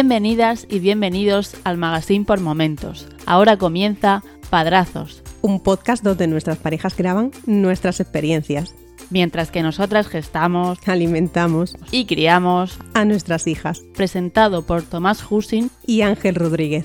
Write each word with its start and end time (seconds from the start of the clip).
Bienvenidas 0.00 0.64
y 0.70 0.78
bienvenidos 0.78 1.56
al 1.64 1.76
Magazine 1.76 2.24
por 2.24 2.38
Momentos. 2.38 3.08
Ahora 3.26 3.56
comienza 3.56 4.22
Padrazos, 4.48 5.24
un 5.42 5.58
podcast 5.58 6.04
donde 6.04 6.28
nuestras 6.28 6.58
parejas 6.58 6.96
graban 6.96 7.32
nuestras 7.46 7.98
experiencias. 7.98 8.76
Mientras 9.10 9.50
que 9.50 9.60
nosotras 9.60 10.06
gestamos, 10.06 10.78
alimentamos 10.86 11.76
y 11.90 12.06
criamos 12.06 12.78
a 12.94 13.04
nuestras 13.04 13.48
hijas. 13.48 13.80
Presentado 13.96 14.64
por 14.64 14.82
Tomás 14.82 15.20
Husin 15.28 15.68
y 15.84 16.02
Ángel 16.02 16.36
Rodríguez. 16.36 16.84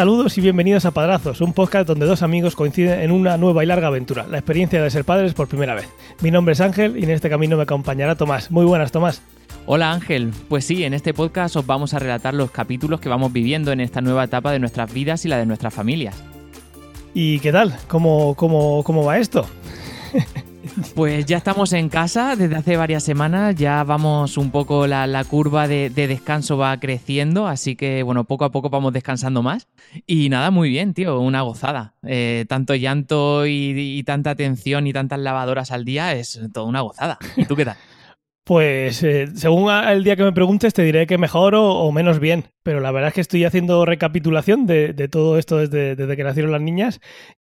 Saludos 0.00 0.38
y 0.38 0.40
bienvenidos 0.40 0.86
a 0.86 0.92
Padrazos, 0.92 1.42
un 1.42 1.52
podcast 1.52 1.86
donde 1.86 2.06
dos 2.06 2.22
amigos 2.22 2.56
coinciden 2.56 3.00
en 3.00 3.10
una 3.10 3.36
nueva 3.36 3.62
y 3.62 3.66
larga 3.66 3.88
aventura, 3.88 4.26
la 4.26 4.38
experiencia 4.38 4.82
de 4.82 4.88
ser 4.88 5.04
padres 5.04 5.34
por 5.34 5.46
primera 5.46 5.74
vez. 5.74 5.90
Mi 6.22 6.30
nombre 6.30 6.54
es 6.54 6.62
Ángel 6.62 6.96
y 6.96 7.04
en 7.04 7.10
este 7.10 7.28
camino 7.28 7.58
me 7.58 7.64
acompañará 7.64 8.14
Tomás. 8.14 8.50
Muy 8.50 8.64
buenas, 8.64 8.92
Tomás. 8.92 9.20
Hola 9.66 9.92
Ángel, 9.92 10.32
pues 10.48 10.64
sí, 10.64 10.84
en 10.84 10.94
este 10.94 11.12
podcast 11.12 11.54
os 11.56 11.66
vamos 11.66 11.92
a 11.92 11.98
relatar 11.98 12.32
los 12.32 12.50
capítulos 12.50 12.98
que 12.98 13.10
vamos 13.10 13.30
viviendo 13.30 13.72
en 13.72 13.80
esta 13.80 14.00
nueva 14.00 14.24
etapa 14.24 14.52
de 14.52 14.58
nuestras 14.58 14.90
vidas 14.90 15.26
y 15.26 15.28
la 15.28 15.36
de 15.36 15.44
nuestras 15.44 15.74
familias. 15.74 16.16
¿Y 17.12 17.40
qué 17.40 17.52
tal? 17.52 17.76
¿Cómo, 17.86 18.34
cómo, 18.36 18.82
cómo 18.84 19.04
va 19.04 19.18
esto? 19.18 19.44
Pues 20.94 21.26
ya 21.26 21.38
estamos 21.38 21.72
en 21.72 21.88
casa 21.88 22.36
desde 22.36 22.56
hace 22.56 22.76
varias 22.76 23.02
semanas, 23.02 23.54
ya 23.56 23.82
vamos 23.84 24.36
un 24.36 24.50
poco, 24.50 24.86
la, 24.86 25.24
curva 25.24 25.66
de, 25.68 25.90
descanso 25.90 26.58
va 26.58 26.78
creciendo, 26.78 27.46
así 27.46 27.76
que 27.76 28.02
bueno, 28.02 28.24
poco 28.24 28.44
a 28.44 28.50
poco 28.50 28.70
vamos 28.70 28.92
descansando 28.92 29.42
más. 29.42 29.68
Y 30.06 30.28
nada, 30.28 30.50
muy 30.50 30.68
bien, 30.68 30.94
tío, 30.94 31.18
una 31.20 31.42
gozada. 31.42 31.94
Eh, 32.02 32.44
tanto 32.48 32.74
llanto 32.74 33.46
y, 33.46 34.02
tanta 34.04 34.30
atención 34.30 34.86
y 34.86 34.92
tantas 34.92 35.18
lavadoras 35.20 35.70
al 35.70 35.84
día 35.84 36.14
es 36.14 36.40
toda 36.52 36.66
una 36.66 36.80
gozada. 36.80 37.18
¿Y 37.36 37.44
tú 37.44 37.56
qué 37.56 37.64
tal? 37.64 37.76
Pues 38.50 39.04
eh, 39.04 39.28
según 39.36 39.70
el 39.70 40.02
día 40.02 40.16
que 40.16 40.24
me 40.24 40.32
preguntes 40.32 40.74
te 40.74 40.82
diré 40.82 41.06
que 41.06 41.18
mejor 41.18 41.54
o, 41.54 41.92
menos 41.92 42.18
bien, 42.18 42.46
pero 42.64 42.80
la 42.80 42.90
verdad 42.90 43.06
es 43.06 43.14
que 43.14 43.20
estoy 43.20 43.44
haciendo 43.44 43.86
recapitulación 43.86 44.66
de, 44.66 44.92
todo 45.08 45.38
esto 45.38 45.58
desde, 45.58 45.94
desde, 45.94 46.16
que 46.16 46.24
nacieron 46.24 46.50
las 46.50 46.60
niñas 46.60 46.98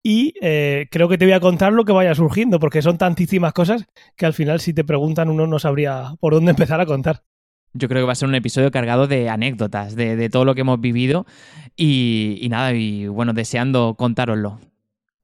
y 0.01 0.35
eh, 0.41 0.87
creo 0.93 1.09
que 1.09 1.19
te 1.19 1.25
voy 1.25 1.33
a 1.33 1.41
contar 1.41 1.73
lo 1.73 1.85
que 1.85 1.91
vaya 1.91 2.15
surgiendo, 2.15 2.61
porque 2.61 2.83
son 2.83 2.99
tantísimas 2.99 3.53
cosas 3.53 3.85
que 4.15 4.27
al 4.27 4.33
final 4.33 4.61
si 4.61 4.75
te 4.75 4.85
preguntan 4.85 5.29
uno 5.29 5.49
no 5.49 5.59
sabría 5.59 6.15
por 6.21 6.35
dónde 6.35 6.51
empezar 6.53 6.81
a 6.81 6.87
contar. 6.87 7.25
Yo 7.73 7.89
creo 7.89 8.03
que 8.03 8.07
va 8.07 8.13
a 8.13 8.15
ser 8.15 8.29
un 8.29 8.37
episodio 8.37 8.71
cargado 8.71 9.09
de 9.09 9.29
anécdotas, 9.29 9.97
de, 9.97 10.31
todo 10.31 10.45
lo 10.45 10.55
que 10.55 10.61
hemos 10.61 10.81
vivido 10.81 11.27
y, 11.75 12.47
nada, 12.49 12.75
y 12.75 13.09
bueno, 13.09 13.33
deseando 13.33 13.97
contároslo. 13.99 14.61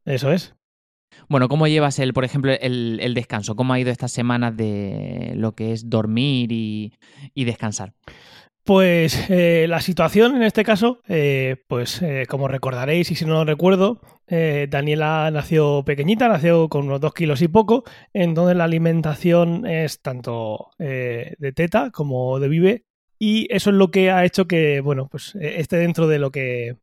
Eso 0.05 0.33
es. 0.33 0.58
Bueno, 1.28 1.48
¿cómo 1.48 1.67
llevas 1.67 1.98
el, 1.98 2.12
por 2.12 2.25
ejemplo, 2.25 2.53
el, 2.53 3.12
descanso? 3.14 3.56
¿Cómo 3.56 3.73
ha 3.73 3.81
ido 3.81 3.91
estas 3.91 4.12
semanas 4.12 4.56
de 4.56 5.33
lo 5.37 5.53
que 5.53 5.73
es 5.73 5.91
dormir 5.91 6.53
y 6.53 7.45
descansar? 7.45 7.92
Pues 8.69 9.31
eh, 9.31 9.64
la 9.67 9.81
situación 9.81 10.36
en 10.36 10.42
este 10.42 10.62
caso, 10.62 11.01
eh, 11.09 11.56
pues 11.69 12.03
eh, 12.03 12.27
como 12.29 12.48
recordaréis 12.48 13.11
y 13.11 13.14
si 13.14 13.25
no 13.25 13.33
lo 13.33 13.47
recuerdo, 13.47 14.03
Daniela 14.29 15.31
nació 15.31 15.84
pequeñita, 15.86 16.29
nació 16.29 16.69
con 16.69 16.84
unos 16.84 17.01
dos 17.01 17.14
kilos 17.14 17.41
y 17.41 17.48
poco, 17.48 17.84
entonces 18.12 18.59
la 18.59 18.64
alimentación 18.64 19.67
es 19.67 20.03
tanto 20.03 20.73
de 20.79 21.53
teta 21.56 21.91
como 21.91 22.39
de 22.39 22.48
vive 22.48 22.84
y 23.19 23.47
eso 23.51 23.70
es 23.70 23.77
lo 23.77 23.91
que 23.91 24.11
ha 24.11 24.27
hecho 24.27 24.47
que, 24.47 24.83
bueno, 24.83 25.08
pues 25.11 25.35
esté 25.40 25.79
dentro 25.79 26.07
de 26.07 26.19
lo 26.19 26.30
que, 26.30 26.77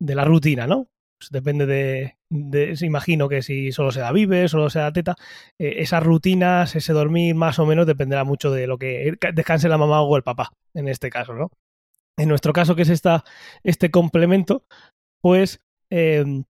de 0.00 0.14
la 0.16 0.24
rutina, 0.24 0.66
¿no? 0.66 0.88
Pues 1.20 1.30
depende 1.30 1.66
de, 1.66 2.16
imagino 2.80 3.28
que 3.28 3.42
si 3.42 3.72
solo 3.72 3.92
se 3.92 4.00
da 4.00 4.10
vive, 4.10 4.48
solo 4.48 4.70
se 4.70 4.78
da 4.78 4.90
teta, 4.90 5.16
eh, 5.58 5.74
esas 5.80 6.02
rutinas, 6.02 6.74
ese 6.74 6.94
dormir 6.94 7.34
más 7.34 7.58
o 7.58 7.66
menos 7.66 7.86
dependerá 7.86 8.24
mucho 8.24 8.50
de 8.50 8.66
lo 8.66 8.78
que 8.78 9.18
descanse 9.34 9.68
la 9.68 9.76
mamá 9.76 10.00
o 10.00 10.16
el 10.16 10.22
papá, 10.22 10.52
en 10.72 10.88
este 10.88 11.10
caso, 11.10 11.34
¿no? 11.34 11.50
En 12.16 12.28
nuestro 12.30 12.54
caso, 12.54 12.74
que 12.74 12.82
es 12.82 12.88
esta, 12.88 13.24
este 13.64 13.90
complemento, 13.90 14.64
pues 15.20 15.60
em, 15.90 16.44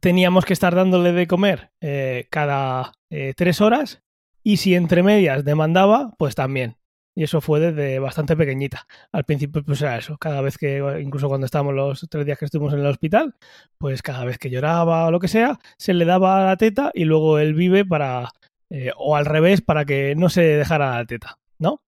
teníamos 0.00 0.44
que 0.44 0.52
estar 0.52 0.76
dándole 0.76 1.12
de 1.12 1.26
comer 1.26 1.72
eh, 1.80 2.28
cada 2.30 2.92
eh, 3.10 3.34
tres 3.36 3.60
horas 3.60 4.04
y 4.44 4.58
si 4.58 4.76
entre 4.76 5.02
medias 5.02 5.44
demandaba, 5.44 6.14
pues 6.16 6.36
también. 6.36 6.76
Y 7.16 7.24
eso 7.24 7.40
fue 7.40 7.60
desde 7.60 7.98
bastante 7.98 8.36
pequeñita. 8.36 8.86
Al 9.10 9.24
principio, 9.24 9.64
pues 9.64 9.80
era 9.80 9.96
eso. 9.96 10.18
Cada 10.18 10.42
vez 10.42 10.58
que, 10.58 11.00
incluso 11.00 11.28
cuando 11.28 11.46
estábamos 11.46 11.74
los 11.74 12.06
tres 12.10 12.26
días 12.26 12.38
que 12.38 12.44
estuvimos 12.44 12.74
en 12.74 12.80
el 12.80 12.86
hospital, 12.86 13.34
pues 13.78 14.02
cada 14.02 14.26
vez 14.26 14.36
que 14.36 14.50
lloraba 14.50 15.06
o 15.06 15.10
lo 15.10 15.18
que 15.18 15.26
sea, 15.26 15.58
se 15.78 15.94
le 15.94 16.04
daba 16.04 16.44
la 16.44 16.58
teta 16.58 16.90
y 16.92 17.04
luego 17.04 17.38
él 17.38 17.54
vive 17.54 17.86
para. 17.86 18.28
Eh, 18.68 18.90
o 18.98 19.16
al 19.16 19.24
revés, 19.24 19.62
para 19.62 19.86
que 19.86 20.14
no 20.14 20.28
se 20.28 20.42
dejara 20.42 20.96
la 20.96 21.06
teta, 21.06 21.38
¿no? 21.58 21.80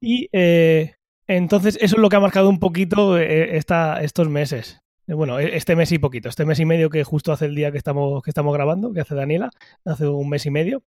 Y 0.00 0.28
eh, 0.32 0.94
entonces 1.26 1.76
eso 1.80 1.96
es 1.96 2.00
lo 2.00 2.08
que 2.08 2.16
ha 2.16 2.20
marcado 2.20 2.48
un 2.48 2.60
poquito 2.60 3.18
eh, 3.18 3.56
esta, 3.56 4.02
estos 4.02 4.28
meses. 4.28 4.82
Bueno, 5.08 5.40
e, 5.40 5.56
este 5.56 5.74
mes 5.74 5.90
y 5.90 5.98
poquito, 5.98 6.28
este 6.28 6.44
mes 6.44 6.60
y 6.60 6.64
medio 6.64 6.90
que 6.90 7.02
justo 7.02 7.32
hace 7.32 7.46
el 7.46 7.56
día 7.56 7.72
que 7.72 7.78
estamos, 7.78 8.22
que 8.22 8.30
estamos 8.30 8.54
grabando, 8.54 8.92
que 8.92 9.00
hace 9.00 9.16
Daniela, 9.16 9.50
hace 9.84 10.06
un 10.06 10.28
mes 10.28 10.46
y 10.46 10.50
medio. 10.50 10.84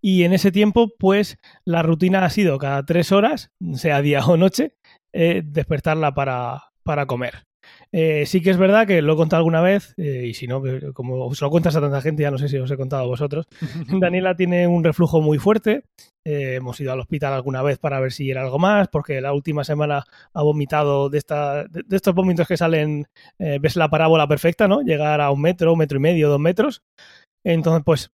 Y 0.00 0.24
en 0.24 0.32
ese 0.32 0.52
tiempo, 0.52 0.92
pues 0.98 1.38
la 1.64 1.82
rutina 1.82 2.24
ha 2.24 2.30
sido 2.30 2.58
cada 2.58 2.84
tres 2.84 3.12
horas, 3.12 3.50
sea 3.74 4.02
día 4.02 4.24
o 4.24 4.36
noche, 4.36 4.74
eh, 5.12 5.42
despertarla 5.44 6.14
para, 6.14 6.64
para 6.82 7.06
comer. 7.06 7.46
Eh, 7.90 8.26
sí 8.26 8.42
que 8.42 8.50
es 8.50 8.58
verdad 8.58 8.86
que 8.86 9.02
lo 9.02 9.14
he 9.14 9.16
contado 9.16 9.38
alguna 9.38 9.60
vez, 9.60 9.94
eh, 9.96 10.26
y 10.26 10.34
si 10.34 10.46
no, 10.46 10.62
como 10.92 11.26
os 11.26 11.40
lo 11.40 11.50
cuentas 11.50 11.74
a 11.74 11.80
tanta 11.80 12.00
gente, 12.00 12.22
ya 12.22 12.30
no 12.30 12.38
sé 12.38 12.48
si 12.48 12.58
os 12.58 12.70
he 12.70 12.76
contado 12.76 13.02
a 13.02 13.06
vosotros. 13.06 13.46
Daniela 13.88 14.36
tiene 14.36 14.68
un 14.68 14.84
reflujo 14.84 15.20
muy 15.20 15.38
fuerte. 15.38 15.84
hemos 16.24 16.78
ido 16.80 16.92
al 16.92 17.00
hospital 17.00 17.32
alguna 17.32 17.62
vez 17.62 17.78
para 17.78 17.98
ver 17.98 18.12
si 18.12 18.30
era 18.30 18.42
algo 18.42 18.58
más, 18.58 18.88
porque 18.88 19.20
la 19.20 19.32
última 19.32 19.64
semana 19.64 20.04
ha 20.34 20.42
vomitado 20.42 21.08
de, 21.08 21.18
esta, 21.18 21.64
de, 21.64 21.84
estos 21.90 22.14
vómitos 22.14 22.46
que 22.46 22.56
salen, 22.56 23.06
ves 23.38 23.76
la 23.76 23.88
parábola 23.88 24.28
perfecta, 24.28 24.68
¿no? 24.68 24.82
Llegar 24.82 25.20
a 25.20 25.30
un 25.30 25.40
metro, 25.40 25.72
un 25.72 25.78
metro 25.78 25.98
y 25.98 26.02
medio, 26.02 26.28
dos 26.28 26.40
metros. 26.40 26.82
Entonces, 27.42 27.82
pues 27.84 28.10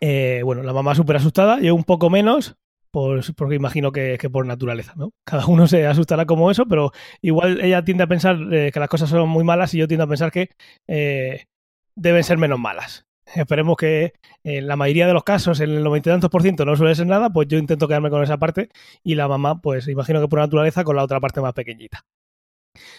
eh, 0.00 0.42
bueno, 0.44 0.62
la 0.62 0.72
mamá 0.72 0.94
súper 0.94 1.16
asustada, 1.16 1.60
yo 1.60 1.74
un 1.74 1.84
poco 1.84 2.10
menos, 2.10 2.56
pues, 2.90 3.32
porque 3.32 3.54
imagino 3.54 3.92
que, 3.92 4.18
por 4.30 4.46
naturaleza, 4.46 4.94
¿no? 4.96 5.12
Cada 5.24 5.46
uno 5.46 5.66
se 5.66 5.86
asustará 5.86 6.26
como 6.26 6.50
eso, 6.50 6.66
pero 6.66 6.92
igual 7.20 7.60
ella 7.60 7.84
tiende 7.84 8.04
a 8.04 8.06
pensar 8.06 8.38
eh, 8.52 8.70
que 8.72 8.80
las 8.80 8.88
cosas 8.88 9.10
son 9.10 9.28
muy 9.28 9.44
malas 9.44 9.74
y 9.74 9.78
yo 9.78 9.88
tiendo 9.88 10.04
a 10.04 10.08
pensar 10.08 10.30
que 10.30 10.50
eh, 10.86 11.44
deben 11.96 12.24
ser 12.24 12.38
menos 12.38 12.58
malas. 12.58 13.06
Esperemos 13.34 13.76
que 13.76 14.14
en 14.42 14.66
la 14.66 14.76
mayoría 14.76 15.06
de 15.06 15.12
los 15.12 15.24
casos, 15.24 15.60
en 15.60 15.70
el 15.70 15.82
noventa 15.84 16.10
y 16.10 16.12
tantos 16.12 16.30
por 16.30 16.42
ciento, 16.42 16.64
no 16.64 16.76
suele 16.76 16.94
ser 16.94 17.06
nada, 17.06 17.30
pues 17.30 17.48
yo 17.48 17.58
intento 17.58 17.88
quedarme 17.88 18.10
con 18.10 18.22
esa 18.22 18.38
parte 18.38 18.70
y 19.02 19.16
la 19.16 19.28
mamá, 19.28 19.60
pues 19.60 19.88
imagino 19.88 20.20
que 20.20 20.28
por 20.28 20.38
naturaleza, 20.38 20.84
con 20.84 20.96
la 20.96 21.04
otra 21.04 21.20
parte 21.20 21.40
más 21.40 21.52
pequeñita. 21.52 22.04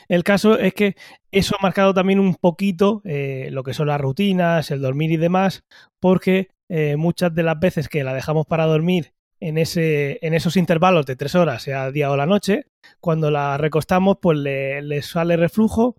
El 0.08 0.24
caso 0.24 0.60
es 0.60 0.74
que 0.74 0.96
eso 1.32 1.56
ha 1.58 1.64
marcado 1.64 1.94
también 1.94 2.20
un 2.20 2.36
poquito 2.36 3.02
lo 3.06 3.64
que 3.64 3.74
son 3.74 3.88
las 3.88 4.02
rutinas, 4.02 4.72
el 4.72 4.82
dormir 4.82 5.12
y 5.12 5.18
demás, 5.18 5.64
porque 6.02 6.50
eh, 6.70 6.98
muchas 6.98 7.34
de 7.34 7.44
las 7.44 7.60
veces 7.60 7.90
que 7.90 8.04
la 8.04 8.14
dejamos 8.14 8.46
para 8.46 8.66
dormir 8.66 9.14
en, 9.40 9.58
ese, 9.58 10.20
en 10.22 10.34
esos 10.36 10.56
intervalos 10.56 11.06
de 11.08 11.16
tres 11.16 11.34
horas, 11.34 11.64
sea 11.64 11.92
día 11.92 12.12
o 12.12 12.18
la 12.18 12.28
noche, 12.28 12.68
cuando 13.00 13.32
la 13.32 13.58
recostamos, 13.58 14.18
pues 14.22 14.38
le, 14.38 15.02
sale 15.02 15.36
reflujo. 15.36 15.96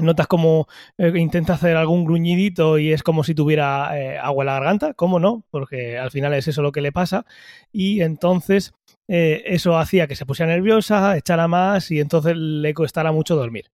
Notas 0.00 0.28
como 0.28 0.68
eh, 0.96 1.12
intenta 1.16 1.54
hacer 1.54 1.76
algún 1.76 2.04
gruñidito 2.04 2.78
y 2.78 2.92
es 2.92 3.02
como 3.02 3.24
si 3.24 3.34
tuviera 3.34 3.98
eh, 3.98 4.16
agua 4.16 4.44
en 4.44 4.46
la 4.46 4.52
garganta, 4.52 4.94
¿cómo 4.94 5.18
no? 5.18 5.44
Porque 5.50 5.98
al 5.98 6.12
final 6.12 6.34
es 6.34 6.46
eso 6.46 6.62
lo 6.62 6.70
que 6.70 6.80
le 6.80 6.92
pasa. 6.92 7.26
Y 7.72 8.02
entonces 8.02 8.72
eso 9.08 9.78
hacía 9.78 10.06
que 10.06 10.14
se 10.14 10.26
pusiera 10.26 10.52
nerviosa, 10.52 11.16
echara 11.16 11.48
más 11.48 11.90
y 11.90 11.98
entonces 11.98 12.36
le 12.36 12.74
costara 12.74 13.10
mucho 13.10 13.34
dormir. 13.34 13.70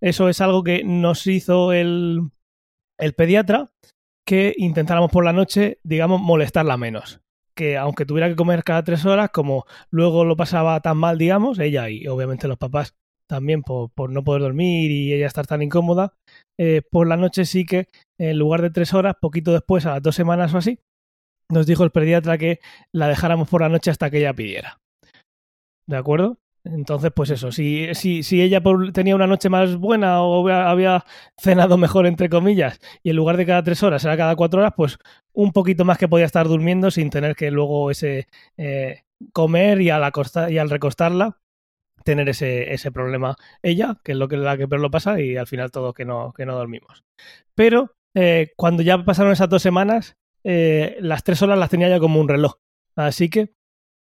Eso 0.00 0.28
es 0.28 0.40
algo 0.40 0.62
que 0.62 0.84
nos 0.84 1.26
hizo 1.26 1.72
el, 1.72 2.30
el 2.96 3.14
pediatra 3.14 3.72
que 4.28 4.52
intentáramos 4.58 5.10
por 5.10 5.24
la 5.24 5.32
noche, 5.32 5.78
digamos, 5.82 6.20
molestarla 6.20 6.76
menos. 6.76 7.22
Que 7.56 7.78
aunque 7.78 8.04
tuviera 8.04 8.28
que 8.28 8.36
comer 8.36 8.62
cada 8.62 8.84
tres 8.84 9.06
horas, 9.06 9.30
como 9.30 9.64
luego 9.90 10.26
lo 10.26 10.36
pasaba 10.36 10.78
tan 10.80 10.98
mal, 10.98 11.16
digamos, 11.16 11.58
ella 11.58 11.88
y 11.88 12.06
obviamente 12.08 12.46
los 12.46 12.58
papás 12.58 12.94
también 13.26 13.62
por, 13.62 14.10
no 14.10 14.24
poder 14.24 14.42
dormir 14.42 14.90
y 14.90 15.14
ella 15.14 15.26
estar 15.26 15.46
tan 15.46 15.62
incómoda, 15.62 16.12
eh, 16.60 16.82
por 16.90 17.06
la 17.06 17.16
noche 17.16 17.46
sí 17.46 17.64
que 17.64 17.88
en 18.20 18.38
lugar 18.38 18.60
de 18.60 18.68
tres 18.68 18.92
horas, 18.92 19.14
poquito 19.18 19.54
después, 19.54 19.86
a 19.86 19.92
las 19.92 20.02
dos 20.02 20.14
semanas 20.14 20.52
o 20.52 20.58
así, 20.58 20.78
nos 21.50 21.66
dijo 21.66 21.82
el 21.82 21.90
pediatra 21.90 22.36
que 22.36 22.60
la 22.92 23.08
dejáramos 23.08 23.48
por 23.48 23.62
la 23.62 23.70
noche 23.70 23.90
hasta 23.90 24.10
que 24.10 24.18
ella 24.18 24.34
pidiera. 24.34 24.78
¿De 25.86 25.96
acuerdo? 25.96 26.36
Entonces, 26.70 27.10
pues 27.14 27.30
eso, 27.30 27.50
si, 27.50 27.94
si, 27.94 28.22
si 28.22 28.42
ella 28.42 28.62
tenía 28.92 29.14
una 29.14 29.26
noche 29.26 29.48
más 29.48 29.76
buena 29.76 30.22
o 30.22 30.46
había 30.48 31.04
cenado 31.38 31.78
mejor, 31.78 32.06
entre 32.06 32.28
comillas, 32.28 32.78
y 33.02 33.10
en 33.10 33.16
lugar 33.16 33.38
de 33.38 33.46
cada 33.46 33.62
tres 33.62 33.82
horas 33.82 34.04
era 34.04 34.16
cada 34.16 34.36
cuatro 34.36 34.60
horas, 34.60 34.74
pues 34.76 34.98
un 35.32 35.52
poquito 35.52 35.84
más 35.86 35.96
que 35.96 36.08
podía 36.08 36.26
estar 36.26 36.46
durmiendo 36.46 36.90
sin 36.90 37.08
tener 37.08 37.36
que 37.36 37.50
luego 37.50 37.90
ese 37.90 38.28
eh, 38.58 39.02
comer 39.32 39.80
y 39.80 39.90
al, 39.90 40.12
y 40.50 40.58
al 40.58 40.70
recostarla 40.70 41.38
tener 42.04 42.28
ese, 42.28 42.72
ese 42.72 42.92
problema 42.92 43.36
ella, 43.62 43.96
que 44.04 44.12
es 44.12 44.18
lo 44.18 44.28
que 44.28 44.36
la 44.36 44.56
que 44.56 44.68
peor 44.68 44.80
lo 44.80 44.90
pasa, 44.90 45.20
y 45.20 45.36
al 45.36 45.46
final 45.46 45.70
todo 45.70 45.94
que 45.94 46.04
no, 46.04 46.32
que 46.36 46.44
no 46.44 46.54
dormimos. 46.54 47.04
Pero 47.54 47.94
eh, 48.14 48.52
cuando 48.56 48.82
ya 48.82 49.04
pasaron 49.04 49.32
esas 49.32 49.48
dos 49.48 49.62
semanas, 49.62 50.16
eh, 50.44 50.96
las 51.00 51.24
tres 51.24 51.40
horas 51.42 51.58
las 51.58 51.70
tenía 51.70 51.88
ya 51.88 51.98
como 51.98 52.20
un 52.20 52.28
reloj. 52.28 52.56
Así 52.94 53.30
que 53.30 53.54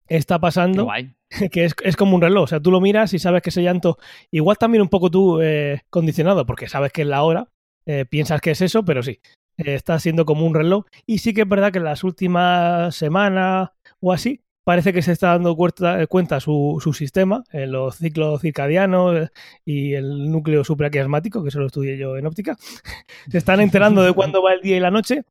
está 0.10 0.40
pasando 0.40 0.88
que 1.52 1.66
es, 1.66 1.76
es, 1.84 1.96
como 1.96 2.16
un 2.16 2.22
reloj. 2.22 2.44
O 2.44 2.48
sea, 2.48 2.60
tú 2.60 2.72
lo 2.72 2.82
miras 2.82 3.14
y 3.14 3.20
sabes 3.20 3.42
que 3.42 3.50
ese 3.50 3.64
llanto, 3.64 3.98
igual 4.32 4.58
también 4.58 4.82
un 4.82 4.90
poco 4.90 5.10
tú 5.10 5.42
eh, 5.42 5.82
condicionado, 5.90 6.46
porque 6.46 6.68
sabes 6.68 6.92
que 6.92 7.04
es 7.04 7.08
la 7.08 7.24
hora, 7.24 7.50
eh, 7.86 8.06
piensas 8.06 8.42
que 8.42 8.52
es 8.52 8.62
eso, 8.62 8.84
pero 8.84 9.04
sí, 9.04 9.20
eh, 9.58 9.76
está 9.76 10.00
siendo 10.00 10.26
como 10.26 10.46
un 10.46 10.56
reloj. 10.56 10.86
Y 11.06 11.20
sí 11.20 11.34
que 11.34 11.42
es 11.42 11.50
verdad 11.50 11.72
que 11.72 11.80
en 11.80 11.86
las 11.86 12.04
últimas 12.04 12.96
semanas 12.96 13.70
o 14.00 14.12
así, 14.12 14.42
parece 14.64 14.94
que 14.94 15.02
se 15.02 15.12
está 15.12 15.30
dando 15.30 15.56
cuenta, 15.56 16.06
cuenta 16.08 16.40
su, 16.40 16.80
su, 16.82 16.94
sistema, 16.94 17.44
en 17.52 17.72
los 17.72 17.96
ciclos 17.98 18.42
circadianos 18.42 19.30
y 19.66 19.94
el 19.94 20.32
núcleo 20.32 20.64
supraquiasmático, 20.64 21.42
que 21.42 21.50
eso 21.50 21.60
lo 21.60 21.68
estudié 21.68 21.98
yo 21.98 22.18
en 22.18 22.28
óptica. 22.28 22.58
se 23.30 23.38
están 23.38 23.62
enterando 23.62 24.04
de 24.04 24.14
cuándo 24.14 24.44
va 24.44 24.54
el 24.54 24.62
día 24.62 24.78
y 24.78 24.80
la 24.80 24.92
noche. 24.92 25.24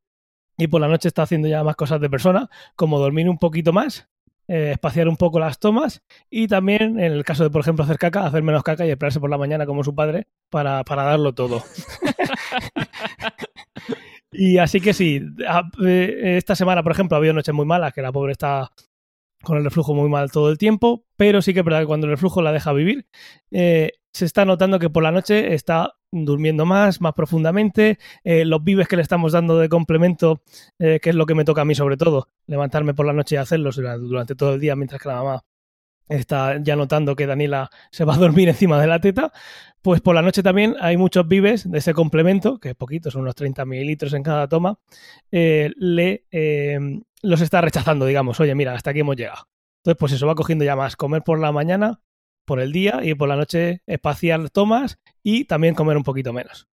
Y 0.57 0.67
por 0.67 0.81
la 0.81 0.89
noche 0.89 1.07
está 1.07 1.21
haciendo 1.21 1.47
ya 1.47 1.63
más 1.63 1.77
cosas 1.77 2.01
de 2.01 2.09
persona, 2.09 2.49
como 2.75 2.99
dormir 2.99 3.29
un 3.29 3.37
poquito 3.37 3.71
más, 3.71 4.09
eh, 4.49 4.71
espaciar 4.71 5.07
un 5.07 5.15
poco 5.15 5.39
las 5.39 5.59
tomas 5.59 6.01
y 6.27 6.47
también, 6.47 6.99
en 6.99 7.11
el 7.11 7.23
caso 7.23 7.43
de, 7.43 7.51
por 7.51 7.61
ejemplo, 7.61 7.83
hacer 7.83 7.99
caca, 7.99 8.25
hacer 8.25 8.41
menos 8.41 8.63
caca 8.63 8.83
y 8.83 8.89
esperarse 8.89 9.19
por 9.19 9.29
la 9.29 9.37
mañana 9.37 9.67
como 9.67 9.83
su 9.83 9.93
padre 9.93 10.25
para, 10.49 10.83
para 10.83 11.03
darlo 11.03 11.35
todo. 11.35 11.63
y 14.31 14.57
así 14.57 14.81
que 14.81 14.93
sí, 14.93 15.21
eh, 15.85 16.37
esta 16.37 16.55
semana, 16.55 16.81
por 16.81 16.93
ejemplo, 16.93 17.15
ha 17.15 17.19
habido 17.19 17.35
noches 17.35 17.53
muy 17.53 17.67
malas, 17.67 17.93
que 17.93 18.01
la 18.01 18.11
pobre 18.11 18.31
está 18.31 18.71
con 19.43 19.57
el 19.57 19.63
reflujo 19.63 19.93
muy 19.93 20.09
mal 20.09 20.31
todo 20.31 20.49
el 20.49 20.57
tiempo, 20.57 21.05
pero 21.17 21.41
sí 21.41 21.53
que 21.53 21.59
es 21.59 21.65
verdad 21.65 21.81
que 21.81 21.87
cuando 21.87 22.07
el 22.07 22.11
reflujo 22.11 22.41
la 22.41 22.51
deja 22.51 22.73
vivir, 22.73 23.07
eh, 23.51 23.91
se 24.11 24.25
está 24.25 24.45
notando 24.45 24.79
que 24.79 24.89
por 24.89 25.03
la 25.03 25.11
noche 25.11 25.53
está 25.53 25.93
durmiendo 26.11 26.65
más, 26.65 27.01
más 27.01 27.13
profundamente, 27.13 27.99
eh, 28.23 28.43
los 28.43 28.63
vives 28.63 28.87
que 28.87 28.95
le 28.95 29.01
estamos 29.01 29.31
dando 29.31 29.59
de 29.59 29.69
complemento, 29.69 30.41
eh, 30.79 30.99
que 31.01 31.11
es 31.11 31.15
lo 31.15 31.25
que 31.25 31.35
me 31.35 31.45
toca 31.45 31.61
a 31.61 31.65
mí 31.65 31.75
sobre 31.75 31.97
todo, 31.97 32.27
levantarme 32.47 32.93
por 32.93 33.05
la 33.05 33.13
noche 33.13 33.35
y 33.35 33.37
hacerlos 33.37 33.75
durante 33.75 34.35
todo 34.35 34.55
el 34.55 34.59
día 34.59 34.75
mientras 34.75 35.01
que 35.01 35.09
la 35.09 35.15
mamá 35.15 35.43
está 36.09 36.61
ya 36.61 36.75
notando 36.75 37.15
que 37.15 37.27
Daniela 37.27 37.69
se 37.91 38.03
va 38.03 38.15
a 38.15 38.17
dormir 38.17 38.49
encima 38.49 38.79
de 38.81 38.87
la 38.87 38.99
teta, 38.99 39.31
pues 39.81 40.01
por 40.01 40.15
la 40.15 40.21
noche 40.21 40.43
también 40.43 40.75
hay 40.81 40.97
muchos 40.97 41.27
vives 41.27 41.69
de 41.69 41.77
ese 41.77 41.93
complemento, 41.93 42.59
que 42.59 42.69
es 42.69 42.75
poquito, 42.75 43.09
son 43.11 43.21
unos 43.21 43.35
30 43.35 43.63
mililitros 43.65 44.13
en 44.13 44.23
cada 44.23 44.49
toma, 44.49 44.79
eh, 45.31 45.71
le 45.77 46.25
los 47.21 47.41
está 47.41 47.61
rechazando, 47.61 48.05
digamos, 48.05 48.39
oye, 48.39 48.55
mira, 48.55 48.73
hasta 48.73 48.91
aquí 48.91 48.99
hemos 48.99 49.15
llegado. 49.15 49.47
Entonces, 49.79 49.97
pues 49.99 50.11
eso 50.13 50.27
va 50.27 50.35
cogiendo 50.35 50.65
ya 50.65 50.75
más, 50.75 50.95
comer 50.95 51.23
por 51.23 51.39
la 51.39 51.51
mañana, 51.51 52.01
por 52.45 52.59
el 52.59 52.71
día 52.71 53.01
y 53.03 53.13
por 53.13 53.29
la 53.29 53.35
noche 53.35 53.81
espaciar 53.85 54.49
tomas 54.49 54.99
y 55.23 55.45
también 55.45 55.75
comer 55.75 55.97
un 55.97 56.03
poquito 56.03 56.33
menos. 56.33 56.67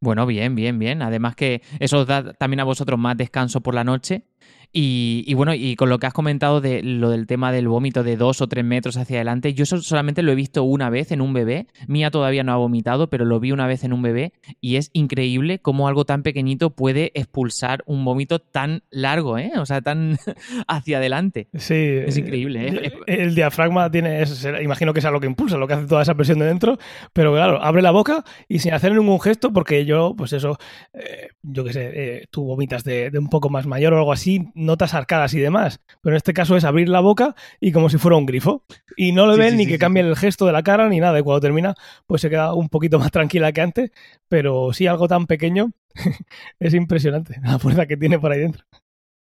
Bueno, 0.00 0.26
bien, 0.26 0.54
bien, 0.54 0.78
bien. 0.78 1.02
Además 1.02 1.34
que 1.34 1.62
eso 1.80 2.04
da 2.04 2.32
también 2.34 2.60
a 2.60 2.64
vosotros 2.64 2.98
más 2.98 3.16
descanso 3.16 3.60
por 3.60 3.74
la 3.74 3.84
noche 3.84 4.24
y, 4.70 5.32
bueno, 5.34 5.54
y 5.54 5.76
con 5.76 5.88
lo 5.88 5.98
que 5.98 6.06
has 6.06 6.12
comentado 6.12 6.60
de 6.60 6.82
lo 6.82 7.08
del 7.10 7.26
tema 7.26 7.52
del 7.52 7.68
vómito 7.68 8.02
de 8.02 8.16
dos 8.16 8.42
o 8.42 8.48
tres 8.48 8.64
metros 8.64 8.98
hacia 8.98 9.16
adelante, 9.16 9.54
yo 9.54 9.62
eso 9.62 9.80
solamente 9.80 10.22
lo 10.22 10.30
he 10.30 10.34
visto 10.34 10.62
una 10.62 10.90
vez 10.90 11.10
en 11.10 11.22
un 11.22 11.32
bebé. 11.32 11.66
Mía 11.86 12.10
todavía 12.10 12.44
no 12.44 12.52
ha 12.52 12.56
vomitado, 12.56 13.08
pero 13.08 13.24
lo 13.24 13.40
vi 13.40 13.52
una 13.52 13.66
vez 13.66 13.82
en 13.84 13.94
un 13.94 14.02
bebé 14.02 14.32
y 14.60 14.76
es 14.76 14.90
increíble 14.92 15.58
cómo 15.58 15.88
algo 15.88 16.04
tan 16.04 16.22
pequeñito 16.22 16.70
puede 16.70 17.12
expulsar 17.14 17.82
un 17.86 18.04
vómito 18.04 18.40
tan 18.40 18.82
largo, 18.90 19.38
¿eh? 19.38 19.52
O 19.56 19.64
sea, 19.64 19.80
tan 19.80 20.18
hacia 20.68 20.98
adelante. 20.98 21.48
Sí. 21.54 21.74
Es 21.74 22.18
increíble, 22.18 22.68
¿eh? 22.68 22.92
El 23.06 23.34
diafragma 23.34 23.90
tiene, 23.90 24.22
imagino 24.62 24.92
que 24.92 25.00
es 25.00 25.04
algo 25.06 25.20
que 25.20 25.26
impulsa, 25.26 25.56
lo 25.56 25.66
que 25.66 25.74
hace 25.74 25.86
toda 25.86 26.02
esa 26.02 26.14
presión 26.14 26.38
de 26.40 26.46
dentro, 26.46 26.78
pero 27.14 27.32
claro, 27.32 27.62
abre 27.62 27.80
la 27.80 27.90
boca 27.90 28.22
y 28.48 28.58
sin 28.58 28.74
hacer 28.74 28.92
ningún 28.92 29.20
gesto, 29.20 29.50
porque 29.52 29.86
yo, 29.86 30.14
pues 30.16 30.34
eso, 30.34 30.58
eh, 30.92 31.28
yo 31.42 31.64
qué 31.64 31.72
sé, 31.72 31.90
eh, 31.94 32.26
tú 32.30 32.44
vomitas 32.44 32.84
de, 32.84 33.10
de 33.10 33.18
un 33.18 33.28
poco 33.28 33.48
más 33.48 33.66
mayor 33.66 33.94
o 33.94 33.98
algo 33.98 34.12
así, 34.12 34.50
notas 34.58 34.94
arcadas 34.94 35.34
y 35.34 35.38
demás. 35.38 35.80
Pero 36.02 36.14
en 36.14 36.18
este 36.18 36.34
caso 36.34 36.56
es 36.56 36.64
abrir 36.64 36.88
la 36.88 37.00
boca 37.00 37.34
y 37.60 37.72
como 37.72 37.88
si 37.88 37.98
fuera 37.98 38.16
un 38.16 38.26
grifo. 38.26 38.64
Y 38.96 39.12
no 39.12 39.26
le 39.26 39.36
ven 39.36 39.56
ni 39.56 39.66
que 39.66 39.78
cambie 39.78 40.02
el 40.02 40.16
gesto 40.16 40.46
de 40.46 40.52
la 40.52 40.62
cara 40.62 40.88
ni 40.88 41.00
nada. 41.00 41.18
Y 41.18 41.22
cuando 41.22 41.40
termina, 41.40 41.74
pues 42.06 42.22
se 42.22 42.30
queda 42.30 42.54
un 42.54 42.68
poquito 42.68 42.98
más 42.98 43.10
tranquila 43.10 43.52
que 43.52 43.60
antes. 43.60 43.90
Pero 44.28 44.72
sí, 44.72 44.86
algo 44.86 45.08
tan 45.08 45.26
pequeño 45.26 45.72
es 46.60 46.74
impresionante 46.74 47.40
la 47.42 47.58
fuerza 47.58 47.86
que 47.86 47.96
tiene 47.96 48.18
por 48.18 48.32
ahí 48.32 48.40
dentro. 48.40 48.64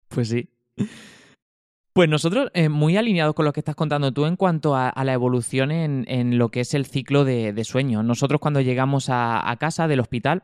Pues 0.09 0.29
sí. 0.29 0.49
Pues 1.93 2.09
nosotros, 2.09 2.49
eh, 2.55 2.69
muy 2.69 2.97
alineados 2.97 3.35
con 3.35 3.45
lo 3.45 3.53
que 3.53 3.59
estás 3.59 3.75
contando 3.75 4.11
tú 4.11 4.25
en 4.25 4.35
cuanto 4.35 4.75
a, 4.75 4.91
la 5.03 5.13
evolución 5.13 5.69
en, 5.69 6.37
lo 6.39 6.49
que 6.49 6.61
es 6.61 6.73
el 6.73 6.87
ciclo 6.87 7.23
de, 7.23 7.63
sueño. 7.63 8.01
Nosotros 8.01 8.41
cuando 8.41 8.61
llegamos 8.61 9.09
a, 9.09 9.55
casa 9.59 9.87
del 9.87 9.99
hospital, 9.99 10.41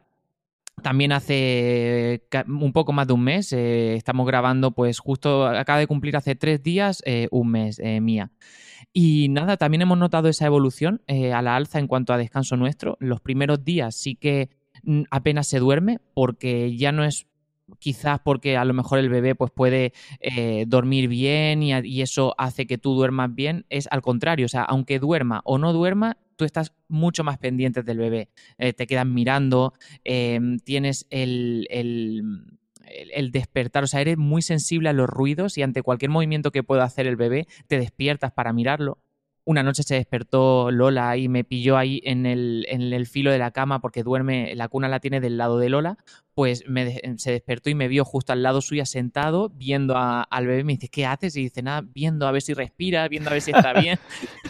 también 0.82 1.12
hace 1.12 2.24
un 2.48 2.74
poco 2.74 2.94
más 2.94 3.08
de 3.08 3.14
un 3.14 3.24
mes, 3.24 3.54
eh, 3.54 3.96
estamos 3.96 4.26
grabando, 4.26 4.72
pues 4.72 5.00
justo 5.00 5.46
acaba 5.46 5.80
de 5.80 5.88
cumplir 5.88 6.16
hace 6.16 6.36
tres 6.36 6.64
días 6.64 7.02
eh, 7.06 7.28
un 7.32 7.52
mes 7.52 7.80
eh, 7.80 8.02
mía. 8.02 8.32
Y 8.94 9.30
nada, 9.30 9.58
también 9.58 9.82
hemos 9.82 9.98
notado 9.98 10.30
esa 10.30 10.46
evolución 10.46 11.02
a 11.08 11.42
la 11.42 11.56
alza 11.56 11.80
en 11.80 11.88
cuanto 11.88 12.14
a 12.14 12.18
descanso 12.18 12.58
nuestro. 12.58 12.98
Los 13.00 13.22
primeros 13.22 13.64
días 13.64 13.96
sí 13.96 14.16
que 14.16 14.50
mm, 14.84 15.04
apenas 15.12 15.48
se 15.48 15.60
duerme 15.60 16.00
porque 16.14 16.76
ya 16.76 16.92
no 16.92 17.04
es 17.04 17.28
quizás 17.78 18.20
porque 18.24 18.58
a 18.58 18.66
lo 18.66 18.74
mejor 18.74 18.98
el 18.98 19.10
bebé 19.10 19.36
pues 19.36 19.52
puede 19.52 19.94
dormir 20.66 21.08
bien 21.08 21.62
y, 21.62 21.72
y, 21.84 22.02
eso 22.02 22.34
hace 22.40 22.66
que 22.66 22.80
tú 22.80 22.96
duermas 22.96 23.36
bien, 23.36 23.66
es 23.70 23.88
al 23.92 24.02
contrario, 24.02 24.48
o 24.48 24.50
sea, 24.50 24.64
aunque 24.64 24.98
duerma 24.98 25.42
o 25.44 25.60
no 25.60 25.72
duerma, 25.72 26.18
tú 26.40 26.46
estás 26.46 26.74
mucho 26.88 27.26
más 27.26 27.38
pendiente 27.38 27.84
del 27.84 27.98
bebé. 27.98 28.30
Eh, 28.58 28.72
te 28.72 28.88
quedas 28.88 29.06
mirando, 29.06 29.74
em, 30.06 30.58
tienes 30.60 31.06
el, 31.10 31.68
el, 31.70 33.32
despertar, 33.32 33.84
o 33.84 33.88
sea, 33.88 34.00
eres 34.00 34.18
muy 34.18 34.42
sensible 34.42 34.88
a 34.88 34.94
los 34.94 35.10
ruidos 35.10 35.58
y 35.58 35.64
ante 35.64 35.84
cualquier 35.84 36.12
movimiento 36.12 36.52
que 36.52 36.64
pueda 36.64 36.86
hacer 36.86 37.08
el 37.08 37.18
bebé, 37.18 37.46
te 37.68 37.78
despiertas 37.78 38.32
para 38.32 38.54
mirarlo. 38.54 39.00
Una 39.50 39.64
noche 39.64 39.82
se 39.82 39.96
despertó 39.96 40.70
Lola 40.70 41.18
y 41.18 41.28
me 41.28 41.44
pilló 41.44 41.76
ahí 41.76 42.02
en 42.04 42.28
el, 42.28 42.68
en 42.70 42.94
el 42.94 43.08
filo 43.08 43.32
de 43.32 43.40
la 43.40 43.50
cama 43.50 43.82
porque 43.82 44.04
duerme, 44.04 44.54
la 44.54 44.68
cuna 44.68 44.88
la 44.88 45.00
tiene 45.00 45.20
del 45.20 45.38
lado 45.38 45.58
de 45.58 45.70
Lola, 45.70 45.98
pues 46.36 46.66
me, 46.68 47.02
se 47.18 47.32
despertó 47.32 47.72
y 47.72 47.74
me 47.74 47.88
vio 47.88 48.06
justo 48.06 48.32
al 48.32 48.44
lado 48.44 48.62
suya 48.62 48.86
sentado, 48.86 49.50
viendo 49.50 49.96
al 49.98 50.46
bebé, 50.46 50.64
me 50.64 50.74
dice, 50.74 50.90
¿qué 50.90 51.08
haces? 51.08 51.36
Y 51.36 51.42
dice, 51.42 51.64
nada, 51.64 51.82
viendo 51.82 52.28
a 52.28 52.32
ver 52.32 52.44
si 52.44 52.54
respira, 52.54 53.08
viendo 53.08 53.32
a 53.32 53.34
ver 53.34 53.42
si 53.42 53.50
está 53.50 53.74
bien. 53.74 53.98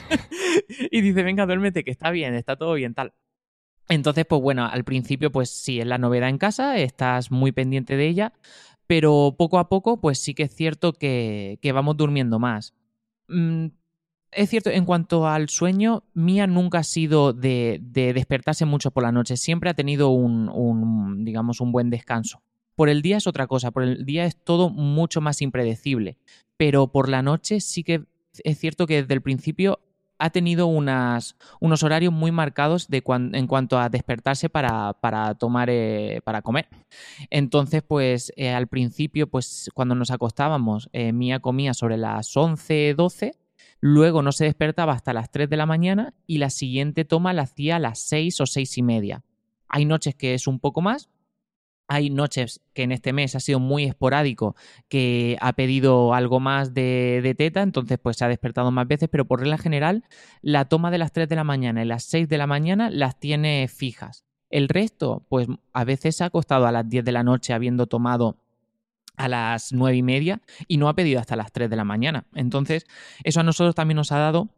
y 0.91 1.00
dice, 1.00 1.23
venga, 1.23 1.45
duérmete, 1.45 1.85
que 1.85 1.91
está 1.91 2.12
bien, 2.12 2.35
está 2.35 2.57
todo 2.57 2.73
bien, 2.73 2.93
tal. 2.93 3.13
Entonces, 3.88 4.25
pues 4.25 4.41
bueno, 4.41 4.65
al 4.65 4.83
principio, 4.83 5.31
pues 5.31 5.50
sí, 5.50 5.79
es 5.79 5.88
la 5.88 5.97
novedad 5.97 6.27
en 6.27 6.39
casa, 6.39 6.77
estás 6.77 7.31
muy 7.31 7.53
pendiente 7.53 7.95
de 7.95 8.05
ella, 8.05 8.33
pero 8.85 9.33
poco 9.38 9.59
a 9.59 9.69
poco, 9.69 10.01
pues 10.01 10.19
sí 10.19 10.33
que 10.33 10.43
es 10.43 10.53
cierto 10.53 10.91
que, 10.91 11.57
que 11.62 11.71
vamos 11.71 11.95
durmiendo 11.95 12.38
más. 12.38 12.73
Es 14.31 14.50
cierto, 14.50 14.69
en 14.69 14.86
cuanto 14.86 15.27
al 15.27 15.50
sueño, 15.50 16.03
Mía 16.13 16.45
nunca 16.45 16.79
ha 16.79 16.83
sido 16.83 17.33
de, 17.33 17.79
despertarse 17.81 18.65
mucho 18.65 18.91
por 18.91 19.03
la 19.03 19.12
noche. 19.12 19.38
Siempre 19.38 19.69
ha 19.69 19.74
tenido 19.74 20.09
un, 20.09 21.25
digamos, 21.25 21.62
un 21.62 21.71
buen 21.71 21.89
descanso. 21.89 22.41
Por 22.75 22.89
el 22.89 23.01
día 23.01 23.17
es 23.17 23.27
otra 23.27 23.48
cosa, 23.48 23.71
por 23.71 23.83
el 23.83 24.05
día 24.05 24.25
es 24.25 24.38
todo 24.38 24.69
mucho 24.69 25.19
más 25.19 25.41
impredecible. 25.41 26.17
Pero 26.57 26.91
por 26.91 27.09
la 27.09 27.21
noche 27.21 27.59
sí 27.59 27.83
que 27.83 28.03
es 28.43 28.57
cierto 28.59 28.86
que 28.86 29.01
desde 29.01 29.13
el 29.15 29.21
principio 29.21 29.79
ha 30.19 30.29
tenido 30.29 30.67
unos 30.67 31.83
horarios 31.83 32.13
muy 32.13 32.31
marcados 32.31 32.89
de 32.89 33.01
en 33.07 33.48
cuanto 33.48 33.79
a 33.79 33.89
despertarse 33.89 34.50
para, 34.50 34.93
para 34.93 35.33
tomar, 35.36 35.69
eh, 35.71 36.21
para 36.24 36.41
comer. 36.41 36.67
Entonces, 37.29 37.81
pues 37.81 38.31
eh, 38.36 38.50
al 38.50 38.67
principio, 38.67 39.27
pues 39.27 39.69
cuando 39.74 39.95
nos 39.95 40.12
acostábamos, 40.12 40.89
eh, 40.91 41.13
Mía 41.13 41.39
comía 41.39 41.74
sobre 41.74 41.98
las 41.98 42.36
11, 42.36 42.95
12 42.95 43.36
Luego 43.81 44.21
no 44.21 44.31
se 44.31 44.45
despertaba 44.45 44.93
hasta 44.93 45.13
las 45.13 45.31
3 45.31 45.50
de 45.50 45.57
la 45.57 45.65
mañana 45.65 46.13
y 46.27 46.39
la 46.39 46.50
siguiente 46.50 47.05
toma 47.05 47.33
la 47.33 47.43
hacía 47.43 47.77
a 47.77 47.79
las 47.79 48.00
6 48.00 48.41
o 48.41 48.45
6 48.45 48.77
y 48.77 48.83
media. 48.83 49.24
Hay 49.67 49.86
noches 49.86 50.15
que 50.15 50.33
es 50.33 50.48
un 50.48 50.59
poco 50.59 50.81
más. 50.81 51.09
Hay 51.88 52.12
noches 52.12 52.62
que 52.74 52.83
en 52.83 52.91
este 52.91 53.13
mes 53.13 53.33
ha 53.36 53.39
sido 53.39 53.59
muy 53.59 53.86
esporádico, 53.86 54.55
que 54.89 55.38
ha 55.41 55.53
pedido 55.53 56.13
algo 56.13 56.39
más 56.39 56.75
de, 56.75 57.33
teta, 57.36 57.63
entonces 57.63 57.98
pues 57.98 58.17
se 58.17 58.25
ha 58.25 58.27
despertado 58.27 58.69
más 58.69 58.88
veces, 58.88 59.09
pero 59.12 59.25
por 59.25 59.39
regla 59.39 59.57
general 59.57 60.03
la 60.43 60.65
toma 60.65 60.91
de 60.91 61.00
las 61.00 61.13
3 61.13 61.27
de 61.27 61.36
la 61.36 61.43
mañana 61.43 61.81
y 61.81 61.88
las 61.88 62.03
6 62.03 62.29
de 62.29 62.38
la 62.38 62.45
mañana 62.45 62.91
las 62.91 63.19
tiene 63.19 63.67
fijas. 63.67 64.24
El 64.51 64.67
resto, 64.69 65.25
pues 65.29 65.48
a 65.74 65.83
veces 65.83 66.17
se 66.17 66.24
ha 66.24 66.27
acostado 66.27 66.67
a 66.67 66.71
las 66.71 66.88
10 66.88 67.05
de 67.05 67.12
la 67.12 67.24
noche 67.24 67.53
habiendo 67.53 67.88
tomado 67.88 68.38
a 69.19 69.27
las 69.27 69.73
nueve 69.73 69.97
y 69.97 70.01
media 70.01 70.41
y 70.67 70.77
no 70.77 70.88
ha 70.88 70.95
pedido 70.95 71.19
hasta 71.19 71.35
las 71.35 71.51
3 71.51 71.69
de 71.69 71.75
la 71.75 71.83
mañana. 71.83 72.25
Entonces, 72.33 72.88
eso 73.23 73.41
a 73.41 73.43
nosotros 73.43 73.75
también 73.75 73.97
nos 73.97 74.13
ha 74.13 74.17
dado 74.17 74.49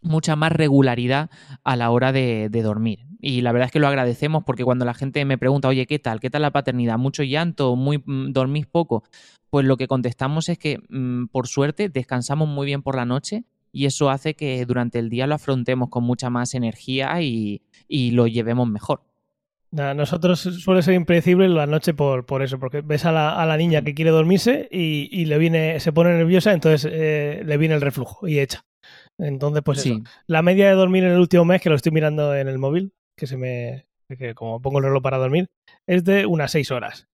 mucha 0.00 0.36
más 0.36 0.52
regularidad 0.52 1.28
a 1.64 1.74
la 1.74 1.90
hora 1.90 2.12
de, 2.12 2.48
dormir. 2.48 3.00
Y 3.20 3.40
la 3.42 3.50
verdad 3.52 3.66
es 3.66 3.72
que 3.72 3.80
lo 3.80 3.88
agradecemos 3.88 4.44
porque 4.44 4.64
cuando 4.64 4.84
la 4.84 4.94
gente 4.94 5.24
me 5.24 5.38
pregunta, 5.38 5.66
oye, 5.68 5.86
¿qué 5.86 5.98
tal? 5.98 6.20
¿Qué 6.20 6.30
tal 6.30 6.42
la 6.42 6.52
paternidad? 6.52 6.98
¿Mucho 6.98 7.24
llanto? 7.24 7.74
Muy, 7.74 7.98
mm, 7.98 8.32
¿Dormís 8.32 8.66
poco? 8.66 9.02
Pues 9.50 9.66
lo 9.66 9.76
que 9.76 9.88
contestamos 9.88 10.48
es 10.48 10.56
que, 10.56 10.78
mm, 10.88 11.26
por 11.26 11.48
suerte, 11.48 11.88
descansamos 11.88 12.48
muy 12.48 12.66
bien 12.66 12.82
por 12.82 12.94
la 12.94 13.04
noche 13.04 13.44
y 13.72 13.86
eso 13.86 14.08
hace 14.08 14.34
que 14.34 14.64
durante 14.66 15.00
el 15.00 15.10
día 15.10 15.26
lo 15.26 15.34
afrontemos 15.34 15.88
con 15.90 16.04
mucha 16.04 16.30
más 16.30 16.54
energía 16.54 17.20
y 17.20 17.60
lo 17.88 18.28
llevemos 18.28 18.68
mejor. 18.68 19.09
Nosotros 19.72 20.40
suele 20.40 20.82
ser 20.82 20.94
impredecible 20.94 21.48
la 21.48 21.66
noche 21.66 21.94
por, 21.94 22.26
por 22.26 22.42
eso, 22.42 22.58
porque 22.58 22.80
ves 22.80 23.04
a 23.04 23.12
la, 23.12 23.40
a 23.40 23.46
la 23.46 23.56
niña 23.56 23.82
que 23.82 23.94
quiere 23.94 24.10
dormirse 24.10 24.68
y, 24.70 25.08
y, 25.12 25.26
le 25.26 25.38
viene, 25.38 25.78
se 25.78 25.92
pone 25.92 26.10
nerviosa, 26.10 26.52
entonces 26.52 26.90
eh, 26.92 27.42
le 27.44 27.56
viene 27.56 27.76
el 27.76 27.80
reflujo 27.80 28.26
y 28.26 28.40
echa. 28.40 28.64
Entonces, 29.16 29.62
pues 29.64 29.80
Sí. 29.80 29.90
eso. 29.92 30.02
La 30.26 30.42
media 30.42 30.66
de 30.68 30.74
dormir 30.74 31.04
en 31.04 31.12
el 31.12 31.20
último 31.20 31.44
mes, 31.44 31.60
que 31.62 31.68
lo 31.68 31.76
estoy 31.76 31.92
mirando 31.92 32.34
en 32.34 32.48
el 32.48 32.58
móvil, 32.58 32.92
que 33.16 33.26
se 33.28 33.36
me. 33.36 33.86
que 34.08 34.34
como 34.34 34.60
pongo 34.60 34.78
el 34.78 34.84
reloj 34.86 35.02
para 35.02 35.18
dormir, 35.18 35.46
es 35.86 36.02
de 36.04 36.26
unas 36.26 36.50
6 36.50 36.70
horas. 36.72 37.06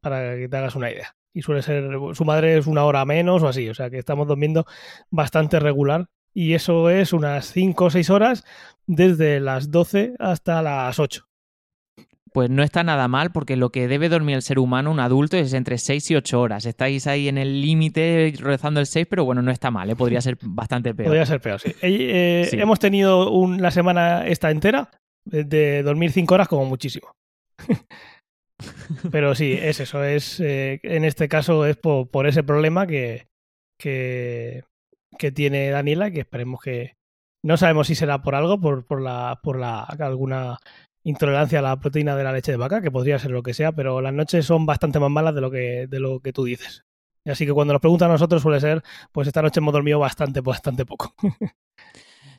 Para 0.00 0.36
que 0.36 0.48
te 0.48 0.56
hagas 0.56 0.76
una 0.76 0.90
idea. 0.90 1.16
Y 1.34 1.42
suele 1.42 1.60
ser. 1.62 1.90
Su 2.14 2.24
madre 2.24 2.56
es 2.56 2.66
una 2.66 2.84
hora 2.84 3.04
menos 3.04 3.42
o 3.42 3.48
así. 3.48 3.68
O 3.68 3.74
sea 3.74 3.90
que 3.90 3.98
estamos 3.98 4.26
durmiendo 4.26 4.64
bastante 5.10 5.60
regular. 5.60 6.06
Y 6.32 6.54
eso 6.54 6.88
es 6.88 7.12
unas 7.12 7.52
5 7.52 7.84
o 7.86 7.90
6 7.90 8.08
horas 8.08 8.44
desde 8.86 9.40
las 9.40 9.70
12 9.70 10.14
hasta 10.18 10.62
las 10.62 10.98
8. 10.98 11.26
Pues 12.32 12.48
no 12.48 12.62
está 12.62 12.84
nada 12.84 13.08
mal 13.08 13.32
porque 13.32 13.56
lo 13.56 13.70
que 13.70 13.88
debe 13.88 14.08
dormir 14.08 14.36
el 14.36 14.42
ser 14.42 14.58
humano, 14.60 14.90
un 14.92 15.00
adulto, 15.00 15.36
es 15.36 15.52
entre 15.52 15.78
6 15.78 16.10
y 16.12 16.16
8 16.16 16.40
horas. 16.40 16.64
Estáis 16.64 17.06
ahí 17.08 17.26
en 17.28 17.38
el 17.38 17.60
límite 17.60 18.32
rozando 18.38 18.78
el 18.78 18.86
6, 18.86 19.06
pero 19.10 19.24
bueno, 19.24 19.42
no 19.42 19.50
está 19.50 19.70
mal, 19.70 19.90
¿eh? 19.90 19.96
podría 19.96 20.20
ser 20.20 20.38
bastante 20.42 20.94
peor. 20.94 21.08
Podría 21.08 21.26
ser 21.26 21.40
peor, 21.40 21.58
sí. 21.60 21.72
Eh, 21.82 22.46
Sí. 22.50 22.58
Hemos 22.60 22.78
tenido 22.78 23.30
un- 23.32 23.60
la 23.60 23.70
semana 23.72 24.26
esta 24.26 24.50
entera 24.50 24.90
de, 25.24 25.42
de 25.44 25.82
dormir 25.82 26.12
5 26.12 26.34
horas 26.34 26.46
como 26.48 26.64
muchísimo. 26.66 27.12
Pero 29.10 29.34
sí, 29.34 29.52
es 29.60 29.80
eso. 29.80 30.04
Es, 30.04 30.40
eh, 30.40 30.80
en 30.82 31.04
este 31.04 31.28
caso 31.28 31.66
es 31.66 31.76
por, 31.76 32.08
por 32.10 32.26
ese 32.26 32.42
problema 32.42 32.86
que, 32.86 33.26
que, 33.78 34.64
que 35.18 35.32
tiene 35.32 35.70
Daniela, 35.70 36.10
que 36.10 36.20
esperemos 36.20 36.60
que... 36.62 36.92
No 37.42 37.56
sabemos 37.56 37.86
si 37.86 37.94
será 37.94 38.20
por 38.22 38.34
algo, 38.34 38.60
por, 38.60 38.84
por, 38.86 39.00
la, 39.00 39.40
por 39.42 39.58
la, 39.58 39.82
alguna 39.84 40.58
intolerancia 41.02 41.60
a 41.60 41.62
la 41.62 41.80
proteína 41.80 42.16
de 42.16 42.24
la 42.24 42.32
leche 42.32 42.52
de 42.52 42.58
vaca, 42.58 42.82
que 42.82 42.90
podría 42.90 43.18
ser 43.18 43.30
lo 43.30 43.42
que 43.42 43.54
sea, 43.54 43.72
pero 43.72 44.00
las 44.00 44.12
noches 44.12 44.46
son 44.46 44.66
bastante 44.66 44.98
más 45.00 45.10
malas 45.10 45.34
de 45.34 45.40
lo 45.40 45.50
que, 45.50 45.86
de 45.88 46.00
lo 46.00 46.20
que 46.20 46.32
tú 46.32 46.44
dices. 46.44 46.84
Así 47.24 47.46
que 47.46 47.52
cuando 47.52 47.74
nos 47.74 47.80
preguntan 47.80 48.10
a 48.10 48.14
nosotros 48.14 48.42
suele 48.42 48.60
ser, 48.60 48.82
pues 49.12 49.26
esta 49.28 49.42
noche 49.42 49.60
hemos 49.60 49.72
dormido 49.72 49.98
bastante, 49.98 50.40
bastante 50.40 50.86
poco. 50.86 51.14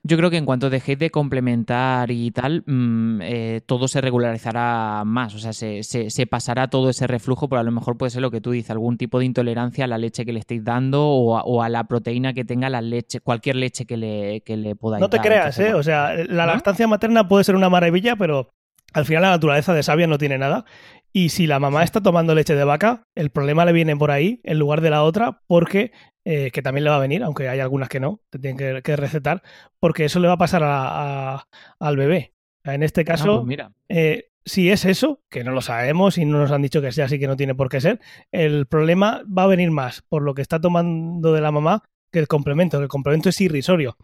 Yo 0.03 0.17
creo 0.17 0.31
que 0.31 0.37
en 0.37 0.45
cuanto 0.45 0.69
dejéis 0.71 0.97
de 0.97 1.11
complementar 1.11 2.09
y 2.09 2.31
tal, 2.31 2.63
mm, 2.65 3.21
eh, 3.21 3.61
todo 3.65 3.87
se 3.87 4.01
regularizará 4.01 5.03
más. 5.05 5.35
O 5.35 5.39
sea, 5.39 5.53
se, 5.53 5.83
se- 5.83 6.09
se 6.09 6.25
pasará 6.27 6.69
todo 6.69 6.89
ese 6.89 7.05
reflujo, 7.07 7.47
pero 7.49 7.59
a 7.59 7.63
lo 7.63 7.71
mejor 7.71 7.97
puede 7.97 8.09
ser 8.09 8.21
lo 8.21 8.31
que 8.31 8.41
tú 8.41 8.51
dices, 8.51 8.71
algún 8.71 8.97
tipo 8.97 9.19
de 9.19 9.25
intolerancia 9.25 9.85
a 9.85 9.87
la 9.87 9.97
leche 9.99 10.25
que 10.25 10.33
le 10.33 10.39
estéis 10.39 10.63
dando 10.63 11.07
o 11.07 11.37
a, 11.37 11.43
o 11.43 11.61
a 11.61 11.69
la 11.69 11.83
proteína 11.83 12.33
que 12.33 12.45
tenga 12.45 12.69
la 12.69 12.81
leche, 12.81 13.19
cualquier 13.19 13.57
leche 13.57 13.85
que 13.85 13.97
le, 13.97 14.41
que 14.41 14.57
le 14.57 14.75
podáis 14.75 15.01
No 15.01 15.09
te 15.09 15.17
dar. 15.17 15.25
creas, 15.25 15.59
¿eh? 15.59 15.73
O 15.75 15.83
sea, 15.83 16.13
la 16.15 16.45
¿No? 16.47 16.53
lactancia 16.53 16.87
materna 16.87 17.27
puede 17.27 17.43
ser 17.43 17.55
una 17.55 17.69
maravilla, 17.69 18.15
pero 18.15 18.49
al 18.93 19.05
final 19.05 19.21
la 19.21 19.29
naturaleza 19.29 19.73
de 19.73 19.83
sabia 19.83 20.07
no 20.07 20.17
tiene 20.17 20.37
nada. 20.37 20.65
Y 21.13 21.29
si 21.29 21.45
la 21.45 21.59
mamá 21.59 21.83
está 21.83 22.01
tomando 22.01 22.33
leche 22.33 22.55
de 22.55 22.63
vaca, 22.63 23.03
el 23.15 23.31
problema 23.31 23.65
le 23.65 23.73
viene 23.73 23.95
por 23.97 24.11
ahí 24.11 24.39
en 24.45 24.57
lugar 24.59 24.79
de 24.81 24.89
la 24.89 25.03
otra, 25.03 25.41
porque, 25.47 25.91
eh, 26.25 26.51
que 26.51 26.61
también 26.61 26.83
le 26.83 26.89
va 26.89 26.97
a 26.97 26.99
venir, 26.99 27.23
aunque 27.23 27.49
hay 27.49 27.59
algunas 27.59 27.89
que 27.89 27.99
no, 27.99 28.19
te 28.29 28.39
tienen 28.39 28.57
que, 28.57 28.81
que 28.81 28.95
recetar, 28.95 29.41
porque 29.79 30.05
eso 30.05 30.19
le 30.19 30.27
va 30.27 30.33
a 30.35 30.37
pasar 30.37 30.63
a- 30.63 31.35
a- 31.35 31.47
al 31.79 31.97
bebé. 31.97 32.33
En 32.63 32.83
este 32.83 33.01
ah, 33.01 33.05
caso, 33.05 33.35
pues 33.37 33.47
mira. 33.47 33.71
eh, 33.89 34.27
si 34.45 34.69
es 34.71 34.85
eso, 34.85 35.21
que 35.29 35.43
no 35.43 35.51
lo 35.51 35.61
sabemos 35.61 36.17
y 36.17 36.25
no 36.25 36.37
nos 36.39 36.51
han 36.51 36.61
dicho 36.61 36.81
que 36.81 36.91
sea 36.91 37.05
así, 37.05 37.19
que 37.19 37.27
no 37.27 37.35
tiene 37.37 37.55
por 37.55 37.69
qué 37.69 37.79
ser, 37.81 37.99
el 38.31 38.65
problema 38.67 39.21
va 39.25 39.43
a 39.43 39.47
venir 39.47 39.71
más 39.71 40.01
por 40.09 40.21
lo 40.23 40.33
que 40.33 40.41
está 40.41 40.59
tomando 40.59 41.33
de 41.33 41.41
la 41.41 41.51
mamá 41.51 41.83
que 42.11 42.19
el 42.19 42.27
complemento. 42.27 42.77
que 42.77 42.83
El 42.83 42.89
complemento 42.89 43.29
es 43.29 43.39
irrisorio. 43.41 43.97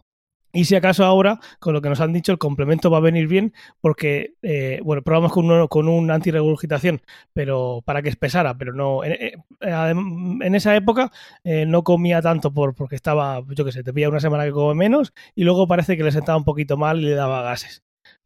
Y 0.57 0.65
si 0.65 0.75
acaso 0.75 1.05
ahora, 1.05 1.39
con 1.59 1.73
lo 1.73 1.81
que 1.81 1.89
nos 1.89 2.01
han 2.01 2.13
dicho, 2.13 2.31
el 2.31 2.37
complemento 2.37 2.89
va 2.89 2.97
a 2.97 3.01
venir 3.01 3.27
bien 3.27 3.53
porque, 3.79 4.33
eh, 4.41 4.79
bueno, 4.83 5.01
probamos 5.03 5.31
con, 5.31 5.45
uno, 5.45 5.67
con 5.67 5.87
un 5.87 6.09
antirregurgitación, 6.09 7.01
pero 7.33 7.81
para 7.85 8.01
que 8.01 8.09
espesara, 8.09 8.57
pero 8.57 8.73
no. 8.73 9.03
En, 9.03 9.11
eh, 9.11 9.33
adem- 9.61 10.43
en 10.43 10.55
esa 10.55 10.75
época 10.75 11.11
eh, 11.43 11.65
no 11.67 11.83
comía 11.83 12.21
tanto 12.21 12.51
por, 12.53 12.73
porque 12.73 12.95
estaba, 12.95 13.43
yo 13.49 13.65
qué 13.65 13.71
sé, 13.71 13.83
te 13.83 13.93
pilla 13.93 14.09
una 14.09 14.19
semana 14.19 14.45
que 14.45 14.51
come 14.51 14.73
menos 14.73 15.13
y 15.35 15.43
luego 15.43 15.67
parece 15.67 15.95
que 15.95 16.03
le 16.03 16.11
sentaba 16.11 16.37
un 16.37 16.43
poquito 16.45 16.75
mal 16.77 16.99
y 16.99 17.05
le 17.05 17.13
daba 17.15 17.41
gases. 17.43 17.83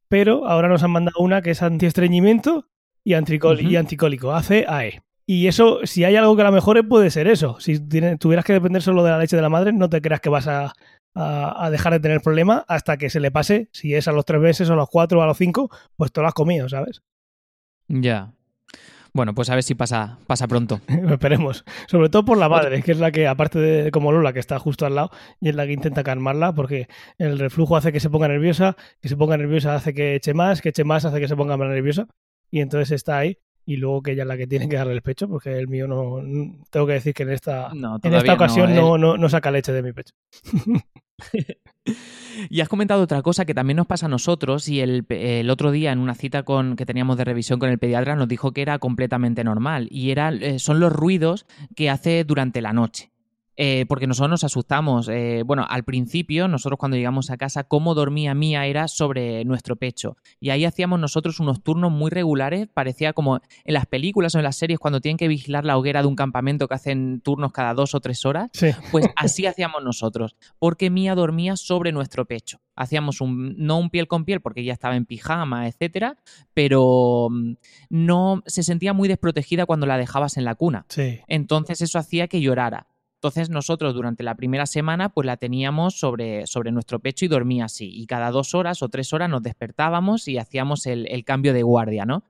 Pero 0.07 0.47
ahora 0.47 0.67
nos 0.67 0.83
han 0.83 0.91
mandado 0.91 1.19
una 1.19 1.41
que 1.41 1.51
es 1.51 1.61
antiestreñimiento 1.61 2.67
y, 3.03 3.13
anticol- 3.13 3.59
Ujú. 3.59 3.69
y 3.69 3.75
anticólico, 3.75 4.31
ACAE. 4.33 5.01
Y 5.27 5.47
eso, 5.47 5.79
si 5.85 6.03
hay 6.03 6.15
algo 6.17 6.35
que 6.35 6.43
la 6.43 6.51
mejore, 6.51 6.83
puede 6.83 7.09
ser 7.09 7.27
eso. 7.27 7.57
Si 7.59 7.79
tuvieras 8.17 8.43
que 8.43 8.53
depender 8.53 8.81
solo 8.81 9.03
de 9.03 9.11
la 9.11 9.17
leche 9.19 9.35
de 9.35 9.41
la 9.41 9.49
madre, 9.49 9.71
no 9.71 9.89
te 9.89 10.01
creas 10.01 10.19
que 10.19 10.29
vas 10.29 10.47
a, 10.47 10.73
a- 11.15 11.65
a 11.65 11.69
dejar 11.69 11.93
de 11.93 11.99
tener 11.99 12.21
problema 12.21 12.63
hasta 12.67 12.97
que 12.97 13.09
se 13.09 13.19
le 13.19 13.31
pase, 13.31 13.69
si 13.71 13.95
es 13.95 14.07
a 14.07 14.11
los 14.11 14.25
tres 14.25 14.41
meses 14.41 14.69
o 14.69 14.73
a 14.73 14.75
los 14.77 14.89
cuatro 14.89 15.19
o 15.19 15.21
a 15.21 15.27
los 15.27 15.37
cinco, 15.37 15.69
pues 15.97 16.11
te 16.11 16.21
lo 16.21 16.27
has 16.27 16.33
comido, 16.33 16.69
¿sabes? 16.69 17.01
Ya. 17.87 18.33
Bueno, 19.13 19.33
pues 19.35 19.49
a 19.49 19.55
ver 19.55 19.63
si 19.63 19.75
pasa, 19.75 20.19
pasa 20.25 20.47
pronto. 20.47 20.79
Esperemos. 21.09 21.65
Sobre 21.87 22.07
todo 22.07 22.23
por 22.23 22.37
la 22.37 22.47
madre, 22.47 22.81
que 22.81 22.93
es 22.93 22.97
la 22.99 23.11
que, 23.11 23.27
aparte 23.27 23.59
de 23.59 23.91
como 23.91 24.13
Lola, 24.13 24.31
que 24.31 24.39
está 24.39 24.57
justo 24.57 24.85
al 24.85 24.95
lado, 24.95 25.11
y 25.41 25.49
es 25.49 25.55
la 25.55 25.65
que 25.65 25.73
intenta 25.73 26.01
calmarla, 26.03 26.53
porque 26.53 26.87
el 27.17 27.37
reflujo 27.37 27.75
hace 27.75 27.91
que 27.91 27.99
se 27.99 28.09
ponga 28.09 28.29
nerviosa, 28.29 28.77
que 29.01 29.09
se 29.09 29.17
ponga 29.17 29.35
nerviosa 29.35 29.75
hace 29.75 29.93
que 29.93 30.15
eche 30.15 30.33
más, 30.33 30.61
que 30.61 30.69
eche 30.69 30.85
más 30.85 31.03
hace 31.03 31.19
que 31.19 31.27
se 31.27 31.35
ponga 31.35 31.57
más 31.57 31.67
nerviosa, 31.67 32.07
y 32.49 32.61
entonces 32.61 32.91
está 32.91 33.17
ahí, 33.17 33.37
y 33.71 33.77
luego 33.77 34.01
que 34.01 34.11
ella 34.11 34.23
es 34.23 34.27
la 34.27 34.37
que 34.37 34.47
tiene 34.47 34.67
que 34.67 34.75
darle 34.75 34.93
el 34.93 35.01
pecho, 35.01 35.27
porque 35.27 35.57
el 35.57 35.67
mío 35.67 35.87
no. 35.87 36.21
Tengo 36.69 36.87
que 36.87 36.93
decir 36.93 37.13
que 37.13 37.23
en 37.23 37.31
esta, 37.31 37.69
No, 37.73 37.99
en 38.01 38.13
esta 38.13 38.33
ocasión 38.33 38.75
no, 38.75 38.97
no, 38.97 38.97
no, 38.97 39.17
no 39.17 39.29
saca 39.29 39.51
leche 39.51 39.71
de 39.71 39.83
mi 39.83 39.93
pecho. 39.93 40.13
Y 42.49 42.61
has 42.61 42.69
comentado 42.69 43.03
otra 43.03 43.21
cosa 43.21 43.45
que 43.45 43.53
también 43.53 43.77
nos 43.77 43.87
pasa 43.87 44.05
a 44.05 44.09
nosotros 44.09 44.67
y 44.67 44.79
el, 44.79 45.05
el 45.09 45.49
otro 45.49 45.71
día 45.71 45.91
en 45.91 45.99
una 45.99 46.15
cita 46.15 46.43
con, 46.43 46.75
que 46.75 46.85
teníamos 46.85 47.17
de 47.17 47.25
revisión 47.25 47.59
con 47.59 47.69
el 47.69 47.77
pediatra 47.77 48.15
nos 48.15 48.27
dijo 48.27 48.51
que 48.51 48.61
era 48.61 48.79
completamente 48.79 49.43
normal 49.43 49.87
y 49.91 50.11
era, 50.11 50.29
eh, 50.29 50.59
son 50.59 50.79
los 50.79 50.91
ruidos 50.91 51.45
que 51.75 51.89
hace 51.89 52.23
durante 52.23 52.61
la 52.61 52.73
noche. 52.73 53.10
Eh, 53.63 53.85
porque 53.87 54.07
nosotros 54.07 54.31
nos 54.31 54.43
asustamos. 54.43 55.07
Eh, 55.07 55.43
bueno, 55.45 55.67
al 55.69 55.83
principio, 55.83 56.47
nosotros 56.47 56.79
cuando 56.79 56.97
llegamos 56.97 57.29
a 57.29 57.37
casa, 57.37 57.63
cómo 57.63 57.93
dormía 57.93 58.33
Mía 58.33 58.65
era 58.65 58.87
sobre 58.87 59.45
nuestro 59.45 59.75
pecho. 59.75 60.17
Y 60.39 60.49
ahí 60.49 60.65
hacíamos 60.65 60.99
nosotros 60.99 61.39
unos 61.39 61.61
turnos 61.61 61.91
muy 61.91 62.09
regulares. 62.09 62.67
Parecía 62.73 63.13
como 63.13 63.35
en 63.35 63.73
las 63.75 63.85
películas 63.85 64.33
o 64.33 64.39
en 64.39 64.45
las 64.45 64.55
series 64.55 64.79
cuando 64.79 64.99
tienen 64.99 65.17
que 65.17 65.27
vigilar 65.27 65.63
la 65.63 65.77
hoguera 65.77 66.01
de 66.01 66.07
un 66.07 66.15
campamento 66.15 66.67
que 66.67 66.73
hacen 66.73 67.21
turnos 67.21 67.51
cada 67.51 67.75
dos 67.75 67.93
o 67.93 67.99
tres 67.99 68.25
horas. 68.25 68.49
Sí. 68.51 68.71
Pues 68.91 69.05
así 69.15 69.45
hacíamos 69.45 69.83
nosotros, 69.83 70.35
porque 70.57 70.89
Mía 70.89 71.13
dormía 71.13 71.55
sobre 71.55 71.91
nuestro 71.91 72.25
pecho. 72.25 72.61
Hacíamos 72.75 73.21
un, 73.21 73.53
no 73.59 73.77
un 73.77 73.91
piel 73.91 74.07
con 74.07 74.25
piel 74.25 74.41
porque 74.41 74.61
ella 74.61 74.73
estaba 74.73 74.95
en 74.95 75.05
pijama, 75.05 75.67
etcétera, 75.67 76.17
pero 76.55 77.27
mm, 77.29 77.53
no 77.91 78.41
se 78.47 78.63
sentía 78.63 78.93
muy 78.93 79.07
desprotegida 79.07 79.67
cuando 79.67 79.85
la 79.85 79.99
dejabas 79.99 80.37
en 80.37 80.45
la 80.45 80.55
cuna. 80.55 80.87
Sí. 80.89 81.19
Entonces 81.27 81.81
eso 81.81 81.99
hacía 81.99 82.27
que 82.27 82.41
llorara. 82.41 82.87
Entonces 83.21 83.51
nosotros 83.51 83.93
durante 83.93 84.23
la 84.23 84.33
primera 84.33 84.65
semana 84.65 85.09
pues 85.09 85.27
la 85.27 85.37
teníamos 85.37 85.93
sobre, 85.93 86.47
sobre 86.47 86.71
nuestro 86.71 86.97
pecho 86.97 87.23
y 87.23 87.27
dormía 87.27 87.65
así. 87.65 87.87
Y 87.93 88.07
cada 88.07 88.31
dos 88.31 88.55
horas 88.55 88.81
o 88.81 88.89
tres 88.89 89.13
horas 89.13 89.29
nos 89.29 89.43
despertábamos 89.43 90.27
y 90.27 90.39
hacíamos 90.39 90.87
el, 90.87 91.05
el 91.07 91.23
cambio 91.23 91.53
de 91.53 91.61
guardia, 91.61 92.03
¿no? 92.03 92.23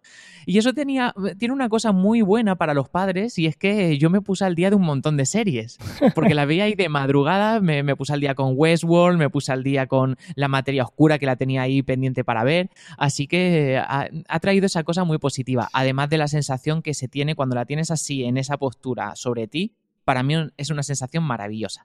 Y 0.46 0.58
eso 0.58 0.74
tenía, 0.74 1.14
tiene 1.40 1.54
una 1.54 1.70
cosa 1.70 1.94
muy 1.94 2.22
buena 2.22 2.58
para 2.58 2.74
los 2.74 2.90
padres 2.90 3.40
y 3.40 3.46
es 3.46 3.56
que 3.56 3.98
yo 4.00 4.10
me 4.10 4.20
puse 4.20 4.44
al 4.44 4.54
día 4.54 4.70
de 4.70 4.76
un 4.76 4.82
montón 4.82 5.16
de 5.16 5.26
series. 5.26 5.78
Porque 6.14 6.34
la 6.34 6.44
veía 6.44 6.66
ahí 6.66 6.76
de 6.76 6.90
madrugada, 6.90 7.62
me, 7.62 7.84
me 7.84 7.96
puse 7.96 8.12
al 8.12 8.20
día 8.20 8.36
con 8.36 8.56
Westworld, 8.58 9.18
me 9.18 9.30
puse 9.30 9.54
al 9.54 9.64
día 9.64 9.88
con 9.88 10.18
La 10.36 10.50
materia 10.50 10.84
oscura 10.84 11.20
que 11.20 11.26
la 11.26 11.38
tenía 11.38 11.62
ahí 11.62 11.84
pendiente 11.84 12.26
para 12.26 12.44
ver. 12.44 12.70
Así 12.98 13.28
que 13.28 13.78
ha, 13.78 14.10
ha 14.28 14.40
traído 14.42 14.66
esa 14.66 14.84
cosa 14.84 15.06
muy 15.06 15.20
positiva. 15.20 15.70
Además 15.72 16.10
de 16.10 16.18
la 16.18 16.28
sensación 16.28 16.82
que 16.82 16.94
se 16.94 17.08
tiene 17.08 17.36
cuando 17.36 17.56
la 17.56 17.64
tienes 17.64 17.92
así 17.92 18.26
en 18.26 18.36
esa 18.36 18.58
postura 18.58 19.16
sobre 19.16 19.48
ti, 19.48 19.74
para 20.04 20.24
mí 20.24 20.36
es 20.58 20.70
una 20.70 20.84
sensación 20.84 21.24
maravillosa. 21.24 21.84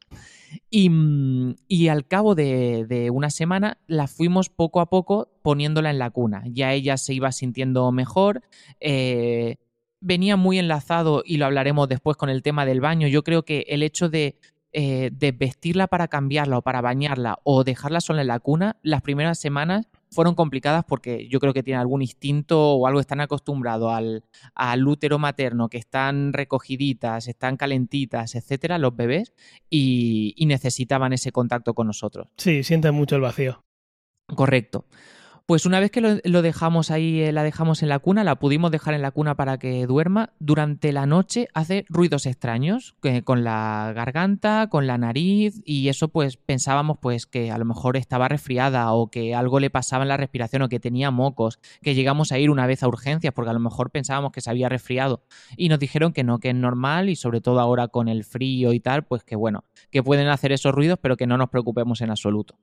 Y, 0.70 0.88
mm, 0.88 1.56
y 1.68 1.88
al 1.88 2.06
cabo 2.06 2.34
de, 2.34 2.86
de, 2.86 3.10
una 3.10 3.30
semana 3.30 3.78
la 3.86 4.06
fuimos 4.06 4.48
poco 4.48 4.80
a 4.80 4.88
poco 4.88 5.28
poniéndola 5.42 5.90
en 5.90 5.98
la 5.98 6.10
cuna. 6.10 6.42
Ya 6.46 6.72
ella 6.72 6.96
se 6.96 7.14
iba 7.14 7.32
sintiendo 7.32 7.90
mejor. 7.92 8.42
Eh, 8.80 9.56
venía 10.00 10.36
muy 10.36 10.58
enlazado, 10.58 11.22
y 11.24 11.36
lo 11.36 11.46
hablaremos 11.46 11.88
después 11.88 12.16
con 12.16 12.28
el 12.28 12.42
tema 12.42 12.66
del 12.66 12.80
baño. 12.80 13.08
Yo 13.08 13.22
creo 13.24 13.44
que 13.44 13.64
el 13.68 13.82
hecho 13.82 14.08
de, 14.08 14.38
eh, 14.72 15.10
de 15.12 15.32
vestirla 15.32 15.86
para 15.86 16.08
cambiarla 16.08 16.58
o 16.58 16.62
para 16.62 16.80
bañarla 16.80 17.38
o 17.44 17.64
dejarla 17.64 18.00
sola 18.00 18.20
en 18.22 18.28
la 18.28 18.40
cuna, 18.40 18.76
las 18.82 19.02
primeras 19.02 19.38
semanas 19.38 19.88
fueron 20.16 20.34
complicadas 20.34 20.84
porque 20.84 21.28
yo 21.28 21.38
creo 21.38 21.52
que 21.52 21.62
tiene 21.62 21.78
algún 21.78 22.02
instinto 22.02 22.72
o 22.72 22.86
algo 22.88 22.98
están 22.98 23.20
acostumbrados 23.20 23.92
al, 23.92 24.24
al 24.54 24.88
útero 24.88 25.20
materno, 25.20 25.68
que 25.68 25.78
están 25.78 26.32
recogiditas, 26.32 27.28
están 27.28 27.56
calentitas, 27.56 28.34
etcétera, 28.34 28.78
los 28.78 28.96
bebés, 28.96 29.34
y, 29.70 30.34
y 30.36 30.46
necesitaban 30.46 31.12
ese 31.12 31.30
contacto 31.30 31.74
con 31.74 31.86
nosotros. 31.86 32.28
Sí, 32.36 32.64
sienten 32.64 32.94
mucho 32.94 33.14
el 33.16 33.22
vacío. 33.22 33.62
Correcto. 34.34 34.86
Pues 35.46 35.64
una 35.64 35.78
vez 35.78 35.92
que 35.92 36.00
lo, 36.00 36.42
dejamos 36.42 36.90
ahí, 36.90 37.20
eh, 37.20 37.30
la 37.30 37.44
dejamos 37.44 37.84
en 37.84 37.88
la 37.88 38.00
cuna, 38.00 38.24
la 38.24 38.34
pudimos 38.34 38.72
dejar 38.72 38.94
en 38.94 39.02
la 39.02 39.12
cuna 39.12 39.36
para 39.36 39.58
que 39.58 39.86
duerma, 39.86 40.30
durante 40.40 40.92
la 40.92 41.06
noche 41.06 41.46
hace 41.54 41.86
ruidos 41.88 42.26
extraños, 42.26 42.96
con 43.22 43.44
la 43.44 43.92
garganta, 43.94 44.66
con 44.68 44.88
la 44.88 44.98
nariz, 44.98 45.62
y 45.64 45.86
eso 45.86 46.08
pues 46.08 46.36
pensábamos 46.36 46.98
pues 47.00 47.26
que 47.26 47.52
a 47.52 47.58
lo 47.58 47.64
mejor 47.64 47.96
estaba 47.96 48.26
resfriada 48.26 48.92
o 48.92 49.08
que 49.08 49.36
algo 49.36 49.60
le 49.60 49.70
pasaba 49.70 50.02
en 50.02 50.08
la 50.08 50.16
respiración 50.16 50.62
o 50.62 50.68
que 50.68 50.80
tenía 50.80 51.12
mocos, 51.12 51.60
que 51.80 51.94
llegamos 51.94 52.32
a 52.32 52.40
ir 52.40 52.50
una 52.50 52.66
vez 52.66 52.82
a 52.82 52.88
urgencias 52.88 53.32
porque 53.32 53.50
a 53.50 53.54
lo 53.54 53.60
mejor 53.60 53.92
pensábamos 53.92 54.32
que 54.32 54.40
se 54.40 54.50
había 54.50 54.68
resfriado 54.68 55.22
y 55.56 55.68
nos 55.68 55.78
dijeron 55.78 56.12
que 56.12 56.24
no, 56.24 56.40
que 56.40 56.48
es 56.48 56.56
normal 56.56 57.08
y 57.08 57.14
sobre 57.14 57.40
todo 57.40 57.60
ahora 57.60 57.86
con 57.86 58.08
el 58.08 58.24
frío 58.24 58.72
y 58.72 58.80
tal, 58.80 59.04
pues 59.04 59.22
que 59.22 59.36
bueno, 59.36 59.62
que 59.92 60.02
pueden 60.02 60.26
hacer 60.26 60.50
esos 60.50 60.74
ruidos 60.74 60.98
pero 61.00 61.16
que 61.16 61.28
no 61.28 61.38
nos 61.38 61.50
preocupemos 61.50 62.00
en 62.00 62.10
absoluto. 62.10 62.58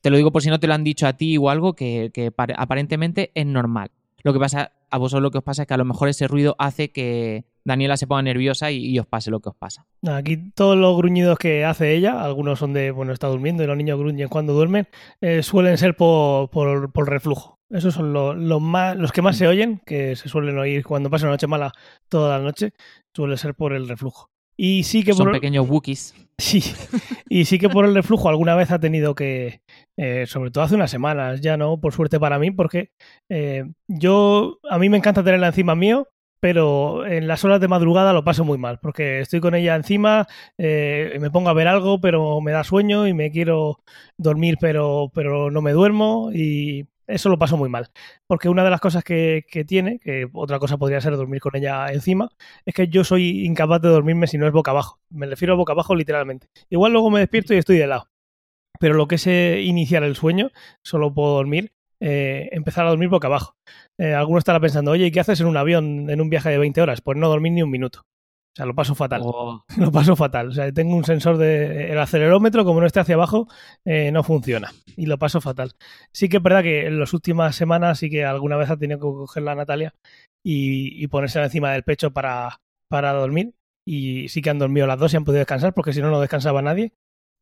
Te 0.00 0.10
lo 0.10 0.16
digo 0.16 0.30
por 0.30 0.42
si 0.42 0.50
no 0.50 0.60
te 0.60 0.66
lo 0.66 0.74
han 0.74 0.84
dicho 0.84 1.06
a 1.06 1.14
ti 1.14 1.36
o 1.36 1.50
algo 1.50 1.74
que, 1.74 2.32
aparentemente 2.56 3.30
es 3.34 3.46
normal. 3.46 3.90
Lo 4.22 4.32
que 4.32 4.38
pasa, 4.38 4.72
a 4.90 4.98
vosotros 4.98 5.22
lo 5.22 5.30
que 5.30 5.38
os 5.38 5.44
pasa 5.44 5.62
es 5.62 5.68
que 5.68 5.74
a 5.74 5.78
lo 5.78 5.84
mejor 5.84 6.08
ese 6.08 6.28
ruido 6.28 6.56
hace 6.58 6.90
que 6.90 7.44
Daniela 7.64 7.96
se 7.96 8.06
ponga 8.06 8.22
nerviosa 8.22 8.70
y, 8.70 8.98
os 8.98 9.06
pase 9.06 9.30
lo 9.30 9.40
que 9.40 9.50
os 9.50 9.56
pasa. 9.56 9.86
Aquí 10.06 10.50
todos 10.54 10.76
los 10.76 10.96
gruñidos 10.96 11.38
que 11.38 11.64
hace 11.64 11.94
ella, 11.94 12.22
algunos 12.22 12.58
son 12.58 12.72
de, 12.72 12.90
bueno, 12.90 13.12
está 13.12 13.28
durmiendo 13.28 13.62
y 13.62 13.66
los 13.66 13.76
niños 13.76 13.98
gruñen 13.98 14.28
cuando 14.28 14.54
duermen, 14.54 14.88
eh, 15.20 15.42
suelen 15.42 15.78
ser 15.78 15.94
por, 15.94 16.50
por, 16.50 17.08
reflujo. 17.08 17.58
Esos 17.70 17.94
son 17.94 18.12
los, 18.12 18.62
más, 18.62 18.96
los 18.96 19.12
que 19.12 19.22
más 19.22 19.36
se 19.36 19.46
oyen, 19.46 19.82
que 19.84 20.16
se 20.16 20.28
suelen 20.28 20.58
oír 20.58 20.84
cuando 20.84 21.10
pasa 21.10 21.26
una 21.26 21.32
noche 21.32 21.46
mala 21.46 21.72
toda 22.08 22.38
la 22.38 22.44
noche, 22.44 22.72
suele 23.12 23.36
ser 23.36 23.54
por 23.54 23.74
el 23.74 23.88
reflujo. 23.88 24.30
Y 24.60 24.82
sí 24.82 25.04
que 25.04 25.14
Son 25.14 25.30
pequeños 25.30 25.68
Wookiees. 25.70 26.14
Sí, 26.36 26.62
y 27.28 27.46
sí 27.46 27.58
que 27.58 27.68
por 27.68 27.84
el 27.84 27.94
reflujo 27.94 28.28
alguna 28.28 28.54
vez 28.54 28.70
ha 28.70 28.78
tenido 28.78 29.14
que, 29.14 29.60
eh, 29.96 30.24
sobre 30.26 30.50
todo 30.50 30.62
hace 30.64 30.74
unas 30.74 30.90
semanas, 30.90 31.40
ya 31.40 31.56
no, 31.56 31.80
por 31.80 31.92
suerte 31.92 32.20
para 32.20 32.38
mí, 32.38 32.50
porque 32.50 32.90
eh, 33.28 33.64
yo, 33.88 34.58
a 34.68 34.78
mí 34.78 34.88
me 34.88 34.98
encanta 34.98 35.24
tenerla 35.24 35.48
encima 35.48 35.74
mío, 35.74 36.08
pero 36.40 37.06
en 37.06 37.26
las 37.26 37.44
horas 37.44 37.60
de 37.60 37.66
madrugada 37.66 38.12
lo 38.12 38.22
paso 38.22 38.44
muy 38.44 38.56
mal, 38.56 38.78
porque 38.80 39.20
estoy 39.20 39.40
con 39.40 39.56
ella 39.56 39.74
encima, 39.74 40.28
eh, 40.58 41.16
me 41.20 41.30
pongo 41.30 41.50
a 41.50 41.54
ver 41.54 41.66
algo, 41.66 42.00
pero 42.00 42.40
me 42.40 42.52
da 42.52 42.62
sueño 42.62 43.08
y 43.08 43.14
me 43.14 43.32
quiero 43.32 43.80
dormir, 44.16 44.58
pero, 44.60 45.10
pero 45.12 45.50
no 45.50 45.60
me 45.60 45.72
duermo 45.72 46.30
y 46.32 46.86
eso 47.08 47.28
lo 47.28 47.38
paso 47.38 47.56
muy 47.56 47.68
mal. 47.68 47.90
Porque 48.26 48.48
una 48.48 48.62
de 48.64 48.70
las 48.70 48.80
cosas 48.80 49.02
que, 49.02 49.44
tiene, 49.66 49.98
que 49.98 50.28
otra 50.32 50.58
cosa 50.58 50.78
podría 50.78 51.00
ser 51.00 51.16
dormir 51.16 51.40
con 51.40 51.56
ella 51.56 51.88
encima, 51.92 52.30
es 52.64 52.74
que 52.74 52.88
yo 52.88 53.04
soy 53.04 53.44
incapaz 53.46 53.82
de 53.82 53.88
dormirme 53.88 54.26
si 54.26 54.38
no 54.38 54.46
es 54.46 54.52
boca 54.52 54.70
abajo. 54.70 55.00
Me 55.10 55.26
refiero 55.26 55.54
a 55.54 55.56
boca 55.56 55.72
abajo 55.72 55.94
literalmente. 55.94 56.48
Igual 56.70 56.92
luego 56.92 57.10
me 57.10 57.20
despierto 57.20 57.54
y 57.54 57.58
estoy 57.58 57.78
de 57.78 57.86
lado. 57.86 58.08
Pero 58.78 58.94
lo 58.94 59.08
que 59.08 59.16
es 59.16 59.26
eh, 59.26 59.62
iniciar 59.62 60.04
el 60.04 60.14
sueño, 60.14 60.50
solo 60.82 61.12
puedo 61.12 61.34
dormir, 61.34 61.72
eh, 62.00 62.48
empezar 62.52 62.86
a 62.86 62.90
dormir 62.90 63.08
boca 63.08 63.26
abajo. 63.26 63.56
Eh, 63.98 64.14
alguno 64.14 64.38
estará 64.38 64.60
pensando, 64.60 64.92
oye, 64.92 65.06
¿y 65.06 65.10
qué 65.10 65.20
haces 65.20 65.40
en 65.40 65.46
un 65.46 65.56
avión 65.56 66.10
en 66.10 66.20
un 66.20 66.30
viaje 66.30 66.50
de 66.50 66.58
20 66.58 66.80
horas? 66.80 67.00
Pues 67.00 67.18
no 67.18 67.28
dormir 67.28 67.52
ni 67.52 67.62
un 67.62 67.70
minuto. 67.70 68.04
O 68.58 68.60
sea, 68.60 68.66
lo 68.66 68.74
paso 68.74 68.96
fatal. 68.96 69.20
Oh. 69.22 69.64
Lo 69.76 69.92
paso 69.92 70.16
fatal. 70.16 70.48
O 70.48 70.52
sea, 70.52 70.72
tengo 70.72 70.96
un 70.96 71.04
sensor 71.04 71.36
de. 71.36 71.92
El 71.92 71.98
acelerómetro, 72.00 72.64
como 72.64 72.80
no 72.80 72.86
esté 72.86 72.98
hacia 72.98 73.14
abajo, 73.14 73.46
eh, 73.84 74.10
no 74.10 74.24
funciona. 74.24 74.72
Y 74.96 75.06
lo 75.06 75.16
paso 75.16 75.40
fatal. 75.40 75.76
Sí 76.12 76.28
que 76.28 76.38
es 76.38 76.42
verdad 76.42 76.64
que 76.64 76.86
en 76.86 76.98
las 76.98 77.12
últimas 77.12 77.54
semanas 77.54 78.00
sí 78.00 78.10
que 78.10 78.24
alguna 78.24 78.56
vez 78.56 78.68
ha 78.68 78.76
tenido 78.76 78.98
que 78.98 79.02
coger 79.02 79.44
la 79.44 79.54
Natalia 79.54 79.94
y, 80.42 81.06
ponerse 81.06 81.40
encima 81.40 81.70
del 81.70 81.84
pecho 81.84 82.10
para, 82.10 82.60
para 82.88 83.12
dormir. 83.12 83.54
Y 83.86 84.28
sí 84.28 84.42
que 84.42 84.50
han 84.50 84.58
dormido 84.58 84.88
las 84.88 84.98
dos 84.98 85.14
y 85.14 85.18
han 85.18 85.24
podido 85.24 85.38
descansar, 85.38 85.72
porque 85.72 85.92
si 85.92 86.02
no, 86.02 86.10
no 86.10 86.20
descansaba 86.20 86.60
nadie. 86.60 86.94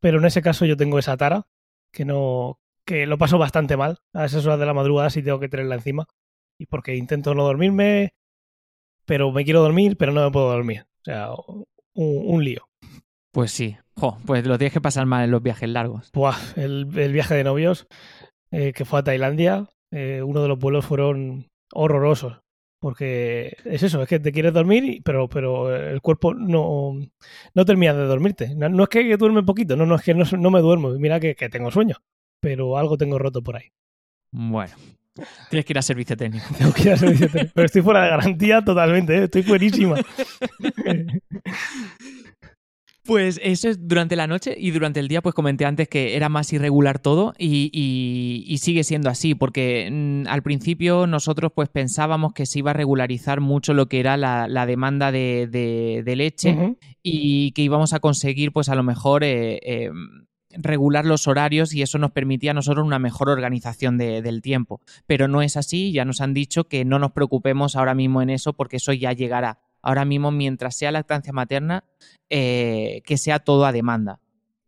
Pero 0.02 0.18
en 0.18 0.26
ese 0.26 0.42
caso 0.42 0.66
yo 0.66 0.76
tengo 0.76 0.98
esa 0.98 1.16
tara 1.16 1.46
que 1.94 2.04
no. 2.04 2.58
que 2.84 3.06
lo 3.06 3.16
paso 3.16 3.38
bastante 3.38 3.78
mal. 3.78 4.00
A 4.12 4.26
esas 4.26 4.44
horas 4.44 4.58
de 4.58 4.66
la 4.66 4.74
madrugada 4.74 5.08
sí 5.08 5.22
tengo 5.22 5.40
que 5.40 5.48
tenerla 5.48 5.76
encima. 5.76 6.08
Y 6.60 6.66
porque 6.66 6.94
intento 6.94 7.34
no 7.34 7.44
dormirme, 7.44 8.12
pero 9.06 9.32
me 9.32 9.44
quiero 9.46 9.62
dormir, 9.62 9.96
pero 9.96 10.12
no 10.12 10.22
me 10.22 10.30
puedo 10.30 10.50
dormir. 10.50 10.86
O 11.06 11.08
sea, 11.08 11.28
un, 11.94 12.44
lío. 12.44 12.68
Pues 13.30 13.52
sí. 13.52 13.76
pues 14.24 14.44
lo 14.44 14.58
tienes 14.58 14.72
que 14.72 14.80
pasar 14.80 15.06
mal 15.06 15.22
en 15.22 15.30
los 15.30 15.40
viajes 15.40 15.68
largos. 15.68 16.10
el, 16.56 16.86
viaje 16.86 17.36
de 17.36 17.44
novios 17.44 17.86
eh, 18.50 18.72
que 18.72 18.84
fue 18.84 18.98
a 18.98 19.04
Tailandia, 19.04 19.68
eh, 19.92 20.20
uno 20.22 20.42
de 20.42 20.48
los 20.48 20.58
vuelos 20.58 20.84
fueron 20.84 21.46
horrorosos. 21.72 22.40
Porque 22.80 23.56
es 23.64 23.84
eso, 23.84 24.02
es 24.02 24.08
que 24.08 24.18
te 24.18 24.32
quieres 24.32 24.52
dormir, 24.52 25.00
pero, 25.04 25.28
pero 25.28 25.74
el 25.74 26.00
cuerpo 26.00 26.34
no, 26.34 26.98
no 27.54 27.64
termina 27.64 27.94
de 27.94 28.04
dormirte. 28.04 28.56
No, 28.56 28.82
es 28.82 28.88
que 28.88 29.16
duerme 29.16 29.44
poquito, 29.44 29.76
no, 29.76 29.86
no 29.86 29.94
es 29.94 30.02
que 30.02 30.12
no, 30.12 30.50
me 30.50 30.60
duermo. 30.60 30.90
Mira 30.90 31.20
que, 31.20 31.36
que 31.36 31.48
tengo 31.48 31.70
sueño, 31.70 31.98
pero 32.40 32.78
algo 32.78 32.98
tengo 32.98 33.16
roto 33.16 33.42
por 33.42 33.56
ahí. 33.56 33.70
Bueno, 34.38 34.74
Tienes 35.48 35.64
que 35.64 35.72
ir 35.72 35.78
a 35.78 35.82
servicio 35.82 36.14
técnico. 36.14 36.44
Tengo 36.58 36.72
que 36.74 36.82
ir 36.82 36.90
a 36.90 36.96
servicio 36.98 37.28
técnico. 37.28 37.52
Pero 37.54 37.66
estoy 37.66 37.80
fuera 37.80 38.04
de 38.04 38.10
garantía 38.10 38.62
totalmente, 38.62 39.16
¿eh? 39.16 39.24
estoy 39.24 39.42
buenísima. 39.42 39.96
Pues 43.06 43.38
eso 43.44 43.68
es 43.68 43.86
durante 43.86 44.16
la 44.16 44.26
noche 44.26 44.56
y 44.58 44.72
durante 44.72 44.98
el 44.98 45.06
día, 45.06 45.22
pues 45.22 45.32
comenté 45.32 45.64
antes 45.64 45.86
que 45.86 46.16
era 46.16 46.28
más 46.28 46.52
irregular 46.52 46.98
todo 46.98 47.34
y, 47.38 48.56
sigue 48.60 48.82
siendo 48.82 49.08
así, 49.08 49.36
porque 49.36 49.88
mm, 49.88 50.26
al 50.26 50.42
principio 50.42 51.06
nosotros 51.06 51.52
pues 51.54 51.68
pensábamos 51.68 52.32
que 52.32 52.46
se 52.46 52.58
iba 52.58 52.72
a 52.72 52.74
regularizar 52.74 53.40
mucho 53.40 53.74
lo 53.74 53.86
que 53.86 54.00
era 54.00 54.16
la, 54.16 54.66
demanda 54.66 55.12
de, 55.12 56.02
leche 56.16 56.76
y 57.00 57.52
que 57.52 57.62
íbamos 57.62 57.92
a 57.92 58.00
conseguir 58.00 58.50
pues 58.50 58.68
a 58.68 58.74
lo 58.74 58.82
mejor 58.82 59.22
eh, 59.22 59.60
em, 59.62 60.26
regular 60.56 61.04
los 61.04 61.26
horarios 61.26 61.74
y 61.74 61.82
eso 61.82 61.98
nos 61.98 62.10
permitía 62.10 62.52
a 62.52 62.54
nosotros 62.54 62.86
una 62.86 62.98
mejor 62.98 63.28
organización 63.28 63.98
del 63.98 64.42
tiempo. 64.42 64.80
Pero 65.06 65.28
no 65.28 65.42
es 65.42 65.56
así, 65.56 65.92
ya 65.92 66.04
nos 66.04 66.20
han 66.20 66.34
dicho 66.34 66.64
que 66.64 66.84
no 66.84 66.98
nos 66.98 67.12
preocupemos 67.12 67.76
ahora 67.76 67.94
mismo 67.94 68.22
en 68.22 68.30
eso 68.30 68.52
porque 68.52 68.76
eso 68.76 68.92
ya 68.92 69.12
llegará. 69.12 69.58
Ahora 69.82 70.04
mismo, 70.04 70.30
mientras 70.32 70.76
sea 70.76 70.90
lactancia 70.90 71.32
materna, 71.32 71.84
eh, 72.28 73.02
que 73.04 73.16
sea 73.16 73.38
todo 73.38 73.66
a 73.66 73.72
demanda. 73.72 74.20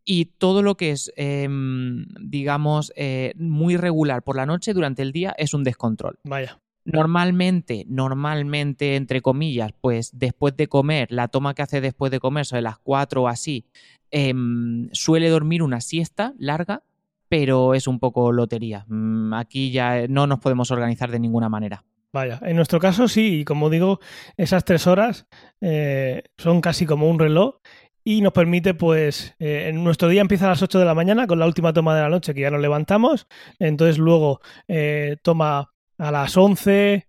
Y 0.05 0.27
todo 0.27 0.63
lo 0.63 0.77
que 0.77 0.93
es, 0.93 1.13
em, 1.17 2.07
digamos, 2.21 2.93
eh, 2.97 3.33
muy 3.37 3.77
regular 3.77 4.23
por 4.23 4.37
la 4.37 4.47
noche 4.47 4.73
durante 4.73 5.03
el 5.03 5.13
día 5.13 5.35
es 5.37 5.53
un 5.55 5.65
descontrol. 5.65 6.19
Vaya. 6.25 6.61
Normalmente, 6.91 7.85
normalmente, 7.87 8.97
entre 8.97 9.21
comillas, 9.21 9.73
pues 9.79 10.11
después 10.15 10.57
de 10.57 10.69
comer, 10.69 11.09
la 11.11 11.29
toma 11.29 11.53
que 11.53 11.61
hace 11.61 11.83
después 11.83 12.11
de 12.11 12.21
comer, 12.21 12.47
sobre 12.47 12.63
las 12.63 12.79
4 12.79 13.25
o 13.25 13.29
así, 13.29 13.67
Em, 14.11 14.89
suele 14.93 15.29
dormir 15.29 15.63
una 15.63 15.81
siesta 15.81 16.35
larga, 16.39 16.83
pero 17.29 17.75
es 17.75 17.87
un 17.87 17.99
poco 17.99 18.33
lotería. 18.33 18.85
Mm, 18.89 19.35
aquí 19.35 19.71
ya 19.71 20.07
no 20.09 20.27
nos 20.27 20.41
podemos 20.41 20.71
organizar 20.71 21.11
de 21.11 21.21
ninguna 21.21 21.49
manera. 21.49 21.85
Vaya, 22.13 22.41
en 22.43 22.57
nuestro 22.57 22.81
caso 22.81 23.07
sí, 23.07 23.41
y 23.41 23.45
como 23.45 23.69
digo, 23.69 24.01
esas 24.39 24.65
tres 24.65 24.87
horas 24.87 25.27
eh, 25.61 26.23
son 26.39 26.63
casi 26.63 26.87
como 26.87 27.09
un 27.09 27.19
reloj 27.19 27.57
y 28.03 28.23
nos 28.23 28.33
permite, 28.33 28.73
pues, 28.73 29.35
eh, 29.39 29.67
en 29.69 29.85
nuestro 29.85 30.09
día 30.09 30.23
empieza 30.23 30.47
a 30.47 30.51
las 30.51 30.63
8 30.63 30.79
de 30.79 30.87
la 30.87 30.95
mañana 30.95 31.27
con 31.27 31.39
la 31.39 31.45
última 31.45 31.75
toma 31.75 31.95
de 31.95 32.01
la 32.01 32.09
noche 32.09 32.33
que 32.33 32.41
ya 32.41 32.51
nos 32.51 32.63
levantamos, 32.63 33.27
entonces 33.59 33.99
luego 33.99 34.41
eh, 34.69 35.17
toma 35.21 35.75
a 35.99 36.11
las 36.11 36.35
11, 36.35 37.07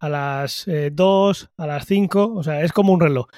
a 0.00 0.08
las 0.10 0.66
2, 0.92 1.50
a 1.56 1.66
las 1.66 1.86
5, 1.86 2.34
o 2.34 2.42
sea, 2.42 2.60
es 2.60 2.72
como 2.72 2.92
un 2.92 3.00
reloj. 3.00 3.28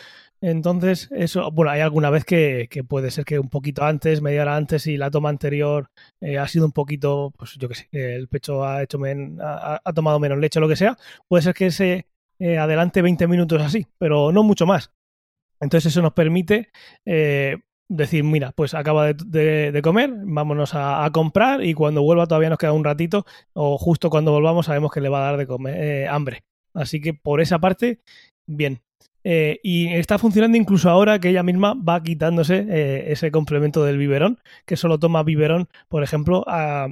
Entonces, 0.40 1.09
eso, 1.12 1.51
bueno, 1.51 1.70
hay 1.70 1.81
alguna 1.81 2.11
vez 2.11 2.25
que, 2.25 2.68
puede 2.88 3.11
ser 3.11 3.25
que 3.25 3.38
un 3.38 3.49
poquito 3.49 3.85
antes, 3.85 4.20
media 4.20 4.42
hora 4.42 4.57
antes, 4.57 4.87
y 4.87 4.96
la 4.96 5.11
toma 5.11 5.31
anterior 5.31 5.90
eh, 6.20 6.38
ha 6.38 6.46
sido 6.46 6.66
un 6.66 6.72
poquito, 6.72 7.33
pues 7.37 7.55
yo 7.59 7.68
qué 7.68 7.75
sé, 7.75 7.88
el 7.92 8.29
pecho 8.29 8.64
ha 8.64 8.83
hecho 8.83 8.99
ha, 9.40 9.92
tomado 9.94 10.20
menos 10.20 10.38
leche 10.38 10.59
o 10.59 10.62
lo 10.62 10.68
que 10.68 10.77
sea, 10.77 10.96
puede 11.29 11.42
ser 11.42 11.55
que 11.55 11.70
se 11.70 12.07
eh, 12.38 12.59
adelante 12.59 13.03
20 13.03 13.27
minutos 13.29 13.62
así, 13.62 13.87
pero 13.99 14.31
no 14.33 14.42
mucho 14.42 14.66
más. 14.66 14.92
Entonces 15.61 15.92
eso 15.92 16.03
nos 16.03 16.12
permite 16.12 16.70
eh, 17.07 17.59
decir, 17.88 18.25
mira, 18.25 18.53
pues 18.53 18.75
acaba 18.75 19.12
de, 19.14 19.81
comer, 19.83 20.11
vámonos 20.14 20.72
a, 20.75 21.09
comprar 21.12 21.64
y 21.64 21.72
cuando 21.75 22.03
vuelva 22.03 22.27
todavía 22.27 22.51
nos 22.51 22.59
queda 22.59 22.72
un 22.72 22.85
ratito 22.85 23.25
o 23.55 23.79
justo 23.79 24.11
cuando 24.11 24.33
volvamos 24.33 24.66
sabemos 24.66 24.92
que 24.92 25.01
le 25.01 25.09
va 25.09 25.20
a 25.20 25.31
dar 25.31 25.38
de 25.38 25.46
comer 25.46 26.09
hambre. 26.09 26.44
Así 26.75 27.01
que 27.01 27.14
por 27.14 27.40
esa 27.40 27.59
parte, 27.59 28.03
bien. 28.46 28.86
Eh, 29.28 29.58
y 29.64 29.88
está 29.88 30.18
funcionando 30.18 30.56
incluso 30.56 30.88
ahora 30.88 31.18
que 31.18 31.30
ella 31.30 31.42
misma 31.42 31.74
va 31.74 32.00
quitándose 32.00 32.64
eh, 32.70 33.10
ese 33.10 33.32
complemento 33.32 33.82
del 33.82 33.98
biberón, 33.98 34.38
que 34.66 34.76
solo 34.76 35.00
toma 35.00 35.24
biberón, 35.24 35.68
por 35.88 36.04
ejemplo, 36.04 36.44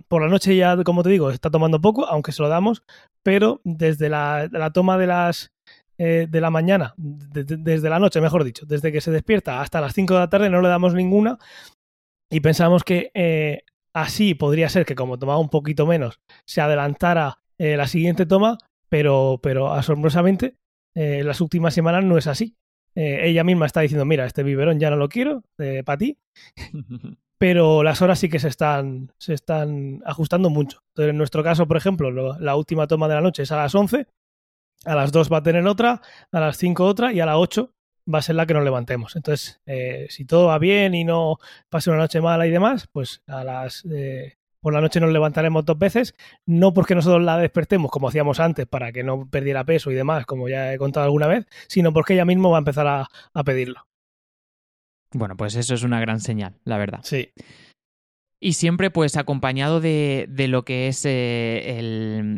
por 0.08 0.20
la 0.20 0.28
noche 0.28 0.56
ya, 0.56 0.76
como 0.82 1.04
te 1.04 1.10
digo, 1.10 1.30
está 1.30 1.48
tomando 1.48 1.80
poco, 1.80 2.06
aunque 2.06 2.32
se 2.32 2.42
lo 2.42 2.48
damos, 2.48 2.82
pero 3.22 3.60
desde 3.62 4.08
la, 4.08 4.50
toma 4.74 4.98
de 4.98 5.06
las 5.06 5.52
eh, 5.96 6.26
de 6.28 6.40
la 6.40 6.50
mañana, 6.50 6.94
desde 6.96 7.88
la 7.88 8.00
noche, 8.00 8.20
mejor 8.20 8.42
dicho, 8.42 8.66
desde 8.66 8.90
que 8.90 9.00
se 9.00 9.12
despierta 9.12 9.60
hasta 9.60 9.80
las 9.80 9.92
5 9.92 10.14
de 10.14 10.18
la 10.18 10.28
tarde 10.28 10.50
no 10.50 10.60
le 10.60 10.66
damos 10.66 10.92
ninguna 10.92 11.38
y 12.28 12.40
pensamos 12.40 12.82
que 12.82 13.62
así 13.92 14.34
podría 14.34 14.68
ser 14.68 14.84
que 14.84 14.96
como 14.96 15.20
tomaba 15.20 15.38
un 15.38 15.50
poquito 15.50 15.86
menos 15.86 16.18
se 16.46 16.60
adelantara 16.60 17.38
la 17.58 17.86
siguiente 17.86 18.26
toma, 18.26 18.58
pero, 18.88 19.38
pero 19.40 19.72
asombrosamente 19.72 20.56
eh, 20.94 21.22
las 21.24 21.40
últimas 21.40 21.74
semanas 21.74 22.04
no 22.04 22.18
es 22.18 22.26
así. 22.26 22.56
ella 22.94 23.44
misma 23.44 23.66
está 23.66 23.80
diciendo, 23.80 24.04
mira, 24.04 24.24
este 24.26 24.42
biberón 24.42 24.78
ya 24.78 24.90
no 24.90 24.96
lo 24.96 25.08
quiero, 25.08 25.42
para 25.84 25.98
ti. 25.98 26.18
pero 27.38 27.82
las 27.82 28.00
horas 28.00 28.18
sí 28.18 28.28
que 28.28 28.38
se 28.38 28.48
están, 28.48 29.12
se 29.18 29.34
están 29.34 30.02
ajustando 30.06 30.50
mucho. 30.50 30.78
Entonces, 30.88 31.10
en 31.10 31.18
nuestro 31.18 31.42
caso, 31.42 31.66
por 31.66 31.76
ejemplo, 31.76 32.38
la 32.38 32.56
última 32.56 32.86
toma 32.86 33.08
de 33.08 33.14
la 33.14 33.20
noche 33.20 33.42
es 33.42 33.52
a 33.52 33.56
las 33.56 33.74
11, 33.74 34.06
a 34.84 34.94
las 34.94 35.12
2 35.12 35.32
va 35.32 35.38
a 35.38 35.42
tener 35.42 35.66
otra, 35.66 36.00
a 36.32 36.40
las 36.40 36.56
5 36.56 36.84
otra 36.84 37.12
y 37.12 37.20
a 37.20 37.26
las 37.26 37.36
8 37.36 37.70
va 38.12 38.18
a 38.18 38.22
ser 38.22 38.36
la 38.36 38.46
que 38.46 38.54
nos 38.54 38.64
levantemos. 38.64 39.16
Entonces, 39.16 39.60
eh, 39.66 40.06
si 40.10 40.24
todo 40.24 40.46
va 40.46 40.58
bien 40.58 40.94
y 40.94 41.04
no 41.04 41.38
pase 41.68 41.90
una 41.90 42.00
noche 42.00 42.20
mala 42.20 42.46
y 42.46 42.50
demás, 42.50 42.88
pues 42.92 43.22
a 43.26 43.44
las 43.44 43.84
eh, 43.86 44.36
por 44.64 44.72
la 44.72 44.80
noche 44.80 44.98
nos 44.98 45.12
levantaremos 45.12 45.66
dos 45.66 45.78
veces, 45.78 46.14
no 46.46 46.72
porque 46.72 46.94
nosotros 46.94 47.22
la 47.22 47.36
despertemos 47.36 47.90
como 47.90 48.08
hacíamos 48.08 48.40
antes 48.40 48.66
para 48.66 48.92
que 48.92 49.04
no 49.04 49.28
perdiera 49.30 49.62
peso 49.62 49.90
y 49.90 49.94
demás, 49.94 50.24
como 50.24 50.48
ya 50.48 50.72
he 50.72 50.78
contado 50.78 51.04
alguna 51.04 51.26
vez, 51.26 51.46
sino 51.68 51.92
porque 51.92 52.14
ella 52.14 52.24
misma 52.24 52.48
va 52.48 52.56
a 52.56 52.58
empezar 52.60 52.86
a 52.88 53.44
pedirlo. 53.44 53.86
Bueno, 55.12 55.36
pues 55.36 55.54
eso 55.54 55.74
es 55.74 55.82
una 55.82 56.00
gran 56.00 56.18
señal, 56.20 56.54
la 56.64 56.78
verdad. 56.78 57.00
Sí. 57.02 57.28
Y 58.44 58.52
siempre, 58.52 58.90
pues, 58.90 59.16
acompañado 59.16 59.80
de, 59.80 60.26
lo 60.50 60.66
que 60.66 60.88
es 60.88 61.06
eh, 61.06 61.78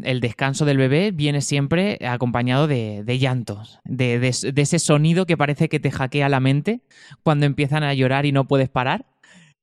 el, 0.04 0.20
descanso 0.20 0.64
del 0.64 0.76
bebé, 0.76 1.10
viene 1.10 1.40
siempre 1.40 1.98
acompañado 2.06 2.68
de, 2.68 3.18
llantos, 3.18 3.80
de, 3.84 4.20
de, 4.20 4.62
ese 4.62 4.78
sonido 4.78 5.26
que 5.26 5.36
parece 5.36 5.68
que 5.68 5.80
te 5.80 5.90
hackea 5.90 6.28
la 6.28 6.38
mente 6.38 6.80
cuando 7.24 7.44
empiezan 7.44 7.82
a 7.82 7.92
llorar 7.92 8.24
y 8.24 8.30
no 8.30 8.46
puedes 8.46 8.68
parar. 8.68 9.06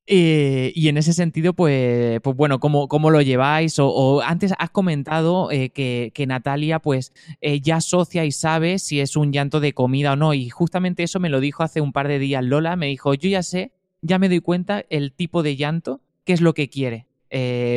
Eh, 0.06 0.70
y 0.74 0.88
en 0.88 0.98
ese 0.98 1.14
sentido, 1.14 1.54
pues, 1.54 2.20
pues 2.20 2.36
bueno, 2.36 2.60
¿cómo, 2.60 2.88
cómo 2.88 3.10
lo 3.10 3.22
lleváis? 3.22 3.78
O, 3.78 4.20
antes 4.22 4.52
has 4.58 4.70
comentado 4.70 5.50
eh, 5.50 5.70
que, 5.70 6.26
Natalia, 6.26 6.78
pues, 6.78 7.12
eh, 7.40 7.60
ya 7.60 7.76
asocia 7.76 8.24
y 8.24 8.32
sabe 8.32 8.78
si 8.78 9.00
es 9.00 9.16
un 9.16 9.32
llanto 9.32 9.60
de 9.60 9.72
comida 9.72 10.12
o 10.12 10.16
no. 10.16 10.34
Y 10.34 10.50
justamente 10.50 11.02
eso 11.02 11.20
me 11.20 11.30
lo 11.30 11.40
dijo 11.40 11.62
hace 11.62 11.80
un 11.80 11.92
par 11.92 12.08
de 12.08 12.18
días 12.18 12.44
Lola. 12.44 12.76
Me 12.76 12.86
dijo, 12.86 13.14
yo 13.14 13.30
ya 13.30 13.42
sé, 13.42 13.72
ya 14.02 14.18
me 14.18 14.28
doy 14.28 14.40
cuenta 14.40 14.84
el 14.90 15.12
tipo 15.12 15.42
de 15.42 15.56
llanto, 15.56 16.00
qué 16.24 16.34
es 16.34 16.40
lo 16.40 16.52
que 16.54 16.68
quiere. 16.68 17.06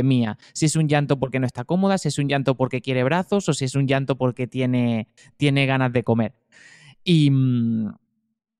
mía. 0.03 0.37
Si 0.53 0.65
es 0.65 0.75
un 0.75 0.87
llanto 0.87 1.17
porque 1.17 1.39
no 1.39 1.47
está 1.47 1.63
cómoda, 1.63 1.97
si 1.97 2.09
es 2.09 2.19
un 2.19 2.27
llanto 2.27 2.55
porque 2.55 2.81
quiere 2.81 3.03
brazos 3.03 3.49
o 3.49 3.53
si 3.53 3.65
es 3.65 3.75
un 3.75 3.87
llanto 3.87 4.15
porque 4.17 4.47
tiene, 4.47 5.07
tiene 5.37 5.65
ganas 5.65 5.93
de 5.93 6.03
comer. 6.03 6.33
Y, 7.03 7.31
mm, 7.31 7.93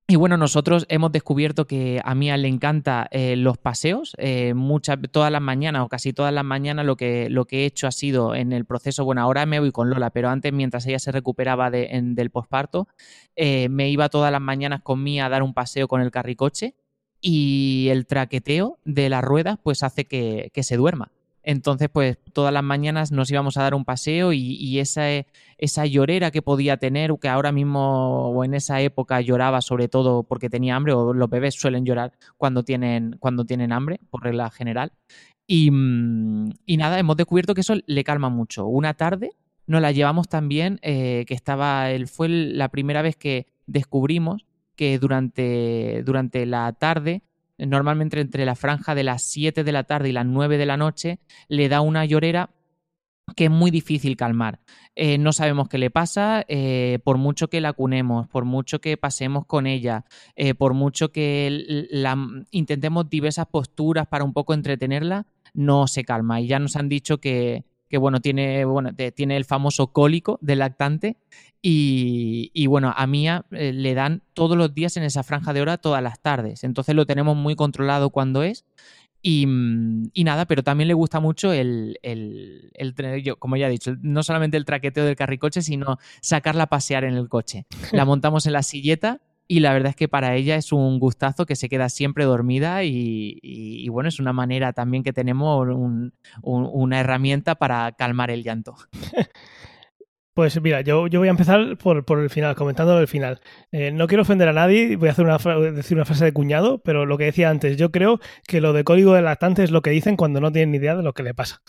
y 0.09 0.15
bueno, 0.15 0.37
nosotros 0.37 0.85
hemos 0.87 1.11
descubierto 1.11 1.67
que 1.67 1.99
a 2.01 2.15
Mía 2.15 2.37
le 2.37 2.47
encanta 2.47 3.09
eh, 3.11 3.35
los 3.35 3.57
paseos. 3.57 4.13
Eh, 4.17 4.53
muchas, 4.53 4.97
todas 5.11 5.33
las 5.33 5.41
mañanas 5.41 5.83
o 5.83 5.89
casi 5.89 6.13
todas 6.13 6.33
las 6.33 6.45
mañanas 6.45 6.85
lo 6.85 6.95
que, 6.95 7.29
lo 7.29 7.43
que 7.43 7.63
he 7.63 7.65
hecho 7.65 7.87
ha 7.87 7.91
sido 7.91 8.33
en 8.33 8.53
el 8.53 8.63
proceso, 8.63 9.03
bueno, 9.03 9.21
ahora 9.21 9.45
me 9.45 9.59
voy 9.59 9.73
con 9.73 9.89
Lola, 9.89 10.09
pero 10.11 10.29
antes 10.29 10.53
mientras 10.53 10.85
ella 10.87 10.99
se 10.99 11.11
recuperaba 11.11 11.69
del 11.69 12.29
posparto, 12.31 12.87
eh, 13.35 13.67
me 13.67 13.89
iba 13.89 14.07
todas 14.07 14.31
las 14.31 14.39
mañanas 14.39 14.81
con 14.81 15.03
Mía 15.03 15.25
a 15.25 15.29
dar 15.29 15.43
un 15.43 15.53
paseo 15.53 15.89
con 15.89 15.99
el 15.99 16.09
carricoche 16.09 16.75
y 17.19 17.89
el 17.91 18.07
traqueteo 18.07 18.79
de 18.85 19.09
las 19.09 19.25
ruedas 19.25 19.59
pues 19.61 19.83
hace 19.83 20.05
que, 20.05 20.51
que 20.53 20.63
se 20.63 20.77
duerma. 20.77 21.11
Entonces, 21.49 21.87
pues 21.89 22.17
todas 22.33 22.51
las 22.51 22.61
mañanas 22.61 23.13
nos 23.13 23.31
íbamos 23.31 23.55
a 23.55 23.61
dar 23.61 23.73
un 23.73 23.85
paseo 23.85 24.33
y, 24.33 24.79
esa, 24.79 25.07
esa, 25.57 25.85
llorera 25.85 26.29
que 26.29 26.41
podía 26.41 26.75
tener, 26.75 27.13
que 27.21 27.29
ahora 27.29 27.53
mismo 27.53 28.31
o 28.31 28.43
en 28.43 28.53
esa 28.53 28.81
época 28.81 29.21
lloraba 29.21 29.61
sobre 29.61 29.87
todo 29.87 30.23
porque 30.23 30.49
tenía 30.49 30.75
hambre, 30.75 30.91
o 30.91 31.13
los 31.13 31.29
bebés 31.29 31.55
suelen 31.55 31.85
llorar 31.85 32.11
cuando 32.35 32.63
tienen, 32.63 33.15
cuando 33.19 33.45
tienen 33.45 33.71
hambre, 33.71 34.01
por 34.09 34.23
regla 34.23 34.49
general. 34.49 34.91
Y, 35.47 35.71
mm, 35.71 36.49
nada, 36.67 36.99
hemos 36.99 37.15
descubierto 37.15 37.53
que 37.53 37.61
eso 37.61 37.75
le 37.85 38.03
calma 38.03 38.27
mucho. 38.27 38.65
Una 38.65 38.95
tarde 38.95 39.29
nos 39.67 39.81
la 39.81 39.93
llevamos 39.93 40.27
también, 40.27 40.79
eh, 40.81 41.23
que 41.29 41.33
estaba, 41.33 41.85
fue 42.11 42.27
la 42.27 42.67
primera 42.67 43.01
vez 43.01 43.15
que 43.15 43.47
descubrimos 43.67 44.45
que 44.75 44.99
durante, 44.99 46.03
durante 46.03 46.45
la 46.45 46.73
tarde 46.73 47.21
normalmente 47.57 48.19
entre 48.19 48.45
la 48.45 48.55
franja 48.55 48.95
de 48.95 49.03
las 49.03 49.23
7 49.23 49.63
de 49.63 49.71
la 49.71 49.83
tarde 49.83 50.09
y 50.09 50.11
las 50.13 50.25
9 50.25 50.57
de 50.57 50.65
la 50.65 50.77
noche, 50.77 51.19
le 51.47 51.69
da 51.69 51.81
una 51.81 52.05
llorera 52.05 52.49
que 53.35 53.45
es 53.45 53.51
muy 53.51 53.71
difícil 53.71 54.15
calmar. 54.15 54.59
Eh, 54.95 55.17
no 55.17 55.33
sabemos 55.33 55.67
qué 55.67 55.77
le 55.77 55.91
pasa, 55.91 56.45
eh, 56.47 56.99
por 57.03 57.17
mucho 57.17 57.49
que 57.49 57.61
la 57.61 57.73
cunemos, 57.73 58.27
por 58.27 58.45
mucho 58.45 58.79
que 58.79 58.97
pasemos 58.97 59.45
con 59.45 59.67
ella, 59.67 60.05
eh, 60.35 60.53
por 60.53 60.73
mucho 60.73 61.11
que 61.11 61.87
la, 61.91 62.17
intentemos 62.51 63.09
diversas 63.09 63.47
posturas 63.47 64.07
para 64.07 64.23
un 64.23 64.33
poco 64.33 64.53
entretenerla, 64.53 65.27
no 65.53 65.87
se 65.87 66.03
calma. 66.03 66.41
Y 66.41 66.47
ya 66.47 66.59
nos 66.59 66.75
han 66.75 66.89
dicho 66.89 67.19
que, 67.19 67.65
que 67.89 67.97
bueno, 67.97 68.19
tiene, 68.19 68.65
bueno, 68.65 68.91
tiene 69.15 69.37
el 69.37 69.45
famoso 69.45 69.87
cólico 69.87 70.39
del 70.41 70.59
lactante 70.59 71.17
y, 71.61 72.65
bueno, 72.67 72.93
a 72.95 73.07
Mía 73.07 73.45
eh, 73.51 73.73
le 73.73 73.93
dan 73.93 74.21
todos 74.33 74.57
los 74.57 74.73
días 74.73 74.95
en 74.97 75.03
esa 75.03 75.23
franja 75.23 75.53
de 75.53 75.61
hora 75.61 75.77
todas 75.77 76.01
las 76.01 76.21
tardes, 76.21 76.63
entonces 76.63 76.95
lo 76.95 77.05
tenemos 77.05 77.35
muy 77.35 77.55
controlado 77.55 78.09
cuando 78.09 78.43
es 78.43 78.65
y, 79.21 79.45
mm, 79.45 80.11
nada, 80.23 80.45
pero 80.45 80.63
también 80.63 80.87
le 80.87 80.93
gusta 80.93 81.19
mucho 81.19 81.51
el, 81.51 81.99
el, 82.03 82.71
como 83.39 83.57
ya 83.57 83.67
he 83.67 83.71
dicho, 83.71 83.95
no 84.01 84.23
solamente 84.23 84.57
el 84.57 84.65
traqueteo 84.65 85.05
del 85.05 85.15
carricoche, 85.15 85.61
sino 85.61 85.97
sacarla 86.21 86.63
a 86.63 86.67
pasear 86.67 87.03
en 87.03 87.15
el 87.15 87.27
coche. 87.27 87.65
La 87.91 88.05
montamos 88.05 88.45
en 88.45 88.53
la 88.53 88.63
silleta 88.63 89.21
y 89.47 89.61
la 89.61 89.73
verdad 89.73 89.91
es 89.91 89.95
que 89.95 90.07
para 90.07 90.35
ella 90.35 90.55
es 90.55 90.71
un 90.71 90.99
gustazo 90.99 91.45
que 91.45 91.55
se 91.55 91.69
queda 91.69 91.89
siempre 91.89 92.25
dormida 92.25 92.83
y, 92.83 93.87
bueno, 93.89 94.09
es 94.09 94.19
una 94.19 94.33
manera 94.33 94.73
también 94.73 95.03
que 95.03 95.13
tenemos 95.13 95.67
una 96.41 96.99
herramienta 96.99 97.55
para 97.55 97.91
calmar 97.93 98.29
el 98.29 98.43
llanto. 98.43 98.75
Pues 100.37 100.61
mira, 100.61 100.81
yo, 100.81 101.07
yo 101.07 101.19
voy 101.19 101.29
a 101.29 101.31
empezar 101.31 101.77
por, 101.77 102.05
por 102.05 102.19
el 102.19 102.29
final, 102.29 102.53
comentando 102.55 102.99
el 102.99 103.07
final. 103.07 103.41
Eh, 103.71 103.89
no 103.91 104.05
quiero 104.05 104.21
ofender 104.21 104.47
a 104.47 104.53
nadie, 104.53 104.95
voy 104.95 105.09
a 105.09 105.11
hacer 105.11 105.25
una, 105.25 105.39
decir 105.71 105.97
una 105.97 106.05
frase 106.05 106.25
de 106.25 106.31
cuñado, 106.31 106.77
pero 106.77 107.07
lo 107.07 107.17
que 107.17 107.23
decía 107.23 107.49
antes, 107.49 107.75
yo 107.75 107.91
creo 107.91 108.19
que 108.47 108.61
lo 108.61 108.71
de 108.71 108.83
código 108.83 109.15
de 109.15 109.23
lactante 109.23 109.63
es 109.63 109.71
lo 109.71 109.81
que 109.81 109.89
dicen 109.89 110.15
cuando 110.15 110.39
no 110.39 110.51
tienen 110.51 110.69
ni 110.69 110.77
idea 110.77 110.95
de 110.95 111.01
lo 111.01 111.13
que 111.13 111.23
le 111.23 111.33
pasa. 111.33 111.63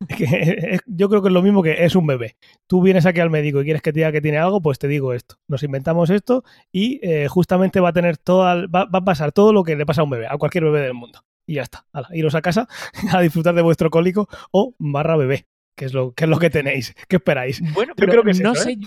yo 0.86 1.10
creo 1.10 1.20
que 1.20 1.28
es 1.28 1.34
lo 1.34 1.42
mismo 1.42 1.62
que 1.62 1.84
es 1.84 1.94
un 1.96 2.06
bebé. 2.06 2.38
Tú 2.66 2.80
vienes 2.80 3.04
aquí 3.04 3.20
al 3.20 3.28
médico 3.28 3.60
y 3.60 3.64
quieres 3.64 3.82
que 3.82 3.92
te 3.92 3.98
diga 3.98 4.10
que 4.10 4.22
tiene 4.22 4.38
algo, 4.38 4.62
pues 4.62 4.78
te 4.78 4.88
digo 4.88 5.12
esto. 5.12 5.36
Nos 5.46 5.62
inventamos 5.62 6.08
esto 6.08 6.44
y 6.72 6.98
eh, 7.06 7.28
justamente 7.28 7.80
va 7.80 7.90
a 7.90 7.92
tener 7.92 8.16
toda, 8.16 8.66
va, 8.68 8.86
va, 8.86 9.00
a 9.00 9.04
pasar 9.04 9.32
todo 9.32 9.52
lo 9.52 9.64
que 9.64 9.76
le 9.76 9.84
pasa 9.84 10.00
a 10.00 10.04
un 10.04 10.10
bebé, 10.10 10.28
a 10.28 10.38
cualquier 10.38 10.64
bebé 10.64 10.80
del 10.80 10.94
mundo. 10.94 11.26
Y 11.46 11.56
ya 11.56 11.62
está. 11.62 11.84
iros 12.12 12.34
a 12.34 12.40
casa 12.40 12.68
a 13.12 13.20
disfrutar 13.20 13.54
de 13.54 13.60
vuestro 13.60 13.90
cólico 13.90 14.30
o 14.50 14.74
barra 14.78 15.18
bebé. 15.18 15.46
¿Qué 15.76 15.84
es 15.84 15.92
lo, 15.92 16.12
qué 16.12 16.24
es 16.24 16.30
lo 16.30 16.38
que 16.38 16.50
tenéis? 16.50 16.94
¿Qué 17.08 17.16
esperáis? 17.16 17.60
Bueno, 17.74 17.92
pero 17.96 18.10
creo 18.10 18.24
que 18.24 18.32
no 18.42 18.54
sé. 18.54 18.72
¿eh? 18.72 18.78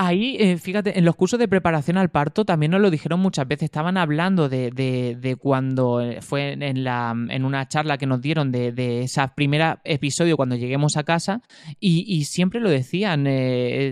Ahí, 0.00 0.36
eh, 0.38 0.58
fíjate, 0.58 0.96
en 0.96 1.04
los 1.04 1.16
cursos 1.16 1.40
de 1.40 1.48
preparación 1.48 1.96
al 1.96 2.10
parto 2.10 2.44
también 2.44 2.70
nos 2.70 2.80
lo 2.80 2.88
dijeron 2.88 3.18
muchas 3.18 3.48
veces. 3.48 3.64
Estaban 3.64 3.96
hablando 3.96 4.48
de, 4.48 4.70
de, 4.70 5.36
cuando 5.36 6.00
eh, 6.00 6.20
fue 6.20 6.52
en, 6.52 6.84
la, 6.84 7.12
en 7.30 7.44
una 7.44 7.66
charla 7.66 7.98
que 7.98 8.06
nos 8.06 8.20
dieron 8.20 8.52
de, 8.52 8.70
de 8.70 9.02
ese 9.02 9.22
primer 9.34 9.80
episodio 9.82 10.36
cuando 10.36 10.54
lleguemos 10.54 10.96
a 10.96 11.02
casa 11.02 11.42
y, 11.80 12.24
siempre 12.26 12.60
lo 12.60 12.70
decían. 12.70 13.24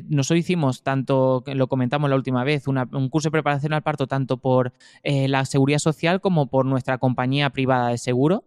nosotros 0.09 0.39
hicimos 0.39 0.85
tanto, 0.85 1.43
lo 1.45 1.67
comentamos 1.67 2.09
la 2.09 2.15
última 2.15 2.45
vez, 2.45 2.69
un 2.69 3.09
curso 3.09 3.29
de 3.29 3.33
preparación 3.33 3.73
al 3.73 3.83
parto 3.83 4.07
tanto 4.07 4.37
por 4.37 4.75
la 5.03 5.45
seguridad 5.45 5.81
social 5.81 6.21
como 6.21 6.47
por 6.49 6.67
nuestra 6.67 6.99
compañía 6.99 7.51
privada 7.51 7.89
de 7.89 7.99
seguro. 7.99 8.45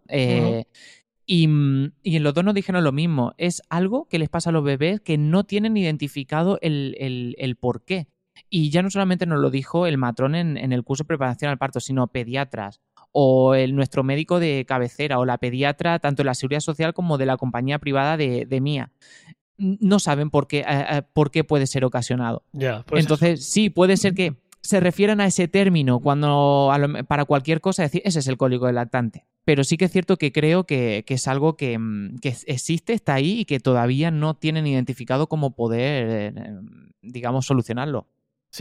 Y, 1.32 1.44
en 1.44 2.24
los 2.24 2.34
dos 2.34 2.44
nos 2.44 2.56
dijeron 2.56 2.84
lo 2.84 2.92
mismo. 2.92 3.34
Es 3.38 3.62
algo 3.70 4.08
que 4.10 4.18
les 4.18 4.30
pasa 4.30 4.50
a 4.50 4.54
los 4.54 4.64
bebés 4.64 5.00
que 5.00 5.20
no 5.20 5.44
tienen 5.44 5.78
identificado 5.78 6.58
el, 6.64 6.96
el, 7.38 7.56
por 7.56 7.86
qué. 7.86 8.08
Y 8.50 8.72
ya 8.72 8.82
no 8.82 8.90
solamente 8.90 9.28
nos 9.28 9.40
lo 9.40 9.52
dijo 9.52 9.86
el 9.86 10.00
matrón 10.00 10.34
en, 10.34 10.58
el 10.58 10.84
curso 10.84 11.04
de 11.04 11.10
preparación 11.10 11.52
al 11.52 11.60
parto, 11.60 11.80
sino 11.80 12.08
pediatras 12.08 12.82
o 13.12 13.54
el, 13.54 13.76
nuestro 13.76 14.04
médico 14.04 14.40
de 14.40 14.66
cabecera 14.68 15.20
o 15.20 15.26
la 15.26 15.38
pediatra, 15.38 16.00
tanto 16.00 16.24
de 16.24 16.26
la 16.26 16.34
seguridad 16.34 16.62
social 16.62 16.96
como 16.96 17.20
de 17.20 17.28
la 17.28 17.38
compañía 17.38 17.78
privada 17.78 18.18
de, 18.18 18.48
de 18.48 18.60
Mía. 18.60 18.92
No 19.58 20.00
saben 20.00 20.32
por 20.32 20.48
qué, 20.48 20.66
eh, 20.68 21.04
por 21.14 21.30
qué 21.30 21.44
puede 21.44 21.68
ser 21.68 21.86
ocasionado. 21.86 22.42
Pues 22.88 23.04
Entonces, 23.04 23.46
sí, 23.46 23.70
puede 23.70 23.98
ser 23.98 24.16
que 24.16 24.36
se 24.62 24.80
refieran 24.80 25.22
a 25.22 25.28
ese 25.28 25.48
término 25.48 26.00
cuando 26.00 26.72
para 27.08 27.26
cualquier 27.26 27.62
cosa 27.62 27.84
decir 27.84 28.02
ese 28.04 28.20
es 28.20 28.28
el 28.28 28.38
cólico 28.38 28.66
del 28.66 28.76
lactante. 28.76 29.26
Pero 29.50 29.64
sí 29.64 29.78
que 29.78 29.86
es 29.86 29.92
cierto 29.92 30.18
que 30.18 30.32
creo 30.32 30.66
que, 30.66 31.04
es 31.08 31.28
algo 31.28 31.54
mm, 31.54 32.20
que, 32.20 32.36
existe, 32.46 32.94
está 32.94 33.16
ahí 33.16 33.40
y 33.40 33.46
que 33.46 33.60
todavía 33.60 34.12
no 34.12 34.36
tienen 34.36 34.68
identificado 34.68 35.26
cómo 35.26 35.56
poder, 35.56 36.34
eh, 36.38 36.60
digamos, 37.02 37.48
solucionarlo 37.48 38.06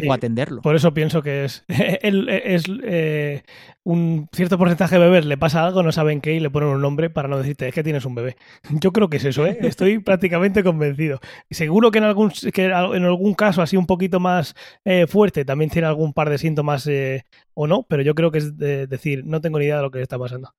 o 0.07 0.13
atenderlo. 0.13 0.63
Por 0.63 0.77
eso 0.77 0.93
pienso 0.93 1.23
que 1.23 1.45
es, 1.45 1.65
es 1.69 2.65
eh, 2.85 3.43
un 3.85 4.29
cierto 4.33 4.59
porcentaje 4.59 4.97
de 4.97 5.01
bebés 5.01 5.25
le 5.25 5.39
pasa 5.39 5.65
algo, 5.65 5.83
no 5.83 5.93
saben 5.93 6.21
qué 6.21 6.35
y 6.35 6.41
le 6.41 6.51
ponen 6.51 6.69
un 6.69 6.81
nombre 6.81 7.11
para 7.11 7.29
no 7.29 7.39
decirte 7.39 7.69
es 7.69 7.75
que 7.75 7.83
tienes 7.83 8.05
un 8.05 8.15
bebé. 8.15 8.37
Yo 8.71 8.93
creo 8.93 9.09
que 9.09 9.17
es 9.17 9.25
eso, 9.25 9.47
¿eh? 9.47 9.59
estoy 9.63 9.99
prácticamente 9.99 10.63
convencido. 10.63 11.21
Seguro 11.51 11.91
que 11.91 11.99
en 11.99 12.05
algún, 12.05 12.31
que 12.31 12.65
en 12.67 13.05
algún 13.05 13.35
caso 13.35 13.63
así 13.63 13.77
un 13.77 13.87
poquito 13.87 14.21
más 14.21 14.55
eh, 14.85 15.07
fuerte 15.07 15.45
también 15.45 15.71
tiene 15.71 15.89
algún 15.89 16.13
par 16.13 16.31
de 16.31 16.39
síntomas 16.39 16.89
o 17.55 17.67
no, 17.67 17.85
pero 17.89 18.03
yo 18.03 18.15
creo 18.15 18.31
que 18.31 18.39
es 18.39 18.57
decir, 18.57 19.25
no 19.25 19.41
tengo 19.41 19.59
ni 19.59 19.65
idea 19.65 19.77
de 19.77 19.83
lo 19.83 19.91
que 19.91 20.03
está 20.03 20.19
pasando. 20.19 20.53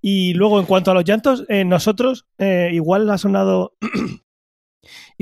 y 0.00 0.34
luego 0.34 0.60
en 0.60 0.66
cuanto 0.66 0.90
a 0.90 0.94
los 0.94 1.04
llantos, 1.04 1.46
nosotros 1.66 2.26
igual 2.38 3.08
ha 3.10 3.18
sonado 3.18 3.76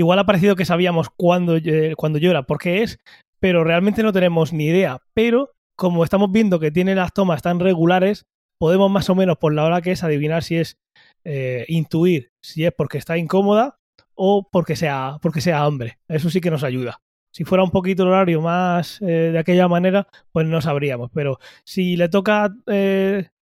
igual 0.01 0.19
ha 0.19 0.27
parecido 0.27 0.57
que 0.57 0.65
sabíamos 0.65 1.09
cuándo, 1.11 1.57
eh, 1.57 1.95
cuando 1.97 2.19
llora, 2.19 2.43
porque 2.43 2.83
es 2.83 2.99
pero 3.39 3.65
realmente 3.65 4.03
no 4.03 4.13
tenemos 4.13 4.53
ni 4.53 4.67
idea. 4.67 4.99
Pero 5.15 5.53
como 5.77 6.05
estamos 6.05 6.31
viendo 6.31 6.61
que 6.61 6.71
tiene 6.71 6.95
las 6.95 7.15
tomas 7.15 7.41
tan 7.41 7.59
regulares, 7.59 8.27
podemos 8.59 8.91
más 8.91 9.09
o 9.09 9.15
menos 9.15 9.39
por 9.39 9.55
la 9.55 9.65
hora 9.65 9.81
que 9.81 9.93
es 9.93 10.05
adivinar 10.05 10.43
si 10.43 10.57
es 10.57 10.79
eh, 11.25 11.65
intuir 11.69 12.33
si 12.43 12.65
es 12.67 12.73
porque 12.73 12.99
está 12.99 13.17
incómoda 13.17 13.79
o 14.15 14.49
porque 14.51 14.77
sea, 14.77 15.19
porque 15.23 15.41
sea 15.41 15.65
hambre. 15.65 15.99
Eso 16.09 16.29
sí 16.29 16.41
que 16.41 16.51
nos 16.51 16.65
ayuda. 16.65 17.01
Si 17.33 17.45
fuera 17.45 17.65
un 17.65 17.71
poquito 17.71 18.03
el 18.03 18.11
horario 18.11 18.43
más 18.43 19.01
eh, 19.01 19.31
de 19.33 19.39
aquella 19.39 19.69
manera, 19.69 20.09
pues 20.33 20.47
no 20.47 20.61
sabríamos. 20.61 21.11
Pero 21.15 21.39
si 21.65 21.97
le 21.97 22.09
toca 22.09 22.55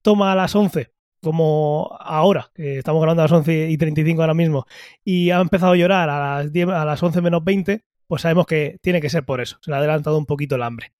toma 0.01 0.31
a 0.31 0.35
las 0.35 0.55
11, 0.55 0.91
como 1.27 1.97
ahora, 1.99 2.51
que 2.55 2.77
estamos 2.77 3.01
grabando 3.01 3.21
a 3.21 3.25
las 3.25 3.31
11 3.33 3.69
y 3.69 3.77
35 3.77 4.21
ahora 4.21 4.33
mismo, 4.33 4.65
y 5.03 5.29
ha 5.31 5.41
empezado 5.41 5.73
a 5.73 5.75
llorar 5.75 6.09
a 6.09 6.37
las, 6.37 6.53
10, 6.53 6.69
a 6.69 6.85
las 6.85 7.03
11 7.03 7.21
menos 7.21 7.43
20, 7.43 7.83
pues 8.07 8.21
sabemos 8.21 8.45
que 8.45 8.77
tiene 8.81 9.01
que 9.01 9.09
ser 9.09 9.25
por 9.25 9.41
eso. 9.41 9.57
Se 9.61 9.69
le 9.69 9.75
ha 9.75 9.79
adelantado 9.79 10.17
un 10.17 10.25
poquito 10.25 10.55
el 10.55 10.63
hambre. 10.63 10.93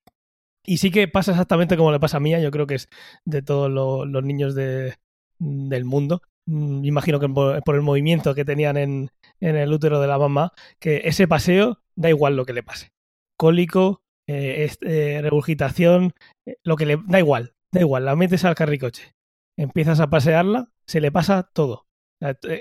Y 0.66 0.80
sí 0.80 0.92
que 0.92 1.08
pasa 1.08 1.32
exactamente 1.32 1.78
como 1.78 1.94
le 1.94 2.00
pasa 2.02 2.18
a 2.18 2.20
Mía, 2.20 2.42
yo 2.42 2.52
creo 2.52 2.68
que 2.68 2.76
es 2.76 2.90
de 3.24 3.42
todos 3.42 3.72
los, 3.72 4.24
niños 4.24 4.54
de, 4.54 4.96
del 5.40 5.86
mundo. 5.86 6.22
Mm, 6.46 6.84
imagino 6.84 7.22
que 7.22 7.30
por, 7.30 7.76
el 7.76 7.82
movimiento 7.82 8.36
que 8.36 8.44
tenían 8.44 8.76
en, 8.76 9.12
en, 9.40 9.56
el 9.56 9.72
útero 9.72 10.02
de 10.02 10.08
la 10.08 10.20
mamá, 10.20 10.52
que 10.80 11.04
ese 11.06 11.26
paseo 11.26 11.80
da 11.96 12.10
igual 12.10 12.36
lo 12.36 12.46
que 12.46 12.52
le 12.52 12.64
pase. 12.64 12.92
Cólico, 13.38 14.02
eh, 14.28 14.70
eh, 14.82 15.22
regurgitación, 15.22 16.14
eh, 16.46 16.58
lo 16.64 16.76
que 16.76 16.86
le 16.86 16.98
da 17.08 17.20
igual, 17.20 17.54
da 17.72 17.80
igual, 17.80 18.04
la 18.04 18.18
metes 18.18 18.44
al 18.44 18.56
carricoche, 18.56 19.14
empiezas 19.58 20.00
a 20.00 20.10
pasearla, 20.10 20.70
se 20.86 21.02
le 21.02 21.12
pasa 21.12 21.50
todo. 21.54 21.88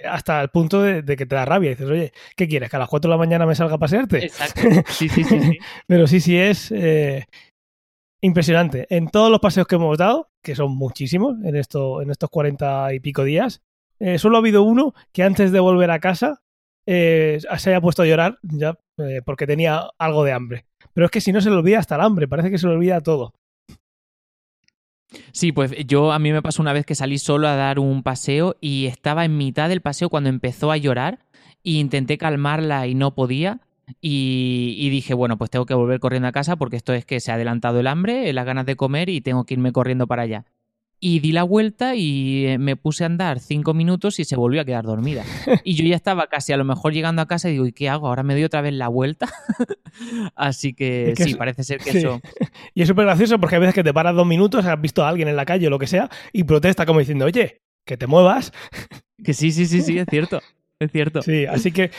Hasta 0.09 0.43
el 0.43 0.51
punto 0.51 0.83
de, 0.83 1.05
que 1.17 1.25
te 1.25 1.35
da 1.35 1.45
rabia. 1.45 1.71
dices, 1.71 1.89
oye, 1.89 2.13
¿qué 2.37 2.47
quieres? 2.47 2.69
¿Que 2.69 2.77
a 2.77 2.79
las 2.79 2.89
4 2.89 3.09
de 3.09 3.15
la 3.15 3.19
mañana 3.19 3.47
me 3.47 3.55
salga 3.55 3.77
a 3.77 3.79
pasearte? 3.79 4.25
Exacto. 4.25 4.61
Sí, 4.89 5.09
sí, 5.09 5.25
sí. 5.25 5.59
Pero 5.87 6.07
sí, 6.07 6.21
sí 6.21 6.37
es 6.37 6.73
impresionante. 8.21 8.87
En 8.91 9.09
todos 9.09 9.31
los 9.31 9.41
paseos 9.41 9.67
que 9.67 9.77
hemos 9.77 9.97
dado, 9.97 10.31
que 10.43 10.55
son 10.55 10.77
muchísimos 10.77 11.37
en, 11.45 11.57
esto, 11.57 12.03
en 12.03 12.11
estos 12.11 12.31
cuarenta 12.31 12.93
y 12.93 13.01
pico 13.01 13.25
días, 13.25 13.63
eh, 13.99 14.19
solo 14.19 14.37
ha 14.37 14.41
habido 14.41 14.63
uno 14.63 14.95
que 15.13 15.23
antes 15.23 15.53
de 15.53 15.61
volver 15.61 15.91
a 15.91 16.01
casa 16.01 16.43
eh, 16.87 17.41
se 17.57 17.71
haya 17.71 17.81
puesto 17.81 18.03
a 18.03 18.07
llorar 18.07 18.39
ya 18.43 18.79
eh, 18.99 19.23
porque 19.25 19.47
tenía 19.47 19.91
algo 19.99 20.25
de 20.25 20.33
hambre. 20.33 20.67
Pero 20.93 21.07
es 21.07 21.11
que 21.11 21.21
si 21.21 21.33
no 21.33 21.41
se 21.41 21.51
le 21.51 21.57
olvida 21.57 21.79
hasta 21.79 21.97
el 21.97 22.03
hambre, 22.03 22.29
parece 22.29 22.51
que 22.51 22.59
se 22.59 22.67
le 22.67 22.75
olvida 22.75 23.01
todo. 23.01 23.35
Sí, 25.33 25.53
pues 25.53 25.73
yo 25.87 26.13
a 26.13 26.19
mí 26.19 26.33
me 26.33 26.43
pasó 26.43 26.63
una 26.63 26.73
vez 26.73 26.85
que 26.85 26.95
salí 26.95 27.19
solo 27.19 27.49
a 27.49 27.57
dar 27.57 27.79
un 27.79 28.03
paseo 28.03 28.57
y 28.61 28.87
estaba 28.87 29.25
en 29.25 29.37
mitad 29.37 29.69
del 29.69 29.81
paseo 29.81 30.09
cuando 30.09 30.29
empezó 30.29 30.73
a 30.73 30.77
llorar 30.77 31.21
e 31.65 31.73
intenté 31.73 32.19
calmarla 32.19 32.87
y 32.87 32.95
no 32.95 33.15
podía 33.15 33.61
y, 34.01 34.89
dije, 34.91 35.15
bueno, 35.15 35.39
pues 35.39 35.51
tengo 35.51 35.65
que 35.65 35.75
volver 35.75 36.01
corriendo 36.01 36.29
a 36.29 36.33
casa 36.33 36.57
porque 36.57 36.77
esto 36.77 36.93
es 36.93 37.05
que 37.05 37.21
se 37.21 37.31
ha 37.31 37.35
adelantado 37.35 37.79
el 37.81 37.87
hambre, 37.87 38.33
las 38.33 38.45
ganas 38.45 38.67
de 38.67 38.77
comer 38.77 39.09
y 39.09 39.21
tengo 39.21 39.45
que 39.45 39.55
irme 39.55 39.73
corriendo 39.73 40.07
para 40.07 40.23
allá. 40.23 40.45
Y 40.99 41.21
di 41.21 41.33
la 41.33 41.43
vuelta 41.43 41.95
y 41.95 42.47
eh, 42.47 42.59
me 42.59 42.77
puse 42.77 43.05
a 43.05 43.07
andar 43.07 43.39
cinco 43.39 43.75
minutos 43.75 44.19
y 44.19 44.25
se 44.25 44.37
volvió 44.37 44.61
a 44.61 44.65
quedar 44.65 44.85
dormida. 44.85 45.25
Y 45.65 45.75
yo 45.75 45.85
ya 45.85 45.97
estaba 45.97 46.27
casi 46.29 46.53
a 46.53 46.57
lo 46.57 46.65
mejor 46.65 46.93
llegando 46.93 47.23
a 47.23 47.27
casa 47.27 47.49
y 47.49 47.53
digo, 47.53 47.67
¿y 47.67 47.73
qué 47.73 47.89
hago? 47.89 48.09
Ahora 48.09 48.23
me 48.23 48.35
doy 48.35 48.45
otra 48.45 48.61
vez 48.61 48.73
la 48.73 48.89
vuelta. 48.89 49.29
Así 50.37 50.75
que, 50.75 51.15
sí, 51.17 51.35
parece 51.35 51.65
ser 51.65 51.79
que 51.79 51.99
eso. 51.99 52.21
Y 52.75 52.83
es 52.83 52.89
súper 52.89 53.07
gracioso 53.07 53.39
porque 53.41 53.57
a 53.57 53.59
veces 53.59 53.75
que 53.75 53.85
te 53.85 53.95
paras 53.95 54.15
dos 54.15 54.27
minutos, 54.27 54.65
has 54.65 54.81
visto 54.81 55.05
a 55.05 55.09
alguien 55.09 55.29
en 55.29 55.37
la 55.37 55.45
calle 55.45 55.67
o 55.67 55.71
lo 55.71 55.79
que 55.79 55.87
sea 55.87 56.11
y 56.33 56.45
protesta 56.45 56.87
como 56.87 57.01
diciendo, 57.01 57.25
oye, 57.25 57.63
que 57.85 57.97
te 57.97 58.07
muevas. 58.07 58.53
Que 59.25 59.33
sí, 59.33 59.51
sí, 59.51 59.67
sí, 59.67 59.81
sí, 59.81 59.99
es 59.99 60.07
cierto 60.09 60.41
es 60.79 60.93
cierto. 60.93 61.23
Sí, 61.23 61.47
así 61.47 61.73
que, 61.73 61.91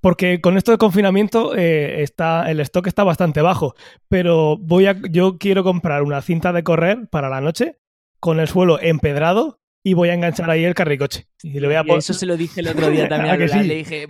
porque 0.00 0.40
con 0.40 0.56
esto 0.56 0.70
de 0.70 0.78
confinamiento 0.78 1.54
eh, 1.56 2.02
está, 2.02 2.50
el 2.50 2.60
stock 2.60 2.86
está 2.86 3.02
bastante 3.04 3.42
bajo, 3.42 3.74
pero 4.08 4.56
voy 4.56 4.86
a, 4.86 4.96
yo 5.10 5.38
quiero 5.38 5.64
comprar 5.64 6.02
una 6.02 6.22
cinta 6.22 6.52
de 6.52 6.62
correr 6.62 7.08
para 7.08 7.28
la 7.28 7.40
noche 7.40 7.79
con 8.20 8.40
el 8.40 8.48
suelo 8.48 8.80
empedrado 8.80 9.60
y 9.82 9.94
voy 9.94 10.10
a 10.10 10.14
enganchar 10.14 10.50
ahí 10.50 10.64
el 10.64 10.74
carricoche. 10.74 11.26
Y 11.42 11.58
le 11.58 11.66
voy 11.66 11.76
a 11.76 11.80
Eso 11.96 12.12
se 12.12 12.26
lo 12.26 12.36
dije 12.36 12.60
el 12.60 12.68
otro 12.68 12.90
día 12.90 13.08
también 13.08 13.34
a. 13.34 13.62
Le 13.62 13.76
dije, 13.76 14.06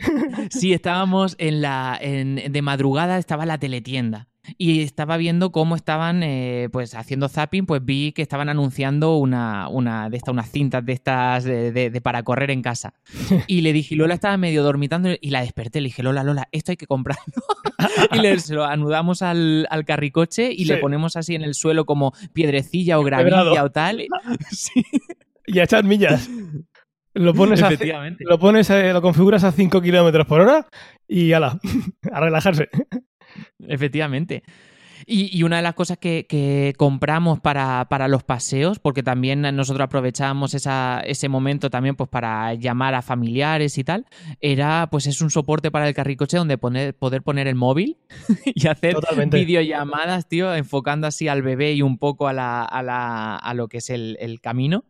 sí, 0.50 0.72
estábamos 0.72 1.36
en 1.38 1.62
la, 1.62 1.96
en, 2.00 2.52
de 2.52 2.62
madrugada, 2.62 3.18
estaba 3.18 3.46
la 3.46 3.58
teletienda 3.58 4.29
y 4.56 4.82
estaba 4.82 5.16
viendo 5.16 5.52
cómo 5.52 5.76
estaban 5.76 6.22
eh, 6.22 6.68
pues 6.72 6.94
haciendo 6.94 7.28
zapping, 7.28 7.66
pues 7.66 7.84
vi 7.84 8.12
que 8.12 8.22
estaban 8.22 8.48
anunciando 8.48 9.16
una, 9.16 9.68
una 9.68 10.08
de 10.08 10.16
estas, 10.16 10.32
unas 10.32 10.50
cintas 10.50 10.84
de 10.84 10.92
estas 10.92 11.44
de, 11.44 12.00
para 12.02 12.22
correr 12.22 12.50
en 12.50 12.62
casa. 12.62 12.94
Y 13.46 13.62
le 13.62 13.72
dije, 13.72 13.96
Lola 13.96 14.14
estaba 14.14 14.36
medio 14.36 14.62
dormitando 14.62 15.10
y 15.20 15.30
la 15.30 15.40
desperté. 15.42 15.80
Le 15.80 15.88
dije, 15.88 16.02
Lola, 16.02 16.22
Lola, 16.22 16.48
esto 16.52 16.72
hay 16.72 16.76
que 16.76 16.86
comprarlo. 16.86 17.22
y 18.12 18.18
le 18.18 18.36
lo 18.50 18.64
anudamos 18.64 19.22
al, 19.22 19.66
al 19.70 19.84
carricoche 19.84 20.52
y 20.52 20.64
le 20.64 20.76
ponemos 20.76 21.16
así 21.16 21.34
en 21.34 21.42
el 21.42 21.54
suelo 21.54 21.84
como 21.84 22.12
piedrecilla 22.32 22.98
o 22.98 23.02
gravilla 23.02 23.64
o 23.64 23.70
tal. 23.70 24.06
Y 25.46 25.58
a 25.58 25.64
echar 25.64 25.82
millas. 25.82 26.30
Lo 27.12 27.34
pones, 27.34 27.60
a, 27.60 27.70
lo, 28.20 28.38
pones 28.38 28.70
eh, 28.70 28.92
lo 28.92 29.02
configuras 29.02 29.42
a 29.42 29.50
5 29.50 29.82
kilómetros 29.82 30.26
por 30.26 30.42
hora 30.42 30.68
y 31.08 31.32
ala, 31.32 31.58
a 32.12 32.20
relajarse. 32.20 32.68
Efectivamente. 33.66 34.42
Y, 35.06 35.42
una 35.42 35.56
de 35.56 35.62
las 35.62 35.74
cosas 35.74 35.98
que, 35.98 36.74
compramos 36.76 37.40
para, 37.40 38.08
los 38.08 38.22
paseos, 38.22 38.78
porque 38.78 39.02
también 39.02 39.42
nosotros 39.42 39.84
aprovechábamos 39.84 40.54
ese 40.54 41.28
momento 41.28 41.70
también 41.70 41.96
pues 41.96 42.08
para 42.08 42.54
llamar 42.54 42.94
a 42.94 43.02
familiares 43.02 43.78
y 43.78 43.84
tal, 43.84 44.06
era 44.40 44.88
pues 44.90 45.06
es 45.06 45.20
un 45.20 45.30
soporte 45.30 45.70
para 45.70 45.88
el 45.88 45.94
carricoche 45.94 46.36
donde 46.36 46.58
poner, 46.58 46.94
poder 46.94 47.22
poner 47.22 47.46
el 47.46 47.54
móvil 47.54 47.96
y 48.44 48.66
hacer 48.66 48.96
videollamadas, 49.30 50.28
tío, 50.28 50.54
enfocando 50.54 51.06
así 51.06 51.28
al 51.28 51.42
bebé 51.42 51.72
y 51.72 51.82
un 51.82 51.98
poco 51.98 52.28
a, 52.28 52.32
la, 52.32 52.64
a, 52.64 53.54
lo 53.54 53.68
que 53.68 53.78
es 53.78 53.90
el, 53.90 54.40
camino. 54.40 54.84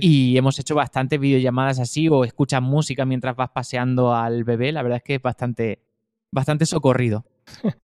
Y 0.00 0.36
hemos 0.36 0.58
hecho 0.58 0.74
bastantes 0.74 1.20
videollamadas 1.20 1.78
así 1.78 2.08
o 2.08 2.24
escuchas 2.24 2.62
música 2.62 3.04
mientras 3.04 3.36
vas 3.36 3.50
paseando 3.50 4.14
al 4.14 4.44
bebé. 4.44 4.72
La 4.72 4.82
verdad 4.82 4.98
es 4.98 5.02
que 5.02 5.14
es 5.16 5.22
bastante, 5.22 5.80
bastante 6.30 6.66
socorrido. 6.66 7.24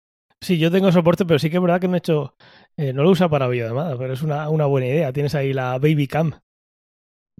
Sí, 0.42 0.58
yo 0.58 0.70
tengo 0.70 0.90
soporte, 0.92 1.24
pero 1.24 1.38
sí 1.38 1.48
que 1.50 1.56
es 1.56 1.62
verdad 1.62 1.80
que 1.80 1.88
no 1.88 1.94
he 1.94 1.98
hecho. 1.98 2.36
Eh, 2.76 2.92
no 2.92 3.02
lo 3.02 3.10
usa 3.10 3.28
para 3.28 3.48
videollamada, 3.48 3.96
pero 3.96 4.12
es 4.12 4.22
una, 4.22 4.48
una 4.50 4.66
buena 4.66 4.88
idea. 4.88 5.12
Tienes 5.12 5.34
ahí 5.34 5.52
la 5.52 5.78
Baby 5.78 6.06
Cam. 6.08 6.32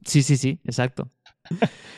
Sí, 0.05 0.23
sí, 0.23 0.37
sí, 0.37 0.61
exacto. 0.65 1.11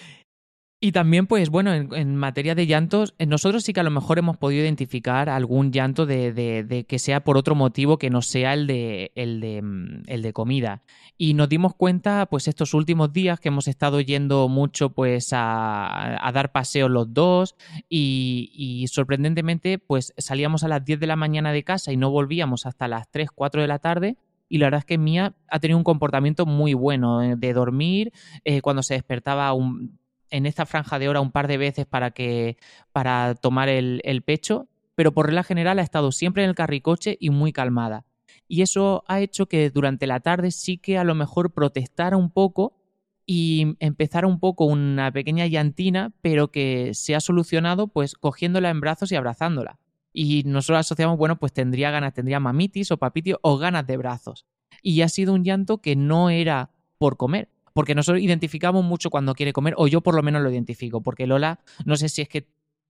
Y 0.84 0.92
también, 0.92 1.26
pues 1.26 1.48
bueno, 1.48 1.72
en, 1.72 2.14
materia 2.14 2.54
de 2.54 2.66
llantos, 2.66 3.14
eh, 3.16 3.24
nosotros 3.24 3.64
sí 3.64 3.72
que 3.72 3.80
a 3.80 3.84
lo 3.84 3.90
mejor 3.90 4.18
hemos 4.18 4.36
podido 4.36 4.62
identificar 4.64 5.30
algún 5.30 5.72
llanto 5.72 6.04
de, 6.04 6.84
que 6.86 6.98
sea 6.98 7.24
por 7.24 7.38
otro 7.38 7.54
motivo 7.54 7.96
que 7.96 8.10
no 8.10 8.20
sea 8.20 8.52
el 8.52 8.66
de, 8.66 9.10
el 9.14 9.40
de, 9.40 9.62
mm, 9.62 10.02
el 10.08 10.20
de 10.20 10.32
comida. 10.34 10.82
Y 11.16 11.32
nos 11.32 11.48
dimos 11.48 11.74
cuenta, 11.74 12.26
pues 12.26 12.48
estos 12.48 12.74
últimos 12.74 13.14
días 13.14 13.40
que 13.40 13.48
hemos 13.48 13.66
estado 13.66 13.98
yendo 14.02 14.46
mucho 14.50 14.90
pues 14.90 15.30
a, 15.32 16.30
dar 16.34 16.52
paseos 16.52 16.90
los 16.90 17.14
dos 17.14 17.56
y, 17.88 18.50
y, 18.52 18.86
sorprendentemente 18.88 19.78
pues 19.78 20.12
salíamos 20.18 20.64
a 20.64 20.68
las 20.68 20.84
10 20.84 21.00
de 21.00 21.06
la 21.06 21.16
mañana 21.16 21.52
de 21.52 21.64
casa 21.64 21.94
y 21.94 21.96
no 21.96 22.10
volvíamos 22.10 22.66
hasta 22.66 22.88
las 22.88 23.10
3, 23.10 23.30
4 23.34 23.62
de 23.62 23.68
la 23.68 23.78
tarde 23.78 24.18
y 24.50 24.58
la 24.58 24.66
verdad 24.66 24.80
es 24.80 24.84
que 24.84 24.98
Mía 24.98 25.34
ha 25.48 25.60
tenido 25.60 25.78
un 25.78 25.84
comportamiento 25.84 26.44
muy 26.44 26.74
bueno 26.74 27.22
eh, 27.22 27.36
de 27.36 27.52
dormir, 27.54 28.12
eh, 28.44 28.60
cuando 28.60 28.82
se 28.82 28.94
despertaba 28.94 29.52
un, 29.54 29.98
en 30.34 30.46
esta 30.46 30.66
franja 30.66 30.98
de 30.98 31.08
hora 31.08 31.20
un 31.20 31.30
par 31.30 31.46
de 31.46 31.58
veces 31.58 31.86
para, 31.86 32.10
que, 32.10 32.56
para 32.90 33.36
tomar 33.36 33.68
el, 33.68 34.22
pecho, 34.26 34.66
pero 34.96 35.12
por 35.12 35.26
regla 35.26 35.44
general 35.44 35.78
ha 35.78 35.82
estado 35.82 36.10
siempre 36.10 36.42
en 36.42 36.48
el 36.48 36.56
carricoche 36.56 37.16
y 37.20 37.30
muy 37.30 37.52
calmada. 37.52 38.04
Y 38.48 38.62
eso 38.62 39.04
ha 39.06 39.20
hecho 39.20 39.46
que 39.46 39.70
durante 39.70 40.08
la 40.08 40.18
tarde 40.18 40.50
sí 40.50 40.76
que 40.76 40.98
a 40.98 41.04
lo 41.04 41.14
mejor 41.14 41.52
protestara 41.52 42.16
un 42.16 42.32
poco 42.32 42.76
y 43.24 43.76
empezara 43.78 44.26
un 44.26 44.40
poco 44.40 44.64
una 44.64 45.12
pequeña 45.12 45.46
llantina, 45.46 46.12
pero 46.20 46.50
que 46.50 46.94
se 46.94 47.14
ha 47.14 47.20
solucionado 47.20 47.86
pues 47.86 48.14
cogiéndola 48.14 48.70
en 48.70 48.80
brazos 48.80 49.12
y 49.12 49.14
abrazándola. 49.14 49.78
Y 50.12 50.42
nosotros 50.46 50.80
asociamos, 50.80 51.16
bueno, 51.16 51.38
pues 51.38 51.52
tendría 51.52 51.92
ganas, 51.92 52.12
tendría 52.12 52.40
mamitis 52.40 52.90
o 52.90 52.96
papitis 52.96 53.36
o 53.40 53.56
ganas 53.56 53.86
de 53.86 53.96
brazos. 53.96 54.46
Y 54.82 55.00
ha 55.02 55.08
sido 55.08 55.32
un 55.32 55.44
llanto 55.44 55.78
que 55.78 55.94
no 55.94 56.28
era 56.28 56.70
por 56.98 57.16
comer, 57.16 57.50
porque 57.74 57.94
nosotros 57.94 58.22
identificamos 58.22 58.84
mucho 58.84 59.10
cuando 59.10 59.34
quiere 59.34 59.52
comer, 59.52 59.74
o 59.76 59.86
yo 59.86 60.00
por 60.00 60.14
lo 60.14 60.22
menos 60.22 60.40
lo 60.42 60.50
identifico, 60.50 61.02
porque 61.02 61.26
Lola, 61.26 61.60
no 61.84 61.96
sé 61.96 62.08
si 62.08 62.22
es 62.22 62.28
que 62.28 62.46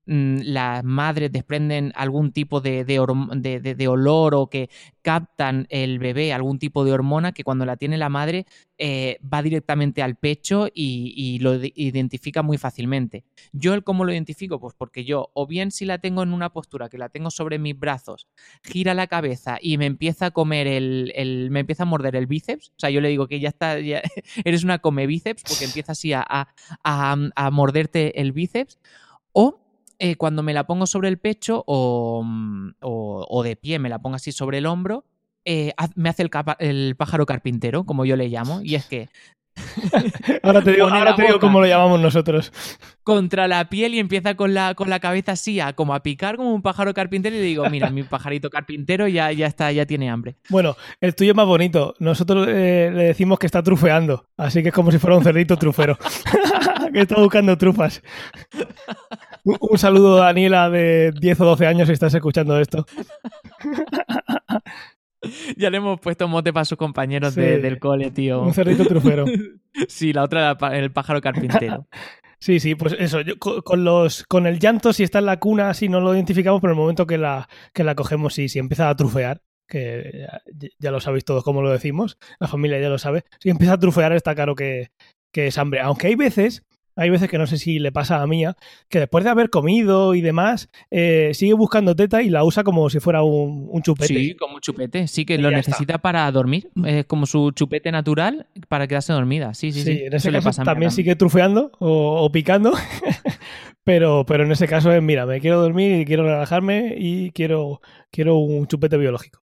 las 0.07 0.85
madres 0.85 1.33
desprenden 1.33 1.93
algún 1.95 2.33
tipo 2.33 2.61
de, 2.61 2.85
de, 2.85 3.88
olor 3.88 4.35
o 4.35 4.49
que 4.49 4.69
captan 5.01 5.67
el 5.71 5.99
bebé 5.99 6.33
algún 6.33 6.59
tipo 6.59 6.85
de 6.85 6.93
hormona 6.93 7.33
que 7.33 7.45
cuando 7.45 7.64
la 7.64 7.77
tiene 7.77 7.97
la 7.97 8.11
madre 8.11 8.47
eh, 8.77 9.19
va 9.23 9.43
directamente 9.43 10.03
al 10.03 10.17
pecho 10.17 10.69
y, 10.75 11.38
lo 11.40 11.55
identifica 11.55 12.43
muy 12.43 12.59
fácilmente. 12.59 13.25
¿Yo 13.53 13.75
el 13.75 13.83
cómo 13.83 14.05
lo 14.05 14.12
identifico? 14.12 14.61
Pues 14.61 14.75
porque 14.77 15.05
yo, 15.05 15.31
o 15.35 15.47
bien 15.47 15.71
si 15.71 15.85
la 15.85 15.99
tengo 15.99 16.23
en 16.23 16.33
una 16.33 16.51
postura 16.51 16.88
que 16.88 16.99
la 16.99 17.09
tengo 17.09 17.31
sobre 17.31 17.59
mis 17.59 17.79
brazos, 17.79 18.29
gira 18.62 18.95
la 18.95 19.07
cabeza 19.07 19.59
y 19.61 19.79
me 19.79 19.87
empieza 19.87 20.27
a 20.27 20.31
comer 20.33 20.67
el, 20.67 21.49
me 21.51 21.61
empieza 21.61 21.85
a 21.85 21.87
morder 21.87 22.17
el 22.17 22.27
bíceps, 22.27 22.71
o 22.71 22.79
sea, 22.79 22.90
yo 22.90 23.01
le 23.01 23.09
digo 23.09 23.27
que 23.27 23.40
ya 23.40 23.49
está, 23.49 23.77
eres 24.45 24.64
una 24.64 24.79
come 24.79 25.07
bíceps 25.07 25.43
porque 25.43 25.64
empieza 25.64 25.93
así 25.93 26.12
a, 26.12 26.25
a, 26.29 26.47
a 26.85 27.51
morderte 27.51 28.21
el 28.21 28.33
bíceps, 28.33 28.79
o 29.33 29.63
eh, 29.99 30.17
cuando 30.17 30.43
me 30.43 30.53
la 30.55 30.67
pongo 30.67 30.87
sobre 30.87 31.09
el 31.09 31.19
pecho 31.19 31.63
o, 31.67 32.23
mm, 32.25 32.71
o, 32.83 33.27
o 33.29 33.43
de 33.43 33.57
pie, 33.57 33.79
me 33.79 33.89
la 33.89 33.99
pongo 34.01 34.17
así 34.17 34.33
sobre 34.33 34.59
el 34.59 34.67
hombro, 34.67 35.05
eh, 35.45 35.73
me 35.95 36.09
hace 36.09 36.23
el, 36.23 36.31
capa- 36.31 36.57
el 36.59 36.95
pájaro 36.97 37.27
carpintero, 37.27 37.85
como 37.85 38.05
yo 38.05 38.17
le 38.17 38.29
llamo, 38.29 38.61
y 38.63 38.75
es 38.77 38.87
que 38.87 39.09
Ahora 40.43 40.63
te 40.63 40.73
digo, 40.73 40.89
ahora 40.89 41.15
te 41.15 41.23
digo 41.23 41.39
cómo 41.39 41.61
lo 41.61 41.67
llamamos 41.69 42.01
nosotros. 42.01 42.53
contra 43.05 43.47
la 43.47 43.69
piel 43.69 43.95
y 43.95 44.01
empieza 44.01 44.35
con 44.35 44.53
la, 44.53 44.75
con 44.75 44.91
la 44.91 44.99
cabeza 44.99 45.31
así, 45.33 45.61
a, 45.61 45.75
como 45.75 45.95
a 45.95 46.03
picar 46.03 46.37
como 46.37 46.53
un 46.53 46.61
pájaro 46.61 46.93
carpintero, 46.93 47.37
y 47.37 47.39
le 47.39 47.45
digo, 47.45 47.71
mira, 47.71 47.89
mi 47.91 48.03
pajarito 48.03 48.51
carpintero 48.51 49.07
ya, 49.07 49.31
ya 49.31 49.47
está, 49.47 49.71
ya 49.71 49.87
tiene 49.87 50.11
hambre. 50.11 50.35
Bueno, 50.49 50.75
el 51.01 51.15
tuyo 51.15 51.31
es 51.31 51.37
más 51.37 51.47
bonito. 51.47 51.95
Nosotros 52.01 52.49
eh, 52.51 52.91
le 52.93 53.05
decimos 53.05 53.39
que 53.39 53.47
está 53.47 53.63
trufeando, 53.63 54.27
así 54.37 54.61
que 54.61 54.71
es 54.71 54.75
como 54.75 54.91
si 54.91 54.99
fuera 54.99 55.17
un 55.17 55.23
cerdito 55.23 55.57
trufero. 55.57 55.97
que 56.93 57.01
está 57.03 57.15
buscando 57.21 57.57
trufas. 57.57 58.03
Un, 59.45 59.57
un 59.61 59.79
saludo, 59.79 60.17
Daniela, 60.17 60.71
de 60.71 61.13
10 61.21 61.41
o 61.41 61.45
12 61.45 61.67
años, 61.67 61.87
si 61.89 61.93
estás 61.93 62.15
escuchando 62.15 62.59
esto. 62.61 62.87
Ya 65.57 65.71
le 65.71 65.79
hemos 65.79 65.99
puesto 66.01 66.29
mote 66.29 66.53
para 66.53 66.67
sus 66.67 66.77
compañeros 66.77 67.33
Sí. 67.33 67.41
de- 67.41 67.59
del 67.59 67.79
cole, 67.79 68.11
tío. 68.11 68.43
Un 68.43 68.53
cerdito 68.53 68.85
trufero. 68.85 69.25
Sí, 69.89 70.13
la 70.13 70.23
otra 70.23 70.57
el 70.75 70.93
pájaro 70.93 71.21
carpintero. 71.21 71.87
Sí, 72.41 72.61
sí, 72.61 72.75
pues 72.75 72.95
eso, 72.99 73.23
yo, 73.23 73.39
co- 73.39 73.63
con, 73.63 73.85
los, 73.85 74.23
con 74.25 74.47
el 74.47 74.59
llanto, 74.59 74.93
si 74.93 75.03
está 75.03 75.19
en 75.21 75.25
la 75.25 75.39
cuna, 75.41 75.71
así 75.71 75.89
no 75.89 76.01
lo 76.01 76.15
identificamos, 76.15 76.61
pero 76.61 76.75
en 76.75 76.77
el 76.79 76.83
momento 76.83 77.07
que 77.07 77.17
la, 77.17 77.49
que 77.73 77.85
la 77.85 77.95
cogemos, 77.95 78.35
sí, 78.35 78.51
si 78.51 78.59
empieza 78.59 78.91
a 78.91 78.95
trufear, 78.97 79.41
que 79.67 80.27
ya, 80.29 80.69
ya 80.79 80.91
lo 80.91 81.01
sabéis 81.01 81.25
todos 81.25 81.43
cómo 81.43 81.63
lo 81.63 81.71
decimos, 81.71 82.19
la 82.39 82.47
familia 82.47 82.79
ya 82.79 82.91
lo 82.91 82.99
sabe, 82.99 83.25
si 83.39 83.49
empieza 83.49 83.73
a 83.75 83.79
trufear 83.79 84.13
está 84.13 84.35
claro 84.35 84.55
que, 84.55 84.91
que 85.33 85.47
es 85.47 85.57
hambre. 85.57 85.81
Aunque 85.81 86.09
hay 86.09 86.17
veces, 86.17 86.65
hay 86.97 87.11
veces 87.11 87.29
que 87.29 87.39
no 87.39 87.47
sé 87.47 87.59
si 87.59 87.79
le 87.79 87.93
pasa 87.93 88.23
a 88.23 88.27
Mía, 88.27 88.57
que 88.89 89.01
después 89.01 89.25
de 89.25 89.31
haber 89.31 89.51
comido 89.51 90.15
y 90.15 90.21
demás, 90.21 90.69
eh, 90.91 91.31
sigue 91.35 91.55
buscando 91.55 91.97
teta 91.97 92.23
y 92.23 92.31
la 92.31 92.45
usa 92.45 92.63
como 92.65 92.89
si 92.91 93.01
fuera 93.01 93.23
un, 93.23 93.67
un 93.71 93.83
chupete. 93.83 94.15
Sí, 94.15 94.35
como 94.35 94.55
un 94.57 94.61
chupete. 94.61 95.07
Sí, 95.09 95.25
que 95.25 95.35
Y 95.35 95.39
lo 95.39 95.51
necesita 95.51 95.99
para 95.99 96.31
dormir. 96.31 96.71
Es 96.85 97.05
como 97.07 97.27
su 97.27 97.51
chupete 97.53 97.91
natural 97.93 98.47
para 98.69 98.87
quedarse 98.87 99.13
dormida. 99.13 99.55
Sí, 99.55 99.73
sí, 99.73 99.83
sí. 99.83 99.93
Sí, 99.95 100.01
en 100.05 100.15
ese 100.15 100.17
Eso 100.17 100.31
le 100.31 100.39
caso 100.39 100.49
pasa 100.49 100.63
a 100.63 100.65
mí 100.65 100.67
también 100.67 100.89
también. 100.89 100.91
sigue 100.91 101.17
trufeando 101.17 101.73
o, 101.79 102.23
o 102.25 102.33
picando, 102.33 102.73
pero, 103.85 104.25
pero 104.27 104.45
en 104.45 104.53
ese 104.53 104.67
caso 104.69 104.93
es, 104.93 105.03
mira, 105.03 105.27
me 105.27 105.41
quiero 105.41 105.61
dormir 105.61 106.01
y 106.01 106.05
quiero 106.05 106.25
relajarme 106.25 106.95
y 106.97 107.31
quiero, 107.33 107.81
quiero 108.11 108.37
un 108.39 108.67
chupete 108.67 108.97
biológico. 108.97 109.44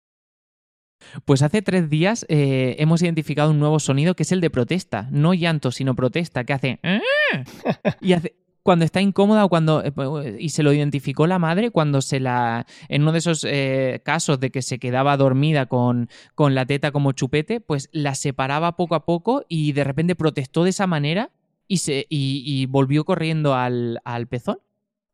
Pues 1.25 1.41
hace 1.41 1.61
tres 1.61 1.89
días 1.89 2.25
eh, 2.29 2.75
hemos 2.79 3.01
identificado 3.01 3.51
un 3.51 3.59
nuevo 3.59 3.79
sonido 3.79 4.15
que 4.15 4.23
es 4.23 4.31
el 4.31 4.41
de 4.41 4.49
protesta. 4.49 5.07
No 5.11 5.33
llanto, 5.33 5.71
sino 5.71 5.95
protesta, 5.95 6.43
que 6.43 6.53
hace... 6.53 6.79
Y 8.01 8.13
hace... 8.13 8.35
Cuando 8.63 8.85
está 8.85 9.01
incómoda 9.01 9.43
o 9.43 9.49
cuando... 9.49 9.83
eh, 9.83 9.91
pues, 9.91 10.35
Y 10.39 10.49
se 10.49 10.61
lo 10.61 10.71
identificó 10.71 11.25
la 11.25 11.39
madre 11.39 11.71
cuando 11.71 12.01
se 12.01 12.19
la... 12.19 12.67
En 12.89 13.01
uno 13.01 13.11
de 13.11 13.17
esos 13.17 13.43
eh, 13.49 14.01
casos 14.05 14.39
de 14.39 14.51
que 14.51 14.61
se 14.61 14.77
quedaba 14.77 15.17
dormida 15.17 15.65
con, 15.65 16.09
con 16.35 16.53
la 16.53 16.65
teta 16.65 16.91
como 16.91 17.11
chupete, 17.13 17.59
pues 17.59 17.89
la 17.91 18.13
separaba 18.13 18.75
poco 18.75 18.95
a 18.95 19.05
poco 19.05 19.45
y 19.49 19.71
de 19.71 19.83
repente 19.83 20.15
protestó 20.15 20.63
de 20.63 20.69
esa 20.69 20.85
manera 20.85 21.31
y, 21.67 21.77
se, 21.77 22.05
y, 22.09 22.43
y 22.45 22.65
volvió 22.67 23.03
corriendo 23.03 23.55
al, 23.55 23.99
al 24.05 24.27
pezón. 24.27 24.59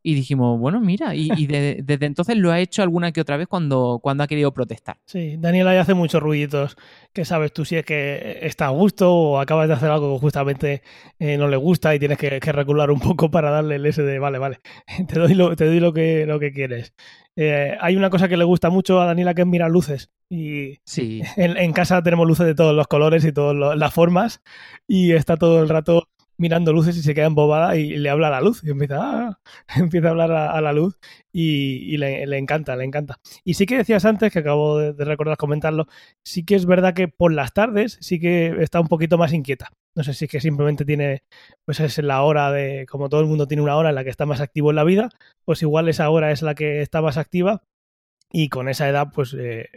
Y 0.09 0.13
dijimos, 0.13 0.57
bueno, 0.57 0.79
mira, 0.79 1.13
y, 1.15 1.29
y 1.35 1.47
de- 1.47 1.81
desde 1.83 2.05
entonces 2.05 2.37
lo 2.37 2.49
ha 2.49 2.61
hecho 2.61 2.81
alguna 2.81 3.11
que 3.11 3.19
otra 3.19 3.35
vez 3.35 3.45
cuando, 3.49 3.99
cuando 4.01 4.23
ha 4.23 4.27
querido 4.27 4.53
protestar. 4.53 4.95
Sí, 5.05 5.35
Daniela 5.37 5.73
ya 5.73 5.81
hace 5.81 5.95
muchos 5.95 6.23
ruiditos 6.23 6.77
que 7.11 7.25
sabes 7.25 7.51
tú 7.51 7.65
si 7.65 7.75
es 7.75 7.83
que 7.85 8.37
está 8.43 8.67
a 8.67 8.69
gusto 8.69 9.13
o 9.13 9.39
acabas 9.39 9.67
de 9.67 9.73
hacer 9.73 9.89
algo 9.89 10.13
que 10.15 10.21
justamente 10.21 10.81
eh, 11.19 11.35
no 11.37 11.49
le 11.49 11.57
gusta 11.57 11.93
y 11.93 11.99
tienes 11.99 12.17
que, 12.17 12.39
que 12.39 12.51
recular 12.53 12.89
un 12.89 13.01
poco 13.01 13.29
para 13.29 13.49
darle 13.49 13.75
el 13.75 13.85
ese 13.85 14.03
de 14.03 14.17
vale, 14.17 14.37
vale, 14.37 14.59
te 15.09 15.19
doy 15.19 15.33
lo, 15.33 15.57
te 15.57 15.65
doy 15.65 15.81
lo, 15.81 15.91
que, 15.91 16.25
lo 16.25 16.39
que 16.39 16.53
quieres. 16.53 16.93
Eh, 17.35 17.75
hay 17.81 17.97
una 17.97 18.09
cosa 18.09 18.29
que 18.29 18.37
le 18.37 18.45
gusta 18.45 18.69
mucho 18.69 19.01
a 19.01 19.05
Daniela 19.07 19.33
que 19.33 19.41
es 19.41 19.47
mirar 19.47 19.69
luces 19.69 20.09
y 20.29 20.79
Sí. 20.85 21.21
en, 21.35 21.57
en 21.57 21.73
casa 21.73 22.01
tenemos 22.01 22.25
luces 22.25 22.45
de 22.45 22.55
todos 22.55 22.73
los 22.73 22.87
colores 22.87 23.25
y 23.25 23.33
todas 23.33 23.77
las 23.77 23.93
formas 23.93 24.41
y 24.87 25.11
está 25.11 25.35
todo 25.35 25.61
el 25.61 25.67
rato 25.67 26.07
mirando 26.37 26.73
luces 26.73 26.97
y 26.97 27.01
se 27.01 27.15
queda 27.15 27.25
embobada 27.25 27.75
y 27.77 27.97
le 27.97 28.09
habla 28.09 28.27
a 28.27 28.31
la 28.31 28.41
luz 28.41 28.63
y 28.63 28.69
empieza, 28.69 28.97
"Ah", 28.99 29.39
a 30.07 30.09
hablar 30.09 30.31
a, 30.31 30.61
la 30.61 30.73
luz 30.73 30.99
y, 31.31 31.97
le, 31.97 32.37
encanta, 32.37 32.75
le 32.75 32.85
encanta. 32.85 33.17
Y 33.43 33.55
sí 33.55 33.65
que 33.65 33.77
decías 33.77 34.05
antes, 34.05 34.31
que 34.31 34.39
acabo 34.39 34.77
de, 34.77 34.93
de 34.93 35.05
recordar 35.05 35.37
comentarlo, 35.37 35.87
sí 36.23 36.45
que 36.45 36.55
es 36.55 36.65
verdad 36.65 36.93
que 36.93 37.07
por 37.07 37.33
las 37.33 37.53
tardes 37.53 37.97
sí 38.01 38.19
que 38.19 38.55
está 38.61 38.79
un 38.79 38.87
poquito 38.87 39.17
más 39.17 39.33
inquieta. 39.33 39.69
No 39.95 40.03
sé 40.03 40.13
si 40.13 40.25
es 40.25 40.31
que 40.31 40.39
simplemente 40.39 40.85
tiene, 40.85 41.23
pues 41.65 41.79
es 41.79 41.97
la 41.99 42.21
hora 42.21 42.51
de, 42.51 42.85
como 42.87 43.09
todo 43.09 43.21
el 43.21 43.27
mundo 43.27 43.47
tiene 43.47 43.63
una 43.63 43.75
hora 43.75 43.89
en 43.89 43.95
la 43.95 44.03
que 44.03 44.11
está 44.11 44.25
más 44.27 44.41
activo 44.41 44.69
en 44.69 44.75
la 44.75 44.83
vida, 44.83 45.09
pues 45.45 45.61
igual 45.63 45.89
esa 45.89 46.09
hora 46.09 46.31
es 46.31 46.43
la 46.43 46.53
que 46.53 46.81
está 46.81 47.01
más 47.01 47.17
activa 47.17 47.63
y 48.31 48.49
con 48.49 48.69
esa 48.69 48.89
edad 48.89 49.07
pues 49.13 49.35
eh, 49.39 49.69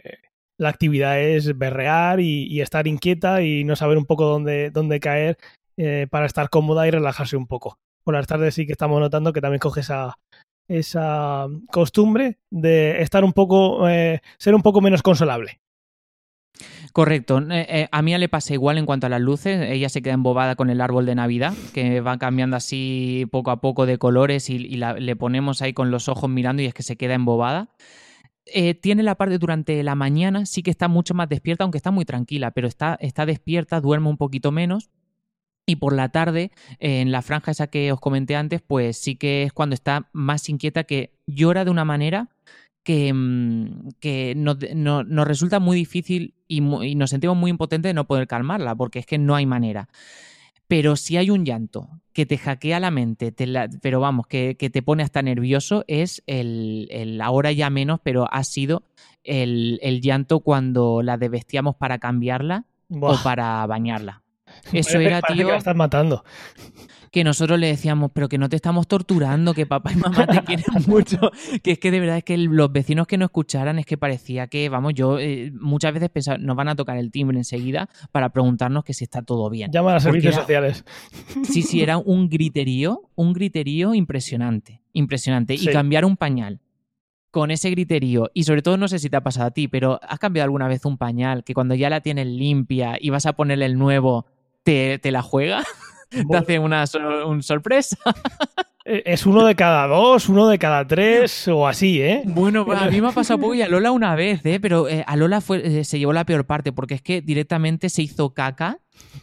la 0.59 0.69
actividad 0.69 1.19
es 1.19 1.57
berrear 1.57 2.19
y, 2.19 2.45
y 2.45 2.61
estar 2.61 2.87
inquieta 2.87 3.41
y 3.41 3.63
no 3.63 3.75
saber 3.75 3.97
un 3.97 4.05
poco 4.05 4.25
dónde, 4.25 4.69
dónde 4.69 4.99
caer 4.99 5.37
eh, 5.83 6.05
para 6.07 6.27
estar 6.27 6.51
cómoda 6.51 6.87
y 6.87 6.91
relajarse 6.91 7.35
un 7.35 7.47
poco. 7.47 7.79
Por 8.03 8.13
las 8.13 8.27
tardes 8.27 8.53
sí 8.53 8.67
que 8.67 8.71
estamos 8.71 8.99
notando 8.99 9.33
que 9.33 9.41
también 9.41 9.57
coge 9.57 9.79
esa, 9.79 10.19
esa 10.67 11.47
costumbre 11.71 12.37
de 12.51 13.01
estar 13.01 13.23
un 13.23 13.33
poco, 13.33 13.89
eh, 13.89 14.21
ser 14.37 14.53
un 14.53 14.61
poco 14.61 14.79
menos 14.79 15.01
consolable. 15.01 15.59
Correcto. 16.93 17.41
Eh, 17.49 17.87
a 17.91 18.01
Mía 18.03 18.19
le 18.19 18.29
pasa 18.29 18.53
igual 18.53 18.77
en 18.77 18.85
cuanto 18.85 19.07
a 19.07 19.09
las 19.09 19.21
luces. 19.21 19.71
Ella 19.71 19.89
se 19.89 20.03
queda 20.03 20.13
embobada 20.13 20.55
con 20.55 20.69
el 20.69 20.81
árbol 20.81 21.07
de 21.07 21.15
Navidad, 21.15 21.55
que 21.73 21.99
va 21.99 22.19
cambiando 22.19 22.57
así 22.57 23.27
poco 23.31 23.49
a 23.49 23.59
poco 23.59 23.87
de 23.87 23.97
colores 23.97 24.51
y, 24.51 24.59
le 24.59 25.15
ponemos 25.15 25.63
ahí 25.63 25.73
con 25.73 25.89
los 25.89 26.09
ojos 26.09 26.29
mirando 26.29 26.61
y 26.61 26.67
es 26.67 26.75
que 26.75 26.83
se 26.83 26.95
queda 26.95 27.15
embobada. 27.15 27.69
Tiene 28.81 29.01
la 29.01 29.15
parte 29.15 29.39
durante 29.39 29.81
la 29.81 29.95
mañana, 29.95 30.45
sí 30.45 30.61
que 30.61 30.69
está 30.69 30.87
mucho 30.87 31.15
más 31.15 31.27
despierta, 31.27 31.63
aunque 31.63 31.77
está 31.77 31.89
muy 31.89 32.05
tranquila, 32.05 32.51
pero 32.51 32.67
está, 32.67 32.99
está 33.01 33.25
despierta, 33.25 33.81
duerme 33.81 34.09
un 34.09 34.17
poquito 34.17 34.51
menos. 34.51 34.91
Y 35.65 35.75
por 35.77 35.93
la 35.93 36.09
tarde, 36.09 36.51
en 36.79 37.11
la 37.11 37.21
franja 37.21 37.51
esa 37.51 37.67
que 37.67 37.91
os 37.91 37.99
comenté 37.99 38.35
antes, 38.35 38.61
pues 38.61 38.97
sí 38.97 39.15
que 39.15 39.43
es 39.43 39.53
cuando 39.53 39.73
está 39.75 40.09
más 40.11 40.49
inquieta, 40.49 40.83
que 40.83 41.11
llora 41.27 41.63
de 41.65 41.71
una 41.71 41.85
manera 41.85 42.29
que, 42.83 43.13
mm, 43.13 43.89
que 43.99 44.33
nos, 44.35 44.57
no- 44.75 45.03
nos 45.03 45.27
resulta 45.27 45.59
muy 45.59 45.77
difícil 45.77 46.33
y, 46.47 46.61
nos 46.61 47.09
sentimos 47.11 47.37
muy 47.37 47.51
impotentes 47.51 47.89
de 47.89 47.93
no 47.93 48.07
poder 48.07 48.27
calmarla, 48.27 48.75
porque 48.75 48.99
es 48.99 49.05
que 49.05 49.17
no 49.17 49.35
hay 49.35 49.45
manera. 49.45 49.87
Pero 50.67 50.95
si 50.95 51.17
hay 51.17 51.29
un 51.29 51.45
llanto 51.45 51.89
que 52.13 52.25
te 52.25 52.37
hackea 52.37 52.79
la 52.79 52.91
mente, 52.91 53.31
te 53.31 53.45
la- 53.45 53.69
pero 53.81 53.99
vamos, 53.99 54.25
que, 54.27 54.55
que 54.57 54.69
te 54.69 54.81
pone 54.81 55.03
hasta 55.03 55.21
nervioso, 55.21 55.83
es 55.87 56.23
el, 56.27 56.87
el 56.91 57.21
ahora 57.21 57.51
ya 57.51 57.69
menos, 57.69 57.99
pero 58.01 58.27
ha 58.33 58.43
sido 58.43 58.83
el, 59.23 59.79
el 59.83 60.01
llanto 60.01 60.39
cuando 60.39 61.01
la 61.03 61.17
desvestíamos 61.17 61.75
para 61.75 61.99
cambiarla 61.99 62.65
Buah, 62.87 63.13
o 63.19 63.23
para 63.23 63.65
bañarla. 63.67 64.20
Eso 64.73 64.91
parece- 64.93 65.05
era, 65.05 65.21
parece 65.21 65.37
tío, 65.37 65.45
que 65.47 65.51
la 65.53 65.57
estás 65.57 65.75
matando. 65.75 66.23
que 67.11 67.23
nosotros 67.25 67.59
le 67.59 67.67
decíamos, 67.67 68.11
pero 68.13 68.29
que 68.29 68.37
no 68.37 68.47
te 68.47 68.55
estamos 68.55 68.87
torturando, 68.87 69.53
que 69.53 69.65
papá 69.65 69.91
y 69.91 69.97
mamá 69.97 70.25
te 70.27 70.41
quieren 70.43 70.65
mucho. 70.87 71.19
Que 71.61 71.71
es 71.71 71.79
que 71.79 71.91
de 71.91 71.99
verdad 71.99 72.17
es 72.17 72.23
que 72.23 72.33
el- 72.35 72.45
los 72.45 72.71
vecinos 72.71 73.05
que 73.07 73.17
no 73.17 73.25
escucharan 73.25 73.79
es 73.79 73.85
que 73.85 73.97
parecía 73.97 74.47
que, 74.47 74.69
vamos, 74.69 74.93
yo 74.93 75.19
eh, 75.19 75.51
muchas 75.59 75.93
veces 75.93 76.09
pensaba, 76.09 76.37
nos 76.37 76.55
van 76.55 76.69
a 76.69 76.75
tocar 76.75 76.97
el 76.97 77.11
timbre 77.11 77.37
enseguida 77.37 77.89
para 78.13 78.29
preguntarnos 78.29 78.83
que 78.85 78.93
si 78.93 79.03
está 79.03 79.21
todo 79.23 79.49
bien. 79.49 79.71
Llama 79.73 79.91
a 79.91 79.93
los 79.95 80.03
Porque 80.05 80.21
servicios 80.21 80.35
era- 80.35 80.41
sociales. 80.71 80.85
Sí, 81.43 81.63
sí, 81.63 81.81
era 81.81 81.97
un 81.97 82.29
griterío, 82.29 83.09
un 83.15 83.33
griterío 83.33 83.93
impresionante, 83.93 84.81
impresionante. 84.93 85.57
Sí. 85.57 85.69
Y 85.69 85.73
cambiar 85.73 86.05
un 86.05 86.15
pañal 86.15 86.61
con 87.29 87.49
ese 87.49 87.69
griterío, 87.69 88.29
y 88.33 88.43
sobre 88.43 88.61
todo 88.61 88.75
no 88.75 88.89
sé 88.89 88.99
si 88.99 89.09
te 89.09 89.15
ha 89.15 89.21
pasado 89.23 89.47
a 89.47 89.51
ti, 89.51 89.69
pero 89.69 90.01
¿has 90.05 90.19
cambiado 90.19 90.43
alguna 90.45 90.67
vez 90.67 90.83
un 90.85 90.97
pañal 90.97 91.45
que 91.45 91.53
cuando 91.53 91.75
ya 91.75 91.89
la 91.89 92.01
tienes 92.01 92.27
limpia 92.27 92.97
y 92.99 93.09
vas 93.09 93.25
a 93.25 93.33
ponerle 93.33 93.65
el 93.67 93.77
nuevo, 93.77 94.25
te, 94.63 94.99
te 94.99 95.11
la 95.11 95.21
juega? 95.21 95.63
¿Te 96.09 96.37
hace 96.37 96.59
una 96.59 96.83
un 97.25 97.41
sorpresa? 97.41 97.97
eh, 98.85 99.03
es 99.05 99.25
uno 99.25 99.45
de 99.45 99.55
cada 99.55 99.87
dos, 99.87 100.27
uno 100.27 100.47
de 100.47 100.59
cada 100.59 100.85
tres 100.85 101.47
o 101.47 101.67
así, 101.67 102.01
¿eh? 102.01 102.23
Bueno, 102.25 102.65
a 102.75 102.87
mí 102.89 103.01
me 103.01 103.09
ha 103.09 103.11
pasado 103.11 103.39
poco 103.39 103.55
y 103.55 103.61
a 103.61 103.69
Lola 103.69 103.91
una 103.91 104.15
vez, 104.15 104.45
¿eh? 104.45 104.59
pero 104.59 104.89
eh, 104.89 105.03
a 105.07 105.15
Lola 105.15 105.41
fue, 105.41 105.79
eh, 105.79 105.83
se 105.83 105.99
llevó 105.99 106.13
la 106.13 106.25
peor 106.25 106.45
parte 106.45 106.71
porque 106.71 106.95
es 106.95 107.01
que 107.01 107.21
directamente 107.21 107.89
se 107.89 108.01
hizo 108.01 108.33
caca, 108.33 108.79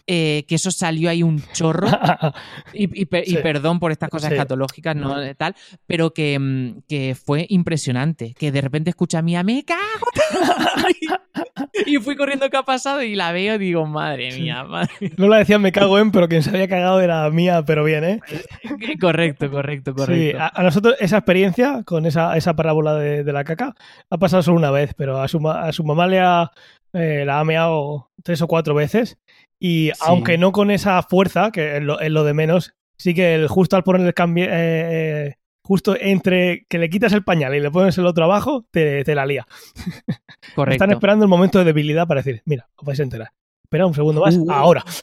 eh, 0.07 0.45
que 0.49 0.55
eso 0.57 0.71
salió 0.71 1.11
ahí 1.11 1.23
un 1.23 1.43
chorro. 1.53 1.87
Y, 2.75 3.03
y 3.03 3.07
per- 3.07 3.25
y 3.27 3.33
Sí. 3.33 3.39
perdón 3.43 3.81
por 3.81 3.93
estas 3.93 4.09
cosas 4.11 4.29
Sí. 4.29 4.35
escatológicas, 4.35 4.95
no 4.95 5.17
tal, 5.37 5.55
pero 5.87 6.13
que, 6.13 6.39
mm, 6.39 6.83
que 6.89 7.15
fue 7.15 7.47
impresionante. 7.49 8.35
Que 8.39 8.53
de 8.53 8.61
repente 8.61 8.91
escucha 8.91 9.19
a 9.19 9.23
Mía, 9.23 9.43
me 9.43 9.65
cago. 9.65 9.81
y, 11.87 11.97
fui 11.99 12.17
corriendo 12.17 12.49
qué 12.51 12.57
ha 12.57 12.63
pasado 12.63 13.03
y 13.03 13.15
la 13.15 13.33
veo 13.33 13.55
y 13.55 13.59
digo, 13.59 13.87
madre 13.87 14.31
Sí. 14.33 14.43
mía, 14.43 14.65
madre 14.65 14.91
mía. 15.01 15.11
No 15.17 15.29
la 15.29 15.39
decían 15.39 15.63
me 15.63 15.73
cago 15.73 15.99
en, 15.99 16.11
pero 16.11 16.29
quien 16.29 16.43
se 16.43 16.51
había 16.51 16.69
cagado 16.69 17.01
era 17.01 17.29
mía, 17.31 17.63
pero 17.67 17.85
bien, 17.85 18.05
¿eh? 18.05 18.21
Correcto, 19.01 19.51
correcto, 19.51 19.93
Sí, 19.93 19.97
correcto. 19.97 20.39
a, 20.41 20.53
a 20.55 20.63
nosotros 20.63 20.95
esa 21.01 21.19
experiencia 21.19 21.83
con 21.85 22.07
esa, 22.07 22.37
esa 22.37 22.55
parábola 22.55 22.95
de, 22.95 23.25
de 23.25 23.33
la 23.33 23.45
caca 23.45 23.75
ha 24.11 24.19
pasado 24.19 24.43
solo 24.43 24.59
una 24.59 24.71
vez, 24.71 24.95
pero 24.97 25.21
a 25.21 25.29
su, 25.29 25.47
a 25.49 25.73
su 25.73 25.85
mamá 25.85 26.07
le 26.07 26.21
ha, 26.21 26.51
eh, 26.93 27.25
la 27.27 27.41
ha 27.41 27.45
meado 27.45 28.11
tres 28.23 28.41
o 28.43 28.47
cuatro 28.49 28.75
veces 28.75 29.19
y 29.59 29.91
Sí. 29.95 30.01
aunque 30.07 30.39
no 30.39 30.53
con 30.53 30.71
esa 30.71 31.03
fuerza, 31.03 31.51
que 31.51 31.77
es 31.79 31.83
lo, 31.83 32.01
es 32.01 32.11
lo 32.11 32.25
de 32.25 32.35
menos, 32.35 32.75
sí 32.97 33.15
que 33.15 33.35
el, 33.35 33.49
justo 33.49 33.77
al 33.77 33.85
poner 33.85 34.07
el 34.07 34.15
cambio, 34.15 34.47
eh, 34.49 35.37
justo 35.63 35.97
entre 36.01 36.65
que 36.69 36.79
le 36.79 36.89
quitas 36.91 37.13
el 37.13 37.25
pañal 37.25 37.55
y 37.55 37.61
le 37.61 37.71
pones 37.71 37.97
el 37.99 38.07
otro 38.07 38.25
abajo, 38.25 38.67
te, 38.71 39.05
te 39.05 39.15
la 39.15 39.27
lía. 39.27 39.47
Correcto. 40.55 40.75
Están 40.85 40.93
esperando 40.93 41.25
el 41.25 41.29
momento 41.29 41.59
de 41.59 41.65
debilidad 41.67 42.07
para 42.07 42.23
decir, 42.23 42.43
mira, 42.45 42.69
os 42.77 42.85
vais 42.87 42.99
a 43.01 43.03
enterar. 43.03 43.31
Espera 43.65 43.85
un 43.87 43.95
segundo 43.95 44.23
más, 44.23 44.35
Uh, 44.37 44.51
ahora. 44.51 44.85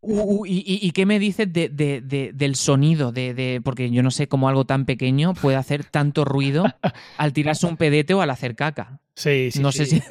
Uh, 0.00 0.40
uh, 0.42 0.44
y, 0.46 0.90
qué 0.92 1.04
me 1.04 1.18
dices 1.18 1.52
de, 1.52 1.68
de- 1.68 2.00
de- 2.00 2.30
del 2.32 2.54
sonido? 2.54 3.12
De, 3.12 3.34
de- 3.34 3.60
porque 3.62 3.90
yo 3.90 4.02
no 4.02 4.10
sé 4.10 4.26
cómo 4.28 4.48
algo 4.48 4.64
tan 4.64 4.86
pequeño 4.86 5.34
puede 5.34 5.56
hacer 5.56 5.84
tanto 5.84 6.24
ruido 6.24 6.64
al 7.18 7.32
tirarse 7.32 7.66
un 7.66 7.76
pedete 7.76 8.14
o 8.14 8.22
al 8.22 8.30
hacer 8.30 8.54
caca. 8.54 9.00
Sí, 9.16 9.50
sí. 9.50 9.60
No 9.60 9.70
sí. 9.72 9.84
sé 9.84 9.86
si-. 9.86 10.02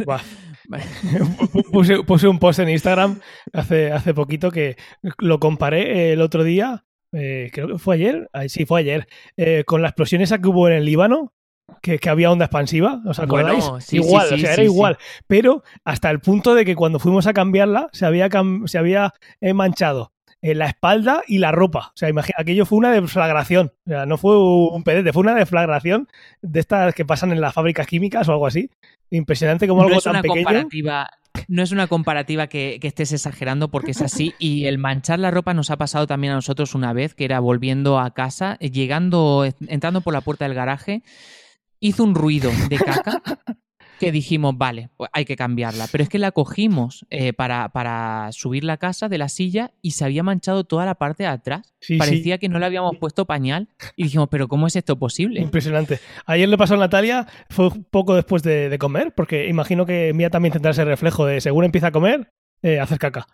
puse, 1.71 2.03
puse 2.03 2.27
un 2.27 2.39
post 2.39 2.59
en 2.59 2.69
Instagram 2.69 3.19
hace, 3.53 3.91
hace 3.91 4.13
poquito 4.13 4.51
que 4.51 4.75
lo 5.19 5.39
comparé 5.39 6.11
el 6.13 6.21
otro 6.21 6.43
día, 6.43 6.85
eh, 7.13 7.49
creo 7.53 7.67
que 7.67 7.77
fue 7.77 7.95
ayer, 7.95 8.29
Ay, 8.33 8.49
sí, 8.49 8.65
fue 8.65 8.81
ayer, 8.81 9.07
eh, 9.37 9.63
con 9.65 9.81
la 9.81 9.89
explosión 9.89 10.21
esa 10.21 10.39
que 10.39 10.49
hubo 10.49 10.67
en 10.67 10.73
el 10.75 10.85
Líbano, 10.85 11.33
que, 11.81 11.99
que 11.99 12.09
había 12.09 12.31
onda 12.31 12.45
expansiva, 12.45 13.01
¿os 13.05 13.19
acordáis? 13.19 13.63
sí, 13.79 13.97
igual, 13.97 14.27
sí, 14.27 14.33
o 14.35 14.37
sea, 14.37 14.47
sí, 14.49 14.53
era 14.53 14.63
igual, 14.63 14.97
pero 15.27 15.63
hasta 15.83 16.09
el 16.09 16.19
punto 16.19 16.55
de 16.55 16.65
que 16.65 16.75
cuando 16.75 16.99
fuimos 16.99 17.27
a 17.27 17.33
cambiarla 17.33 17.89
se 17.91 18.05
había, 18.05 18.29
cam- 18.29 18.67
se 18.67 18.77
había 18.77 19.13
eh, 19.41 19.53
manchado 19.53 20.13
en 20.41 20.59
la 20.59 20.67
espalda 20.67 21.23
y 21.27 21.39
la 21.39 21.51
ropa. 21.51 21.87
O 21.87 21.97
sea, 21.97 22.09
imagina, 22.09 22.35
aquello 22.39 22.65
fue 22.65 22.77
una 22.77 22.91
deflagración. 22.91 23.73
O 23.85 23.89
sea, 23.89 24.05
no 24.05 24.17
fue 24.17 24.37
un 24.37 24.83
pedete, 24.83 25.13
fue 25.13 25.21
una 25.23 25.33
deflagración 25.35 26.07
de 26.41 26.59
estas 26.59 26.93
que 26.93 27.05
pasan 27.05 27.31
en 27.31 27.41
las 27.41 27.53
fábricas 27.53 27.87
químicas 27.87 28.27
o 28.29 28.31
algo 28.33 28.47
así. 28.47 28.69
Impresionante 29.09 29.67
como 29.67 29.81
No 29.81 29.87
algo 29.87 29.97
es 29.99 30.03
tan 30.03 30.11
una 30.11 30.21
pequeño. 30.21 30.43
comparativa. 30.45 31.09
No 31.47 31.61
es 31.61 31.71
una 31.71 31.87
comparativa 31.87 32.47
que, 32.47 32.79
que 32.81 32.87
estés 32.87 33.11
exagerando 33.13 33.69
porque 33.69 33.91
es 33.91 34.01
así. 34.01 34.33
Y 34.39 34.65
el 34.65 34.77
manchar 34.79 35.19
la 35.19 35.29
ropa 35.31 35.53
nos 35.53 35.69
ha 35.69 35.77
pasado 35.77 36.07
también 36.07 36.33
a 36.33 36.37
nosotros 36.37 36.73
una 36.75 36.93
vez, 36.93 37.13
que 37.13 37.25
era 37.25 37.39
volviendo 37.39 37.99
a 37.99 38.11
casa, 38.13 38.57
eh, 38.59 38.71
llegando, 38.71 39.45
eh, 39.45 39.53
entrando 39.67 40.01
por 40.01 40.13
la 40.13 40.21
puerta 40.21 40.45
del 40.45 40.55
garaje, 40.55 41.03
hizo 41.79 42.03
un 42.03 42.15
ruido 42.15 42.51
de 42.69 42.77
caca 42.77 43.21
que 43.99 44.11
dijimos, 44.11 44.57
vale, 44.57 44.89
pues 44.97 45.09
hay 45.13 45.25
que 45.25 45.35
cambiarla. 45.35 45.87
Pero 45.91 46.03
es 46.03 46.09
que 46.09 46.19
la 46.19 46.31
cogimos 46.31 47.05
eh, 47.09 47.33
para, 47.33 47.69
para 47.69 48.29
subir 48.31 48.63
la 48.63 48.77
casa 48.77 49.09
de 49.09 49.17
la 49.17 49.29
silla 49.29 49.71
y 49.81 49.91
se 49.91 50.05
había 50.05 50.23
manchado 50.23 50.63
toda 50.63 50.85
la 50.85 50.95
parte 50.95 51.23
de 51.23 51.29
atrás. 51.29 51.73
Sí, 51.79 51.93
sí. 51.93 51.97
Parecía 51.97 52.37
que 52.37 52.49
no 52.49 52.59
le 52.59 52.65
habíamos 52.65 52.97
puesto 52.97 53.25
pañal 53.25 53.69
y 53.95 54.03
dijimos, 54.03 54.27
pero 54.29 54.47
¿cómo 54.47 54.67
es 54.67 54.75
esto 54.75 54.97
posible? 54.97 55.41
Impresionante. 55.41 55.99
Ayer 56.25 56.47
le 56.47 56.57
pasó 56.57 56.75
a 56.75 56.77
Natalia, 56.77 57.27
fue 57.49 57.69
poco 57.91 58.15
después 58.15 58.43
de, 58.43 58.69
de 58.69 58.77
comer, 58.77 59.13
porque 59.15 59.47
imagino 59.47 59.85
que 59.85 60.13
Mía 60.13 60.29
también 60.29 60.53
tendrá 60.53 60.71
ese 60.71 60.85
reflejo 60.85 61.25
de 61.25 61.41
según 61.41 61.65
empieza 61.65 61.87
a 61.87 61.91
comer, 61.91 62.31
eh, 62.61 62.79
hacer 62.79 62.99
caca. 62.99 63.27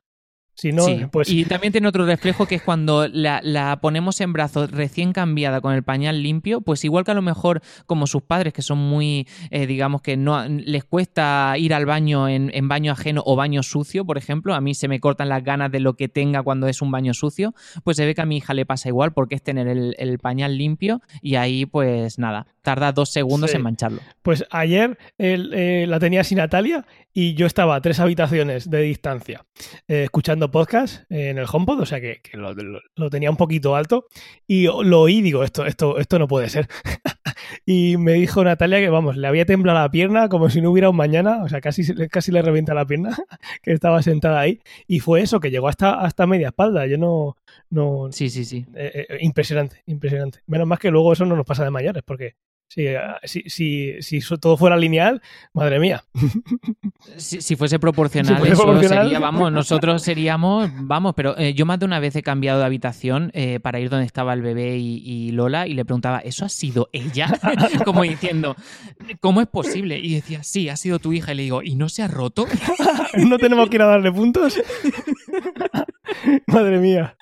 Si 0.55 0.71
no, 0.71 0.83
Sí, 0.85 1.05
pues 1.11 1.29
Y 1.29 1.45
también 1.45 1.71
tiene 1.73 1.87
otro 1.87 2.05
reflejo 2.05 2.45
que 2.45 2.55
es 2.55 2.61
cuando 2.61 3.07
la, 3.07 3.39
la 3.43 3.79
ponemos 3.81 4.21
en 4.21 4.33
brazos 4.33 4.69
recién 4.71 5.11
cambiada 5.11 5.61
con 5.61 5.73
el 5.73 5.81
pañal 5.83 6.21
limpio, 6.21 6.61
pues 6.61 6.83
igual 6.85 7.03
que 7.03 7.11
a 7.11 7.15
lo 7.15 7.21
mejor 7.23 7.61
como 7.87 8.05
sus 8.05 8.21
padres 8.21 8.53
que 8.53 8.61
son 8.61 8.77
muy, 8.77 9.27
eh, 9.49 9.65
digamos 9.65 10.01
que 10.01 10.15
no 10.15 10.47
les 10.47 10.83
cuesta 10.83 11.55
ir 11.57 11.73
al 11.73 11.85
baño 11.87 12.29
en, 12.29 12.51
en 12.53 12.67
baño 12.67 12.91
ajeno 12.91 13.23
o 13.25 13.35
baño 13.35 13.63
sucio, 13.63 14.05
por 14.05 14.17
ejemplo, 14.17 14.53
a 14.53 14.61
mí 14.61 14.75
se 14.75 14.87
me 14.87 14.99
cortan 14.99 15.29
las 15.29 15.43
ganas 15.43 15.71
de 15.71 15.79
lo 15.79 15.95
que 15.95 16.07
tenga 16.07 16.43
cuando 16.43 16.67
es 16.67 16.81
un 16.81 16.91
baño 16.91 17.13
sucio, 17.13 17.55
pues 17.83 17.97
se 17.97 18.05
ve 18.05 18.13
que 18.13 18.21
a 18.21 18.25
mi 18.25 18.37
hija 18.37 18.53
le 18.53 18.65
pasa 18.65 18.89
igual 18.89 19.11
porque 19.13 19.35
es 19.35 19.41
tener 19.41 19.67
el, 19.67 19.95
el 19.97 20.19
pañal 20.19 20.57
limpio 20.57 21.01
y 21.21 21.35
ahí 21.35 21.65
pues 21.65 22.19
nada, 22.19 22.45
tarda 22.61 22.91
dos 22.91 23.09
segundos 23.09 23.49
Sí. 23.51 23.57
en 23.57 23.63
mancharlo. 23.63 24.01
Pues 24.21 24.45
ayer 24.51 24.97
él, 25.17 25.51
eh, 25.53 25.85
la 25.87 25.99
tenía 25.99 26.23
sin 26.23 26.37
Natalia 26.37 26.85
y 27.13 27.33
yo 27.33 27.45
estaba 27.45 27.75
a 27.75 27.81
tres 27.81 27.99
habitaciones 27.99 28.69
de 28.69 28.81
distancia 28.81 29.45
eh, 29.87 30.03
escuchando 30.03 30.42
podcast 30.51 31.03
en 31.11 31.37
el 31.37 31.45
HomePod, 31.51 31.79
o 31.81 31.85
sea 31.85 31.99
que, 32.01 32.21
que 32.21 32.37
lo, 32.37 32.53
lo- 32.53 32.81
lo 32.95 33.09
tenía 33.09 33.29
un 33.29 33.37
poquito 33.37 33.75
alto 33.75 34.07
y 34.47 34.63
lo 34.65 35.01
oí 35.01 35.17
y 35.17 35.21
digo, 35.21 35.43
esto, 35.43 35.65
esto, 35.65 35.97
esto 35.99 36.19
no 36.19 36.27
puede 36.27 36.49
ser. 36.49 36.67
y 37.65 37.97
me 37.97 38.13
dijo 38.13 38.43
Natalia 38.43 38.79
que, 38.79 38.89
vamos, 38.89 39.17
le 39.17 39.27
había 39.27 39.45
temblado 39.45 39.79
la 39.79 39.91
pierna 39.91 40.29
como 40.29 40.49
si 40.49 40.61
no 40.61 40.71
hubiera 40.71 40.89
un 40.89 40.95
mañana, 40.95 41.43
o 41.43 41.49
sea, 41.49 41.61
casi, 41.61 41.83
casi 42.09 42.31
le 42.31 42.41
revienta 42.41 42.73
la 42.73 42.85
pierna, 42.85 43.15
que 43.61 43.71
estaba 43.73 44.01
sentada 44.01 44.39
ahí. 44.39 44.59
Y 44.87 44.99
fue 44.99 45.21
eso, 45.21 45.39
que 45.39 45.51
llegó 45.51 45.67
hasta, 45.67 45.99
hasta 46.01 46.27
media 46.27 46.47
espalda. 46.49 46.85
Yo 46.87 46.97
no... 46.97 47.35
no 47.69 48.09
Sí, 48.11 48.29
sí, 48.29 48.45
sí. 48.45 48.65
eh, 48.75 49.05
eh, 49.09 49.17
impresionante, 49.21 49.81
impresionante. 49.85 50.39
Menos 50.47 50.67
más 50.67 50.79
que 50.79 50.91
luego 50.91 51.13
eso 51.13 51.25
no 51.25 51.35
nos 51.35 51.45
pasa 51.45 51.63
de 51.63 51.71
mayores, 51.71 52.03
porque 52.05 52.35
si, 52.67 52.87
eh, 52.87 52.99
si, 53.23 53.43
si, 53.47 54.01
si 54.01 54.17
eso 54.17 54.37
todo 54.37 54.57
fuera 54.57 54.75
lineal, 54.75 55.21
madre 55.53 55.79
mía. 55.79 56.03
Si, 57.17 57.41
si 57.41 57.55
fuese 57.55 57.77
proporcional, 57.77 58.33
Si 58.33 58.39
fuese 58.39 58.53
eso 58.53 58.63
proporcional. 58.63 59.03
sería, 59.03 59.19
vamos, 59.19 59.51
nosotros 59.51 60.01
seríamos, 60.01 60.71
vamos, 60.73 61.13
pero 61.15 61.37
eh, 61.37 61.53
yo 61.53 61.65
más 61.67 61.77
de 61.79 61.85
una 61.85 61.99
vez 61.99 62.15
he 62.15 62.23
cambiado 62.23 62.59
de 62.59 62.65
habitación 62.65 63.29
eh, 63.33 63.59
para 63.59 63.79
ir 63.79 63.89
donde 63.91 64.05
estaba 64.07 64.33
el 64.33 64.41
bebé 64.41 64.77
y, 64.77 64.97
y 65.05 65.31
Lola 65.31 65.67
y 65.67 65.75
le 65.75 65.85
preguntaba, 65.85 66.19
¿eso 66.19 66.45
ha 66.45 66.49
sido 66.49 66.89
ella? 66.93 67.27
Como 67.85 68.01
diciendo, 68.03 68.55
¿cómo 69.19 69.41
es 69.41 69.47
posible? 69.47 69.99
Y 69.99 70.15
decía, 70.15 70.41
sí, 70.43 70.69
ha 70.69 70.75
sido 70.75 70.97
tu 70.99 71.13
hija. 71.13 71.33
Y 71.33 71.35
le 71.35 71.43
digo, 71.43 71.61
¿y 71.61 71.75
no 71.75 71.89
se 71.89 72.01
ha 72.01 72.07
roto? 72.07 72.47
no 73.17 73.37
tenemos 73.37 73.69
que 73.69 73.75
ir 73.75 73.81
a 73.83 73.85
darle 73.87 74.11
puntos. 74.11 74.59
madre 76.47 76.79
mía. 76.79 77.15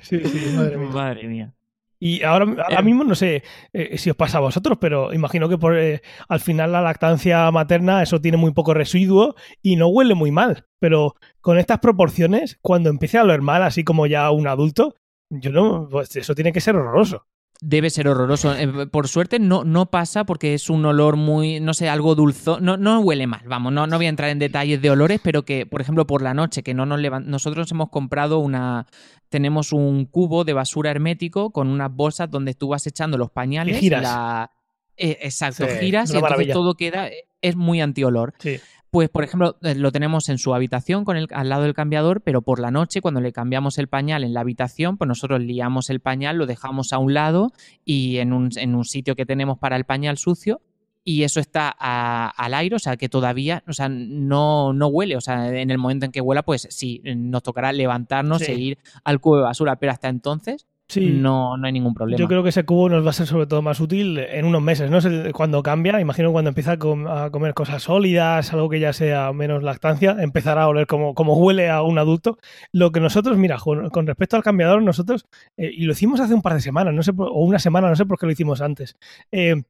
Sí, 0.00 0.20
sí, 0.24 0.52
madre 0.56 0.76
mía. 0.76 0.88
Madre 0.88 1.28
mía. 1.28 1.54
Y 2.00 2.22
ahora, 2.22 2.44
ahora 2.44 2.80
Eh. 2.80 2.82
mismo 2.82 3.02
no 3.04 3.14
sé 3.14 3.42
eh, 3.72 3.98
si 3.98 4.10
os 4.10 4.16
pasa 4.16 4.38
a 4.38 4.40
vosotros, 4.40 4.78
pero 4.80 5.12
imagino 5.12 5.48
que 5.48 5.58
por, 5.58 5.76
eh, 5.76 6.00
al 6.28 6.40
final 6.40 6.72
la 6.72 6.80
lactancia 6.80 7.50
materna 7.50 8.02
eso 8.02 8.20
tiene 8.20 8.36
muy 8.36 8.52
poco 8.52 8.72
residuo 8.74 9.34
y 9.62 9.76
no 9.76 9.88
huele 9.88 10.14
muy 10.14 10.30
mal. 10.30 10.66
Pero 10.80 11.16
con 11.40 11.58
estas 11.58 11.80
proporciones, 11.80 12.58
cuando 12.62 12.88
empiece 12.90 13.18
a 13.18 13.22
oler 13.24 13.42
mal, 13.42 13.62
así 13.62 13.82
como 13.84 14.06
ya 14.06 14.30
un 14.30 14.46
adulto, 14.46 14.94
yo 15.30 15.50
no, 15.50 15.88
pues 15.90 16.14
eso 16.16 16.34
tiene 16.34 16.52
que 16.52 16.60
ser 16.60 16.76
horroroso. 16.76 17.26
Debe 17.60 17.90
ser 17.90 18.06
horroroso. 18.06 18.54
Eh, 18.54 18.86
Por 18.86 19.08
suerte 19.08 19.40
no, 19.40 19.64
no 19.64 19.86
pasa 19.90 20.24
porque 20.24 20.54
es 20.54 20.70
un 20.70 20.84
olor 20.86 21.16
muy, 21.16 21.58
no 21.58 21.74
sé, 21.74 21.88
algo 21.88 22.14
dulzo. 22.14 22.60
No, 22.60 22.76
no 22.76 23.00
huele 23.00 23.26
mal, 23.26 23.42
vamos, 23.48 23.72
no, 23.72 23.88
no 23.88 23.96
voy 23.96 24.06
a 24.06 24.10
entrar 24.10 24.30
en 24.30 24.38
detalles 24.38 24.80
de 24.80 24.90
olores, 24.90 25.20
pero 25.22 25.44
que, 25.44 25.66
por 25.66 25.80
ejemplo, 25.80 26.06
por 26.06 26.22
la 26.22 26.34
noche, 26.34 26.62
que 26.62 26.72
no 26.72 26.86
nos 26.86 27.00
levan- 27.00 27.24
Nosotros 27.24 27.68
hemos 27.72 27.88
comprado 27.90 28.38
una. 28.38 28.86
Tenemos 29.28 29.72
un 29.72 30.04
cubo 30.06 30.44
de 30.44 30.52
basura 30.52 30.90
hermético 30.92 31.50
con 31.50 31.68
unas 31.68 31.92
bolsas 31.92 32.30
donde 32.30 32.54
tú 32.54 32.68
vas 32.68 32.86
echando 32.86 33.18
los 33.18 33.30
pañales. 33.30 33.76
Y 33.76 33.80
giras. 33.80 34.02
la- 34.02 34.50
eh, 34.96 35.18
exacto, 35.22 35.64
Sí, 35.66 35.72
giras 35.80 36.10
y 36.10 36.12
entonces 36.12 36.22
maravilla. 36.22 36.54
todo 36.54 36.74
queda. 36.74 37.08
Es 37.40 37.54
muy 37.56 37.80
antiolor. 37.80 38.34
Sí. 38.38 38.58
Pues, 38.90 39.10
por 39.10 39.22
ejemplo, 39.22 39.58
eh, 39.62 39.74
lo 39.74 39.92
tenemos 39.92 40.30
en 40.30 40.38
su 40.38 40.54
habitación 40.54 41.04
con 41.04 41.16
el, 41.18 41.28
al 41.32 41.48
lado 41.50 41.64
del 41.64 41.74
cambiador, 41.74 42.22
pero 42.22 42.40
por 42.40 42.58
la 42.58 42.70
noche, 42.70 43.02
cuando 43.02 43.20
le 43.20 43.32
cambiamos 43.32 43.76
el 43.78 43.86
pañal 43.88 44.24
en 44.24 44.32
la 44.32 44.40
habitación, 44.40 44.96
pues 44.96 45.08
nosotros 45.08 45.40
liamos 45.40 45.90
el 45.90 46.00
pañal, 46.00 46.36
lo 46.38 46.46
dejamos 46.46 46.92
a 46.94 46.98
un 46.98 47.12
lado 47.12 47.52
y 47.84 48.16
en 48.16 48.32
un, 48.32 48.48
en 48.56 48.74
un 48.74 48.84
sitio 48.86 49.14
que 49.14 49.26
tenemos 49.26 49.58
para 49.58 49.76
el 49.76 49.84
pañal 49.84 50.16
sucio. 50.16 50.62
Y 51.04 51.22
eso 51.22 51.40
está 51.40 51.74
a- 51.78 52.28
al 52.36 52.52
aire, 52.54 52.76
o 52.76 52.78
sea, 52.78 52.96
que 52.98 53.08
todavía, 53.08 53.62
o 53.66 53.72
sea, 53.72 53.88
no, 53.88 54.72
no 54.74 54.88
huele. 54.88 55.16
O 55.16 55.20
sea, 55.22 55.48
en 55.58 55.70
el 55.70 55.78
momento 55.78 56.04
en 56.06 56.12
que 56.12 56.20
huela, 56.20 56.42
pues 56.42 56.66
sí, 56.70 57.00
nos 57.04 57.42
tocará 57.42 57.72
levantarnos 57.72 58.42
Sí. 58.42 58.52
e 58.52 58.54
ir 58.56 58.78
al 59.04 59.18
cubo 59.20 59.36
de 59.36 59.42
basura, 59.42 59.76
pero 59.76 59.92
hasta 59.92 60.08
entonces 60.08 60.66
Sí. 60.88 61.10
no, 61.12 61.56
no 61.58 61.66
hay 61.66 61.72
ningún 61.72 61.92
problema. 61.92 62.18
Yo 62.18 62.26
creo 62.28 62.42
que 62.42 62.48
ese 62.48 62.64
cubo 62.64 62.88
nos 62.88 63.04
va 63.04 63.10
a 63.10 63.12
ser 63.12 63.26
sobre 63.26 63.46
todo 63.46 63.60
más 63.60 63.78
útil 63.78 64.18
en 64.18 64.46
unos 64.46 64.62
meses, 64.62 64.90
¿no? 64.90 65.00
sé 65.02 65.32
Cuando 65.34 65.62
cambia, 65.62 66.00
imagino 66.00 66.32
cuando 66.32 66.48
empieza 66.48 66.72
a, 66.72 66.78
com- 66.78 67.06
a 67.06 67.30
comer 67.30 67.52
cosas 67.52 67.82
sólidas, 67.82 68.52
algo 68.54 68.70
que 68.70 68.80
ya 68.80 68.92
sea 68.94 69.32
menos 69.34 69.62
lactancia, 69.62 70.16
empezará 70.20 70.62
a 70.62 70.68
oler 70.68 70.86
como, 70.86 71.14
como 71.14 71.34
huele 71.36 71.68
a 71.68 71.82
un 71.82 71.98
adulto. 71.98 72.38
Lo 72.72 72.90
que 72.90 73.00
nosotros, 73.00 73.36
mira, 73.36 73.58
con, 73.58 74.06
respecto 74.06 74.36
al 74.36 74.42
cambiador, 74.42 74.82
nosotros, 74.82 75.26
eh, 75.58 75.70
y 75.72 75.84
lo 75.84 75.92
hicimos 75.92 76.20
hace 76.20 76.32
un 76.32 76.40
par 76.42 76.54
de 76.54 76.60
semanas, 76.62 76.94
no 76.94 77.02
sé, 77.02 77.12
por- 77.12 77.28
o 77.28 77.34
una 77.40 77.58
semana, 77.58 77.88
no 77.90 77.96
sé 77.96 78.06
por 78.06 78.18
qué 78.18 78.24
lo 78.26 78.32
hicimos 78.32 78.60
antes. 78.62 78.96
Eh, 79.30 79.62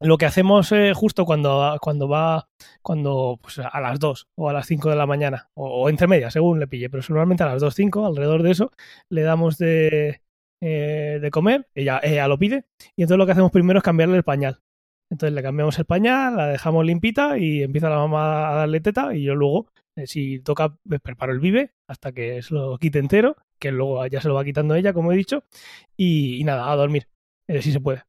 lo 0.00 0.16
que 0.18 0.26
hacemos 0.26 0.70
eh, 0.72 0.92
justo 0.94 1.24
cuando, 1.24 1.76
cuando 1.80 2.08
va, 2.08 2.46
cuando 2.82 3.38
pues, 3.42 3.58
a 3.58 3.80
las 3.80 3.98
2 3.98 4.28
o 4.36 4.48
a 4.48 4.52
las 4.52 4.66
5 4.66 4.90
de 4.90 4.96
la 4.96 5.06
mañana, 5.06 5.48
o, 5.54 5.66
o 5.84 5.88
entre 5.88 6.06
medias, 6.06 6.34
según 6.34 6.60
le 6.60 6.68
pille, 6.68 6.88
pero 6.90 7.02
normalmente 7.08 7.42
a 7.42 7.46
las 7.46 7.60
2, 7.60 7.74
5, 7.74 8.06
alrededor 8.06 8.42
de 8.42 8.50
eso, 8.52 8.70
le 9.08 9.22
damos 9.22 9.58
de, 9.58 10.20
eh, 10.60 11.18
de 11.20 11.30
comer, 11.30 11.68
ella, 11.74 12.00
ella 12.02 12.28
lo 12.28 12.38
pide, 12.38 12.64
y 12.96 13.02
entonces 13.02 13.18
lo 13.18 13.26
que 13.26 13.32
hacemos 13.32 13.50
primero 13.52 13.78
es 13.78 13.84
cambiarle 13.84 14.16
el 14.16 14.24
pañal. 14.24 14.60
Entonces 15.10 15.34
le 15.34 15.42
cambiamos 15.42 15.78
el 15.78 15.86
pañal, 15.86 16.36
la 16.36 16.48
dejamos 16.48 16.84
limpita 16.84 17.38
y 17.38 17.62
empieza 17.62 17.88
la 17.88 17.96
mamá 17.96 18.50
a 18.50 18.54
darle 18.56 18.80
teta 18.80 19.14
y 19.14 19.22
yo 19.22 19.34
luego, 19.34 19.68
eh, 19.96 20.06
si 20.06 20.40
toca, 20.40 20.76
eh, 20.90 20.98
preparo 21.00 21.32
el 21.32 21.40
vive 21.40 21.72
hasta 21.88 22.12
que 22.12 22.42
se 22.42 22.52
lo 22.54 22.76
quite 22.78 22.98
entero, 22.98 23.36
que 23.58 23.72
luego 23.72 24.06
ya 24.06 24.20
se 24.20 24.28
lo 24.28 24.34
va 24.34 24.44
quitando 24.44 24.74
ella, 24.74 24.92
como 24.92 25.12
he 25.12 25.16
dicho, 25.16 25.44
y, 25.96 26.42
nada, 26.44 26.70
a 26.70 26.76
dormir, 26.76 27.08
eh, 27.48 27.62
si 27.62 27.72
se 27.72 27.80
puede. 27.80 28.02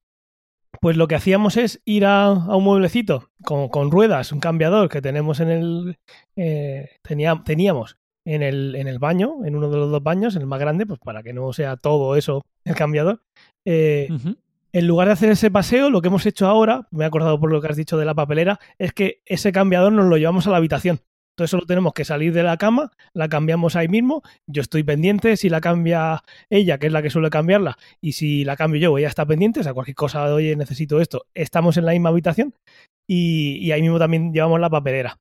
Pues 0.81 0.97
lo 0.97 1.07
que 1.07 1.15
hacíamos 1.15 1.57
es 1.57 1.81
ir 1.85 2.05
a, 2.05 2.25
a 2.27 2.55
un 2.55 2.63
mueblecito 2.63 3.31
con, 3.43 3.69
con 3.69 3.91
ruedas, 3.91 4.31
un 4.31 4.39
cambiador 4.39 4.89
que 4.89 5.01
tenemos 5.01 5.39
en 5.39 5.49
el... 5.49 5.97
eh, 6.35 6.89
tenía- 7.03 7.41
teníamos 7.45 7.97
en 8.25 8.43
el, 8.43 8.75
en 8.75 8.87
el 8.87 8.99
baño, 8.99 9.45
en 9.45 9.55
uno 9.55 9.69
de 9.69 9.77
los 9.77 9.91
dos 9.91 10.03
baños, 10.03 10.35
el 10.35 10.45
más 10.45 10.59
grande, 10.59 10.85
pues 10.85 10.99
para 10.99 11.23
que 11.23 11.33
no 11.33 11.51
sea 11.53 11.77
todo 11.77 12.15
eso 12.15 12.43
el 12.65 12.75
cambiador. 12.75 13.21
Eh, 13.65 14.07
en 14.71 14.87
lugar 14.87 15.07
de 15.07 15.13
hacer 15.13 15.29
ese 15.31 15.49
paseo, 15.49 15.89
lo 15.89 16.01
que 16.01 16.09
hemos 16.09 16.25
hecho 16.25 16.47
ahora, 16.47 16.87
me 16.91 17.03
he 17.03 17.07
acordado 17.07 17.39
por 17.39 17.51
lo 17.51 17.61
que 17.61 17.67
has 17.67 17.77
dicho 17.77 17.97
de 17.97 18.05
la 18.05 18.13
papelera, 18.13 18.59
es 18.77 18.93
que 18.93 19.21
ese 19.25 19.51
cambiador 19.51 19.91
nos 19.91 20.05
lo 20.05 20.17
llevamos 20.17 20.47
a 20.47 20.51
la 20.51 20.57
habitación. 20.57 20.99
Entonces 21.39 21.51
solo 21.51 21.65
tenemos 21.65 21.93
que 21.93 22.03
salir 22.03 22.33
de 22.33 22.43
la 22.43 22.57
cama, 22.57 22.91
la 23.13 23.29
cambiamos 23.29 23.77
ahí 23.77 23.87
mismo, 23.87 24.23
yo 24.45 24.61
estoy 24.61 24.83
pendiente, 24.83 25.37
si 25.37 25.47
la 25.49 25.61
cambia 25.61 26.21
ella, 26.49 26.77
que 26.77 26.87
es 26.87 26.93
la 26.93 27.01
que 27.01 27.09
suele 27.09 27.29
cambiarla, 27.29 27.77
y 28.01 28.11
si 28.11 28.43
la 28.43 28.57
cambio 28.57 28.81
yo, 28.81 28.97
ella 28.97 29.07
está 29.07 29.25
pendiente, 29.25 29.61
o 29.61 29.63
sea, 29.63 29.73
cualquier 29.73 29.95
cosa 29.95 30.27
de, 30.27 30.33
oye, 30.33 30.55
necesito 30.57 30.99
esto, 30.99 31.27
estamos 31.33 31.77
en 31.77 31.85
la 31.85 31.93
misma 31.93 32.09
habitación 32.09 32.53
y, 33.07 33.71
ahí 33.71 33.81
mismo 33.81 33.97
también 33.99 34.33
llevamos 34.33 34.59
la 34.59 34.69
papelera. 34.69 35.17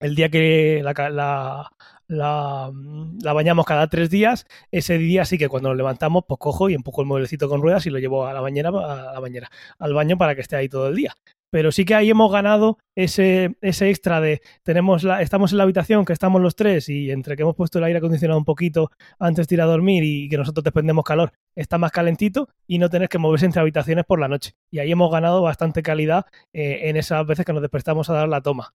El 0.00 0.14
día 0.14 0.28
que 0.28 0.80
la, 0.84 1.10
la, 1.10 1.72
la, 2.08 2.70
bañamos 2.72 3.66
cada 3.66 3.86
tres 3.88 4.10
días. 4.10 4.46
Ese 4.72 4.98
día 4.98 5.24
sí 5.24 5.38
que 5.38 5.48
cuando 5.48 5.68
nos 5.68 5.78
levantamos, 5.78 6.24
pues 6.26 6.38
cojo 6.38 6.68
y 6.68 6.74
empujo 6.74 7.02
el 7.02 7.06
mueblecito 7.06 7.48
con 7.48 7.62
ruedas 7.62 7.86
y 7.86 7.90
lo 7.90 7.98
llevo 7.98 8.26
a 8.26 8.32
la 8.32 8.40
bañera, 8.40 8.70
a 8.70 9.12
la 9.12 9.20
bañera, 9.20 9.50
al 9.78 9.94
baño 9.94 10.18
para 10.18 10.34
que 10.34 10.40
esté 10.40 10.56
ahí 10.56 10.68
todo 10.68 10.88
el 10.88 10.96
día. 10.96 11.14
Pero 11.50 11.72
sí 11.72 11.86
que 11.86 11.94
ahí 11.94 12.10
hemos 12.10 12.30
ganado 12.30 12.76
ese, 12.94 13.56
ese 13.62 13.88
extra 13.88 14.20
de 14.20 14.42
tenemos 14.62 15.02
la, 15.02 15.22
estamos 15.22 15.52
en 15.52 15.58
la 15.58 15.64
habitación, 15.64 16.04
que 16.04 16.12
estamos 16.12 16.42
los 16.42 16.56
tres, 16.56 16.90
y 16.90 17.10
entre 17.10 17.36
que 17.36 17.42
hemos 17.42 17.56
puesto 17.56 17.78
el 17.78 17.84
aire 17.84 17.98
acondicionado 17.98 18.38
un 18.38 18.44
poquito 18.44 18.90
antes 19.18 19.48
de 19.48 19.54
ir 19.54 19.62
a 19.62 19.64
dormir 19.64 20.04
y 20.04 20.28
que 20.28 20.36
nosotros 20.36 20.62
dependemos 20.62 21.04
calor, 21.04 21.32
está 21.54 21.78
más 21.78 21.90
calentito 21.90 22.48
y 22.66 22.78
no 22.78 22.90
tener 22.90 23.08
que 23.08 23.16
moverse 23.16 23.46
entre 23.46 23.62
habitaciones 23.62 24.04
por 24.04 24.20
la 24.20 24.28
noche. 24.28 24.52
Y 24.70 24.80
ahí 24.80 24.92
hemos 24.92 25.10
ganado 25.10 25.40
bastante 25.40 25.82
calidad 25.82 26.26
eh, 26.52 26.80
en 26.90 26.96
esas 26.98 27.26
veces 27.26 27.46
que 27.46 27.52
nos 27.54 27.62
despertamos 27.62 28.10
a 28.10 28.14
dar 28.14 28.28
la 28.28 28.42
toma. 28.42 28.74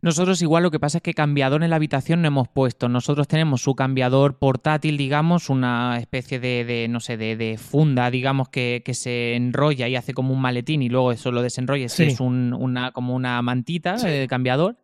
Nosotros 0.00 0.40
igual 0.42 0.62
lo 0.62 0.70
que 0.70 0.80
pasa 0.80 0.98
es 0.98 1.02
que 1.02 1.14
cambiador 1.14 1.62
en 1.62 1.70
la 1.70 1.76
habitación 1.76 2.22
no 2.22 2.28
hemos 2.28 2.48
puesto. 2.48 2.88
Nosotros 2.88 3.28
tenemos 3.28 3.62
su 3.62 3.74
cambiador 3.74 4.38
portátil, 4.38 4.96
digamos, 4.96 5.50
una 5.50 5.98
especie 5.98 6.40
de, 6.40 6.86
no 6.88 7.00
sé, 7.00 7.16
de, 7.16 7.58
funda, 7.58 8.10
digamos, 8.10 8.48
que, 8.48 8.82
se 8.92 9.34
enrolla 9.34 9.88
y 9.88 9.96
hace 9.96 10.12
como 10.12 10.34
un 10.34 10.40
maletín 10.40 10.82
y 10.82 10.88
luego 10.88 11.12
eso 11.12 11.32
lo 11.32 11.42
desenrolla. 11.42 11.86
Es 11.86 12.20
una, 12.20 12.92
como 12.92 13.14
una 13.14 13.40
mantita 13.42 13.96
de 13.96 14.26
cambiador. 14.28 14.76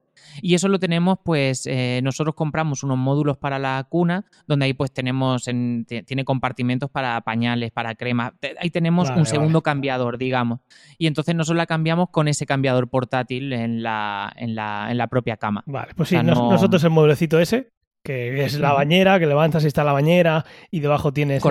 Y 0.42 0.54
eso 0.54 0.68
lo 0.68 0.78
tenemos, 0.78 1.18
pues 1.24 1.66
eh, 1.66 2.00
nosotros 2.02 2.34
compramos 2.34 2.82
unos 2.82 2.98
módulos 2.98 3.36
para 3.36 3.58
la 3.58 3.84
cuna, 3.88 4.24
donde 4.46 4.66
ahí 4.66 4.72
pues 4.74 4.92
tenemos, 4.92 5.44
tiene 5.44 6.24
compartimentos 6.24 6.90
para 6.90 7.20
pañales, 7.22 7.70
para 7.70 7.94
crema. 7.94 8.34
Ahí 8.60 8.70
tenemos 8.70 9.10
un 9.10 9.26
segundo 9.26 9.62
cambiador, 9.62 10.18
digamos. 10.18 10.60
Y 10.98 11.06
entonces 11.06 11.34
nosotros 11.34 11.56
la 11.56 11.66
cambiamos 11.66 12.10
con 12.10 12.28
ese 12.28 12.46
cambiador 12.46 12.88
portátil 12.88 13.52
en 13.52 13.82
la, 13.82 14.32
en 14.36 14.54
la, 14.54 14.88
en 14.90 14.98
la 14.98 15.06
propia 15.08 15.36
cama. 15.36 15.62
Vale, 15.66 15.92
pues 15.94 16.08
sí, 16.08 16.16
nosotros 16.22 16.82
el 16.84 16.90
mueblecito 16.90 17.38
ese, 17.38 17.72
que 18.02 18.44
es 18.44 18.58
la 18.58 18.72
bañera, 18.72 19.18
que 19.18 19.26
levantas 19.26 19.64
y 19.64 19.66
está 19.66 19.84
la 19.84 19.92
bañera 19.92 20.44
y 20.70 20.80
debajo 20.80 21.12
tienes 21.12 21.42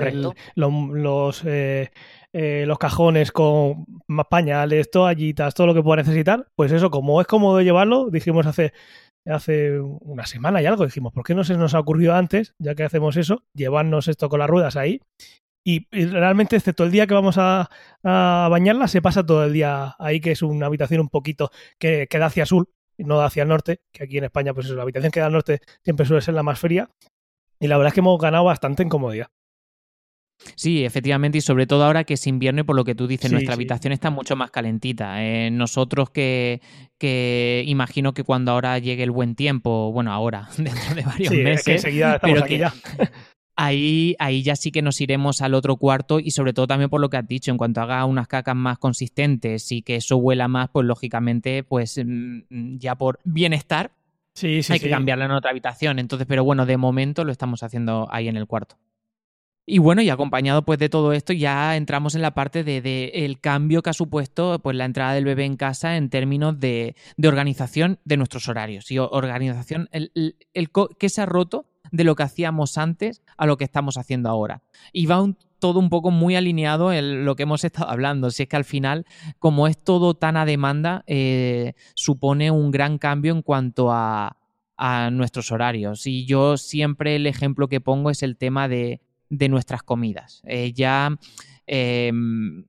los, 0.54 1.42
eh, 1.46 1.90
eh, 2.32 2.64
los 2.66 2.78
cajones 2.78 3.32
con 3.32 3.86
más 4.06 4.26
pañales, 4.28 4.90
toallitas, 4.90 5.54
todo 5.54 5.68
lo 5.68 5.74
que 5.74 5.82
pueda 5.82 6.02
necesitar, 6.02 6.46
pues 6.54 6.72
eso, 6.72 6.90
como 6.90 7.20
es 7.20 7.26
cómodo 7.26 7.60
llevarlo, 7.62 8.10
dijimos 8.10 8.46
hace, 8.46 8.72
hace 9.26 9.80
una 9.80 10.26
semana 10.26 10.60
y 10.60 10.66
algo, 10.66 10.84
dijimos, 10.84 11.12
¿por 11.12 11.24
qué 11.24 11.34
no 11.34 11.44
se 11.44 11.56
nos 11.56 11.74
ha 11.74 11.80
ocurrido 11.80 12.14
antes, 12.14 12.54
ya 12.58 12.74
que 12.74 12.84
hacemos 12.84 13.16
eso, 13.16 13.44
llevarnos 13.54 14.08
esto 14.08 14.28
con 14.28 14.40
las 14.40 14.50
ruedas 14.50 14.76
ahí? 14.76 15.00
Y, 15.64 15.86
realmente, 15.90 16.56
excepto 16.56 16.84
el 16.84 16.90
día 16.90 17.06
que 17.06 17.14
vamos 17.14 17.36
a, 17.38 17.68
bañarla, 18.02 18.88
se 18.88 19.02
pasa 19.02 19.24
todo 19.24 19.44
el 19.44 19.52
día 19.52 19.96
ahí, 19.98 20.20
que 20.20 20.32
es 20.32 20.42
una 20.42 20.66
habitación 20.66 21.00
un 21.00 21.08
poquito 21.10 21.50
que, 21.78 22.06
queda 22.08 22.26
hacia 22.26 22.46
sur, 22.46 22.70
no 22.96 23.20
hacia 23.20 23.42
el 23.42 23.50
norte, 23.50 23.80
que 23.92 24.04
aquí 24.04 24.18
en 24.18 24.24
España, 24.24 24.54
pues 24.54 24.66
eso, 24.66 24.74
la 24.74 24.82
habitación 24.82 25.12
que 25.12 25.20
da 25.20 25.26
al 25.26 25.32
norte 25.32 25.60
siempre 25.84 26.06
suele 26.06 26.22
ser 26.22 26.34
la 26.34 26.42
más 26.42 26.58
fría. 26.58 26.90
Y 27.60 27.66
la 27.66 27.76
verdad 27.76 27.88
es 27.88 27.94
que 27.94 28.00
hemos 28.00 28.18
ganado 28.18 28.44
bastante 28.44 28.82
en 28.82 28.88
comodidad. 28.88 29.28
Sí, 30.54 30.84
efectivamente, 30.84 31.38
y 31.38 31.40
sobre 31.40 31.66
todo 31.66 31.84
ahora 31.84 32.04
que 32.04 32.14
es 32.14 32.26
invierno 32.26 32.60
y 32.60 32.64
por 32.64 32.76
lo 32.76 32.84
que 32.84 32.94
tú 32.94 33.06
dices, 33.06 33.30
nuestra 33.30 33.54
habitación 33.54 33.92
está 33.92 34.10
mucho 34.10 34.36
más 34.36 34.50
calentita. 34.50 35.24
Eh, 35.24 35.50
nosotros 35.50 36.10
que, 36.10 36.60
que 36.96 37.64
imagino 37.66 38.14
que 38.14 38.24
cuando 38.24 38.52
ahora 38.52 38.78
llegue 38.78 39.02
el 39.02 39.10
buen 39.10 39.34
tiempo, 39.34 39.92
bueno, 39.92 40.12
ahora, 40.12 40.48
dentro 40.56 40.94
de 40.94 41.02
varios 41.02 41.32
meses, 41.32 41.84
pero 42.22 42.44
que, 42.44 42.58
ya. 42.58 42.72
Ahí, 43.60 44.14
ahí 44.20 44.44
ya 44.44 44.54
sí 44.54 44.70
que 44.70 44.82
nos 44.82 45.00
iremos 45.00 45.42
al 45.42 45.52
otro 45.52 45.74
cuarto 45.78 46.20
y 46.20 46.30
sobre 46.30 46.52
todo 46.52 46.68
también 46.68 46.90
por 46.90 47.00
lo 47.00 47.10
que 47.10 47.16
has 47.16 47.26
dicho, 47.26 47.50
en 47.50 47.58
cuanto 47.58 47.80
haga 47.80 48.04
unas 48.04 48.28
cacas 48.28 48.54
más 48.54 48.78
consistentes 48.78 49.72
y 49.72 49.82
que 49.82 49.96
eso 49.96 50.16
huela 50.16 50.46
más, 50.46 50.68
pues 50.72 50.86
lógicamente, 50.86 51.64
pues 51.64 52.00
mm, 52.00 52.78
ya 52.78 52.94
por 52.94 53.18
bienestar, 53.24 53.90
sí, 54.34 54.60
hay 54.68 54.78
que 54.78 54.88
cambiarla 54.88 55.24
en 55.24 55.32
otra 55.32 55.50
habitación. 55.50 55.98
Entonces, 55.98 56.28
pero 56.28 56.44
bueno, 56.44 56.66
de 56.66 56.76
momento 56.76 57.24
lo 57.24 57.32
estamos 57.32 57.64
haciendo 57.64 58.06
ahí 58.12 58.28
en 58.28 58.36
el 58.36 58.46
cuarto. 58.46 58.76
Y 59.70 59.80
bueno, 59.80 60.00
y 60.00 60.08
acompañado 60.08 60.62
pues 60.62 60.78
de 60.78 60.88
todo 60.88 61.12
esto, 61.12 61.34
ya 61.34 61.76
entramos 61.76 62.14
en 62.14 62.22
la 62.22 62.32
parte 62.32 62.64
de, 62.64 63.10
el 63.12 63.38
cambio 63.38 63.82
que 63.82 63.90
ha 63.90 63.92
supuesto 63.92 64.60
pues 64.60 64.74
la 64.74 64.86
entrada 64.86 65.12
del 65.12 65.26
bebé 65.26 65.44
en 65.44 65.58
casa 65.58 65.98
en 65.98 66.08
términos 66.08 66.58
de, 66.58 66.96
organización 67.22 67.98
de 68.06 68.16
nuestros 68.16 68.48
horarios 68.48 68.90
y 68.90 68.98
organización, 68.98 69.90
el, 69.92 70.34
que 70.98 71.08
se 71.10 71.20
ha 71.20 71.26
roto 71.26 71.66
de 71.92 72.04
lo 72.04 72.16
que 72.16 72.22
hacíamos 72.22 72.78
antes 72.78 73.22
a 73.36 73.44
lo 73.44 73.58
que 73.58 73.64
estamos 73.64 73.98
haciendo 73.98 74.30
ahora. 74.30 74.62
Y 74.90 75.04
va 75.04 75.22
todo 75.58 75.80
un 75.80 75.90
poco 75.90 76.10
muy 76.10 76.34
alineado 76.34 76.90
en 76.90 77.26
lo 77.26 77.36
que 77.36 77.42
hemos 77.42 77.62
estado 77.64 77.90
hablando. 77.90 78.30
Si 78.30 78.44
es 78.44 78.48
que 78.48 78.56
al 78.56 78.64
final, 78.64 79.04
como 79.38 79.68
es 79.68 79.76
todo 79.76 80.14
tan 80.14 80.38
a 80.38 80.46
demanda, 80.46 81.04
eh, 81.06 81.74
supone 81.94 82.50
un 82.50 82.70
gran 82.70 82.96
cambio 82.96 83.34
en 83.34 83.42
cuanto 83.42 83.92
a, 83.92 84.38
a 84.78 85.10
nuestros 85.10 85.52
horarios. 85.52 86.06
Y 86.06 86.24
yo 86.24 86.56
siempre 86.56 87.16
el 87.16 87.26
ejemplo 87.26 87.68
que 87.68 87.82
pongo 87.82 88.08
es 88.08 88.22
el 88.22 88.38
tema 88.38 88.66
de 88.66 89.02
de 89.30 89.48
nuestras 89.48 89.82
comidas. 89.82 90.42
Eh, 90.46 90.72
ya 90.72 91.16
em, 91.66 92.64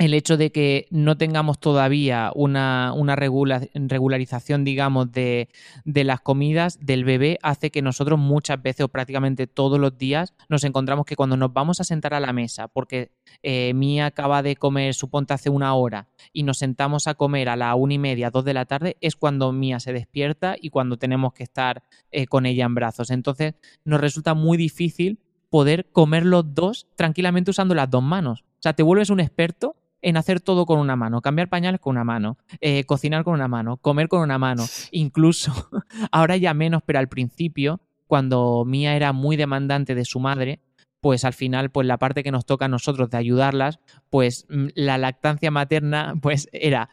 el 0.00 0.14
hecho 0.14 0.38
de 0.38 0.50
que 0.50 0.86
no 0.90 1.18
tengamos 1.18 1.60
todavía 1.60 2.32
una, 2.34 2.94
una 2.96 3.16
regularización, 3.16 4.64
digamos, 4.64 5.12
de, 5.12 5.50
de, 5.84 6.04
las 6.04 6.22
comidas 6.22 6.78
del 6.80 7.04
bebé 7.04 7.38
hace 7.42 7.70
que 7.70 7.82
nosotros 7.82 8.18
muchas 8.18 8.62
veces 8.62 8.84
o 8.84 8.88
prácticamente 8.88 9.46
todos 9.46 9.78
los 9.78 9.98
días 9.98 10.32
nos 10.48 10.64
encontramos 10.64 11.04
que 11.04 11.16
cuando 11.16 11.36
nos 11.36 11.52
vamos 11.52 11.80
a 11.80 11.84
sentar 11.84 12.14
a 12.14 12.20
la 12.20 12.32
mesa, 12.32 12.66
porque 12.66 13.12
eh, 13.42 13.74
Mía 13.74 14.06
acaba 14.06 14.42
de 14.42 14.56
comer, 14.56 14.94
suponte 14.94 15.34
hace 15.34 15.50
una 15.50 15.74
hora, 15.74 16.08
y 16.32 16.44
nos 16.44 16.56
sentamos 16.56 17.06
a 17.06 17.12
comer 17.12 17.50
a 17.50 17.56
la 17.56 17.74
una 17.74 17.92
y 17.92 17.98
media, 17.98 18.30
dos 18.30 18.46
de 18.46 18.54
la 18.54 18.64
tarde, 18.64 18.96
es 19.02 19.16
cuando 19.16 19.52
Mía 19.52 19.80
se 19.80 19.92
despierta 19.92 20.56
y 20.58 20.70
cuando 20.70 20.96
tenemos 20.96 21.34
que 21.34 21.42
estar 21.42 21.82
eh, 22.10 22.26
con 22.26 22.46
ella 22.46 22.64
en 22.64 22.74
brazos. 22.74 23.10
Entonces 23.10 23.52
nos 23.84 24.00
resulta 24.00 24.32
muy 24.32 24.56
difícil 24.56 25.18
poder 25.50 25.90
comer 25.92 26.24
los 26.24 26.54
dos 26.54 26.86
tranquilamente 26.96 27.50
usando 27.50 27.74
las 27.74 27.90
dos 27.90 28.02
manos. 28.02 28.42
O 28.42 28.62
sea, 28.62 28.72
te 28.72 28.82
vuelves 28.82 29.10
un 29.10 29.20
experto 29.20 29.76
en 30.02 30.16
hacer 30.16 30.40
todo 30.40 30.64
con 30.64 30.78
una 30.78 30.96
mano, 30.96 31.20
cambiar 31.20 31.48
pañales 31.48 31.80
con 31.80 31.92
una 31.92 32.04
mano, 32.04 32.38
eh, 32.60 32.84
cocinar 32.84 33.24
con 33.24 33.34
una 33.34 33.48
mano, 33.48 33.76
comer 33.76 34.08
con 34.08 34.22
una 34.22 34.38
mano, 34.38 34.64
incluso 34.92 35.52
ahora 36.10 36.36
ya 36.36 36.54
menos, 36.54 36.82
pero 36.86 36.98
al 36.98 37.08
principio, 37.08 37.80
cuando 38.06 38.64
Mía 38.66 38.96
era 38.96 39.12
muy 39.12 39.36
demandante 39.36 39.94
de 39.94 40.04
su 40.04 40.20
madre, 40.20 40.60
pues 41.00 41.24
al 41.24 41.32
final, 41.32 41.70
pues 41.70 41.86
la 41.86 41.98
parte 41.98 42.22
que 42.22 42.30
nos 42.30 42.46
toca 42.46 42.66
a 42.66 42.68
nosotros 42.68 43.10
de 43.10 43.18
ayudarlas, 43.18 43.80
pues 44.08 44.46
mm, 44.48 44.68
la 44.74 44.98
lactancia 44.98 45.50
materna, 45.50 46.14
pues 46.22 46.48
era 46.52 46.90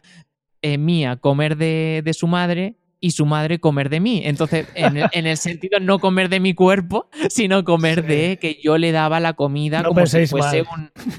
eh, 0.60 0.78
Mía 0.78 1.16
comer 1.16 1.56
de, 1.56 2.02
de 2.04 2.12
su 2.12 2.26
madre 2.26 2.76
y 3.00 3.12
su 3.12 3.26
madre 3.26 3.60
comer 3.60 3.88
de 3.90 4.00
mí. 4.00 4.22
Entonces, 4.24 4.66
en 4.74 5.26
el, 5.26 5.36
sentido 5.36 5.78
no 5.80 5.98
comer 5.98 6.28
de 6.28 6.40
mi 6.40 6.54
cuerpo, 6.54 7.08
sino 7.30 7.64
comer 7.64 8.04
de 8.04 8.38
que 8.40 8.58
yo 8.62 8.78
le 8.78 8.92
daba 8.92 9.20
la 9.20 9.34
comida 9.34 9.82
como 9.82 10.06
si 10.06 10.26
fuese 10.26 10.64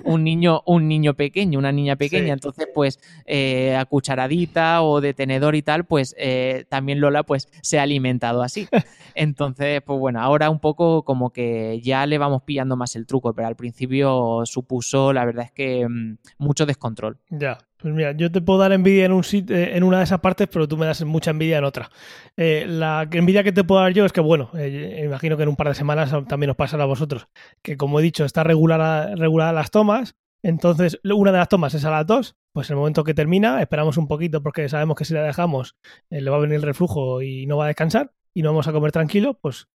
un, 0.04 0.24
niño, 0.24 0.62
un 0.66 0.88
niño 0.88 1.14
pequeño, 1.14 1.60
una 1.60 1.72
niña 1.72 1.96
pequeña. 1.96 2.34
Entonces, 2.34 2.68
pues, 2.74 3.00
eh, 3.26 3.76
a 3.76 3.86
cucharadita 3.86 4.82
o 4.82 5.02
de 5.02 5.14
tenedor 5.14 5.56
y 5.56 5.62
tal, 5.62 5.86
pues 5.86 6.16
eh, 6.18 6.66
también 6.70 7.00
Lola 7.00 7.24
pues 7.24 7.48
se 7.62 7.80
ha 7.80 7.84
alimentado 7.84 8.44
así. 8.44 8.68
Entonces, 9.16 9.82
pues 9.82 10.00
bueno, 10.00 10.22
ahora 10.22 10.50
un 10.50 10.60
poco 10.60 11.04
como 11.04 11.32
que 11.32 11.80
ya 11.82 12.06
le 12.06 12.18
vamos 12.18 12.44
pillando 12.44 12.76
más 12.76 12.96
el 12.96 13.06
truco, 13.06 13.34
pero 13.34 13.48
al 13.48 13.56
principio 13.56 14.42
supuso, 14.46 15.14
la 15.14 15.26
verdad 15.26 15.46
es 15.46 15.52
que 15.52 15.88
mm, 15.88 16.18
mucho 16.38 16.66
descontrol. 16.66 17.18
Ya. 17.30 17.58
Pues 17.82 17.94
mira, 17.94 18.12
yo 18.12 18.30
te 18.30 18.42
puedo 18.42 18.60
dar 18.60 18.74
envidia 18.74 19.06
en, 19.06 19.14
un 19.14 19.24
eh, 19.32 19.72
en 19.78 19.84
una 19.84 20.00
de 20.00 20.04
esas 20.04 20.20
partes, 20.20 20.50
pero 20.52 20.68
tú 20.68 20.76
me 20.76 20.86
das 20.86 21.02
mucha 21.06 21.32
envidia 21.32 21.60
en 21.60 21.64
otra. 21.64 21.90
Eh, 22.36 22.66
la 22.68 23.08
envidia 23.10 23.42
que 23.42 23.54
te 23.54 23.64
puedo 23.64 23.80
dar 23.80 23.94
yo 23.94 24.04
es 24.04 24.12
que, 24.12 24.20
bueno, 24.20 24.50
eh, 24.54 25.04
imagino 25.06 25.38
que 25.38 25.44
en 25.44 25.50
un 25.50 25.56
par 25.56 25.70
de 25.70 25.76
semanas 25.76 26.14
también 26.28 26.50
os 26.50 26.58
pasará 26.58 26.84
a 26.84 26.88
vosotros, 26.88 27.30
que 27.62 27.78
como 27.78 28.02
he 28.02 28.04
dicho, 28.04 28.26
está 28.26 28.44
regulada 28.44 29.54
las 29.54 29.72
tomas, 29.72 30.18
entonces 30.44 31.00
una 31.06 31.32
de 31.32 31.38
las 31.38 31.48
tomas 31.48 31.74
es 31.74 31.86
a 31.86 31.90
las 31.90 32.06
dos, 32.06 32.36
pues 32.52 32.70
en 32.70 32.74
el 32.74 32.80
momento 32.80 33.06
que 33.06 33.14
termina, 33.14 33.62
esperamos 33.62 33.96
un 33.96 34.10
poquito 34.10 34.44
porque 34.44 34.68
sabemos 34.68 34.98
que 34.98 35.06
si 35.06 35.14
la 35.14 35.24
dejamos 35.24 35.78
le 36.10 36.30
va 36.30 36.36
a 36.36 36.40
venir 36.42 36.56
el 36.56 36.64
reflujo 36.64 37.22
y 37.22 37.46
no 37.46 37.56
va 37.56 37.64
a 37.64 37.68
descansar 37.68 38.12
y 38.34 38.42
no 38.42 38.50
vamos 38.50 38.68
a 38.68 38.74
comer 38.74 38.92
tranquilo, 38.92 39.40
pues 39.40 39.70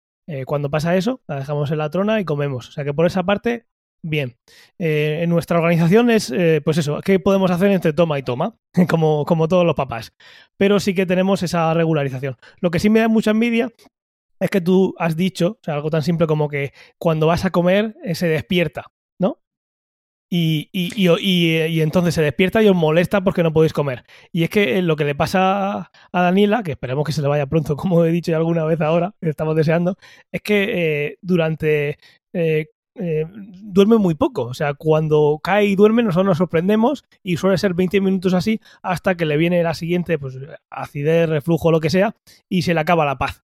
cuando 0.45 0.72
pasa 0.72 0.95
eso, 0.95 1.22
la 1.28 1.36
dejamos 1.36 1.70
en 1.72 1.78
la 1.78 1.89
trona 1.89 2.20
y 2.20 2.26
comemos. 2.26 2.70
O 2.70 2.72
sea 2.72 2.84
que 2.84 2.93
por 2.93 3.06
esa 3.06 3.24
parte 3.24 3.68
Bien, 4.04 4.36
eh, 4.80 5.20
en 5.22 5.30
nuestra 5.30 5.60
organización 5.60 6.10
es, 6.10 6.32
eh, 6.32 6.60
pues 6.64 6.78
eso, 6.80 7.02
¿qué 7.02 7.20
podemos 7.20 7.52
hacer 7.52 7.70
entre 7.72 7.93
toma 7.93 8.18
y 8.18 8.24
toma? 8.24 8.56
como, 8.89 9.26
como 9.26 9.47
todos 9.47 9.66
los 9.66 9.76
papás. 9.76 10.14
Pero 10.58 10.80
sí 10.80 10.95
que 10.95 11.06
tenemos 11.06 11.43
esa 11.43 11.74
regularización. 11.74 12.36
Lo 12.62 12.72
que 12.72 12.80
sí 12.80 12.89
me 12.89 12.99
da 12.99 13.08
mucha 13.08 13.32
envidia 13.32 13.72
es 14.39 14.49
que 14.49 14.60
tú 14.60 14.95
has 14.97 15.16
dicho, 15.16 15.58
o 15.62 15.64
sea, 15.64 15.76
algo 15.76 15.91
tan 15.91 16.02
simple 16.02 16.26
como 16.26 16.49
que 16.49 16.74
cuando 16.97 17.28
vas 17.28 17.45
a 17.45 17.52
comer 17.52 17.95
eh, 18.04 18.16
se 18.16 18.28
despierta, 18.28 18.86
¿no? 19.20 19.39
y, 20.32 20.70
y, 20.72 20.91
y, 20.97 21.58
y, 21.66 21.82
entonces 21.82 22.16
se 22.16 22.22
despierta 22.24 22.64
y 22.64 22.70
os 22.70 22.76
molesta 22.76 23.24
porque 23.24 23.43
no 23.43 23.54
podéis 23.54 23.74
comer. 23.74 24.04
Y 24.32 24.43
es 24.43 24.49
que 24.49 24.82
lo 24.82 24.95
que 24.95 25.06
le 25.06 25.14
pasa 25.14 25.91
a 26.12 26.22
Daniela, 26.22 26.64
que 26.64 26.72
esperemos 26.72 27.06
que 27.06 27.12
se 27.12 27.22
le 27.22 27.28
vaya 27.28 27.45
pronto, 27.45 27.76
como 27.78 28.04
he 28.04 28.12
dicho 28.12 28.32
ya 28.32 28.38
alguna 28.38 28.66
vez 28.66 28.82
ahora, 28.82 29.14
estamos 29.22 29.56
deseando, 29.56 29.95
es 30.32 30.41
que 30.41 31.18
durante... 31.22 31.99
Eh, 33.04 33.26
duerme 33.64 33.97
muy 33.97 34.14
poco, 34.14 34.43
o 34.43 34.54
sea, 34.54 34.76
cuando 34.76 35.39
cae 35.43 35.66
y 35.66 35.76
duerme 35.76 36.04
nosotros 36.04 36.28
nos 36.28 36.38
sorprendemos 36.38 37.04
y 37.24 37.38
suele 37.38 37.58
ser 37.58 37.74
20 37.74 37.99
minutos 37.99 38.36
así 38.36 38.62
hasta 38.84 39.16
que 39.16 39.26
le 39.26 39.38
viene 39.38 39.64
la 39.64 39.74
siguiente, 39.74 40.20
pues 40.20 40.38
acidez, 40.70 41.28
reflujo, 41.28 41.72
lo 41.72 41.80
que 41.80 41.89
sea, 41.89 42.16
y 42.47 42.62
se 42.62 42.76
le 42.76 42.80
acaba 42.80 43.04
la 43.04 43.18
paz. 43.18 43.43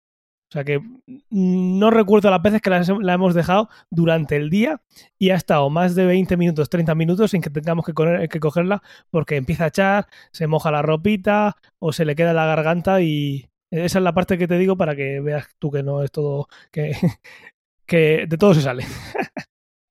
O 0.50 0.52
sea 0.52 0.66
que 0.66 0.82
no 1.30 1.90
recuerdo 1.90 2.30
las 2.32 2.42
veces 2.42 2.62
que 2.62 2.70
la, 2.70 3.14
hemos 3.14 3.34
dejado 3.34 3.70
durante 3.90 4.36
el 4.36 4.50
día 4.50 4.82
y 5.18 5.30
ha 5.30 5.36
estado 5.36 5.70
más 5.70 5.96
de 5.96 6.06
20 6.06 6.36
minutos, 6.36 6.70
30 6.70 6.94
minutos 6.94 7.32
sin 7.32 7.42
que 7.42 7.50
tengamos 7.50 7.86
que, 7.86 7.94
que 8.30 8.40
cogerla 8.42 8.84
porque 9.10 9.38
empieza 9.38 9.64
a 9.64 9.68
echar, 9.68 10.08
se 10.34 10.48
moja 10.48 10.70
la 10.70 10.82
ropita 10.82 11.56
o 11.80 11.94
se 11.94 12.04
le 12.04 12.16
queda 12.16 12.34
la 12.34 12.46
garganta 12.46 13.02
y 13.02 13.50
esa 13.72 14.00
es 14.00 14.04
la 14.04 14.14
parte 14.14 14.38
que 14.38 14.48
te 14.48 14.58
digo 14.58 14.78
para 14.78 14.96
que 14.96 15.20
veas 15.22 15.48
tú 15.60 15.72
que 15.72 15.82
no 15.82 16.04
es 16.04 16.12
todo, 16.12 16.48
que, 16.72 16.92
que 17.86 18.26
de 18.28 18.38
todo 18.38 18.54
se 18.54 18.62
sale. 18.62 18.86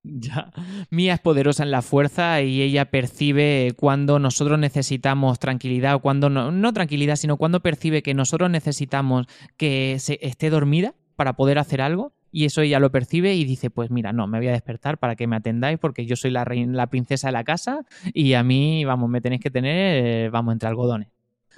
Ya. 0.07 0.51
Mía 0.91 1.15
es 1.15 1.19
poderosa 1.19 1.63
en 1.63 1.71
la 1.71 1.81
fuerza 1.81 2.41
y 2.43 2.61
ella 2.61 2.85
percibe 2.85 3.73
cuando 3.75 4.19
nosotros 4.19 4.59
necesitamos 4.59 5.39
tranquilidad 5.39 5.95
o 5.95 5.99
cuando 5.99 6.29
no, 6.29 6.51
no 6.51 6.73
tranquilidad, 6.73 7.15
sino 7.15 7.37
cuando 7.37 7.61
percibe 7.61 8.03
que 8.03 8.13
nosotros 8.13 8.51
necesitamos 8.51 9.25
que 9.57 9.97
se 9.99 10.19
esté 10.21 10.51
dormida 10.51 10.93
para 11.15 11.33
poder 11.33 11.57
hacer 11.57 11.81
algo. 11.81 12.13
Y 12.31 12.45
eso 12.45 12.61
ella 12.61 12.79
lo 12.79 12.91
percibe 12.91 13.33
y 13.33 13.45
dice, 13.45 13.69
pues 13.69 13.89
mira, 13.89 14.13
no, 14.13 14.27
me 14.27 14.37
voy 14.37 14.49
a 14.49 14.51
despertar 14.51 14.97
para 14.99 15.15
que 15.15 15.25
me 15.25 15.37
atendáis 15.37 15.79
porque 15.79 16.05
yo 16.05 16.15
soy 16.15 16.31
la, 16.31 16.45
reina, 16.45 16.73
la 16.73 16.87
princesa 16.87 17.29
de 17.29 17.31
la 17.31 17.43
casa 17.43 17.79
y 18.13 18.33
a 18.33 18.43
mí, 18.43 18.85
vamos, 18.85 19.09
me 19.09 19.21
tenéis 19.21 19.41
que 19.41 19.49
tener, 19.49 20.29
vamos, 20.29 20.53
entre 20.53 20.69
algodones. 20.69 21.07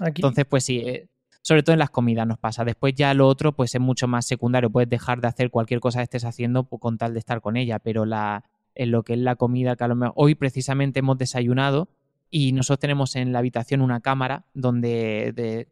Entonces, 0.00 0.46
pues 0.46 0.64
sí, 0.64 0.78
eh, 0.78 1.08
sobre 1.48 1.62
todo 1.62 1.72
en 1.72 1.78
las 1.78 1.88
comidas 1.88 2.26
nos 2.26 2.36
pasa. 2.36 2.62
Después 2.62 2.94
ya 2.94 3.14
lo 3.14 3.26
otro 3.26 3.52
pues 3.52 3.74
es 3.74 3.80
mucho 3.80 4.06
más 4.06 4.26
secundario, 4.26 4.68
puedes 4.68 4.90
dejar 4.90 5.22
de 5.22 5.28
hacer 5.28 5.50
cualquier 5.50 5.80
cosa 5.80 6.00
que 6.00 6.04
estés 6.04 6.26
haciendo 6.26 6.64
con 6.64 6.98
tal 6.98 7.14
de 7.14 7.20
estar 7.20 7.40
con 7.40 7.56
ella, 7.56 7.78
pero 7.78 8.04
la, 8.04 8.44
en 8.74 8.90
lo 8.90 9.02
que 9.02 9.14
es 9.14 9.18
la 9.18 9.34
comida 9.34 9.74
que 9.74 9.82
a 9.82 9.88
lo 9.88 9.96
mejor 9.96 10.12
hoy 10.14 10.34
precisamente 10.34 10.98
hemos 10.98 11.16
desayunado 11.16 11.88
y 12.30 12.52
nosotros 12.52 12.80
tenemos 12.80 13.16
en 13.16 13.32
la 13.32 13.38
habitación 13.38 13.80
una 13.80 14.00
cámara 14.00 14.44
donde 14.52 15.64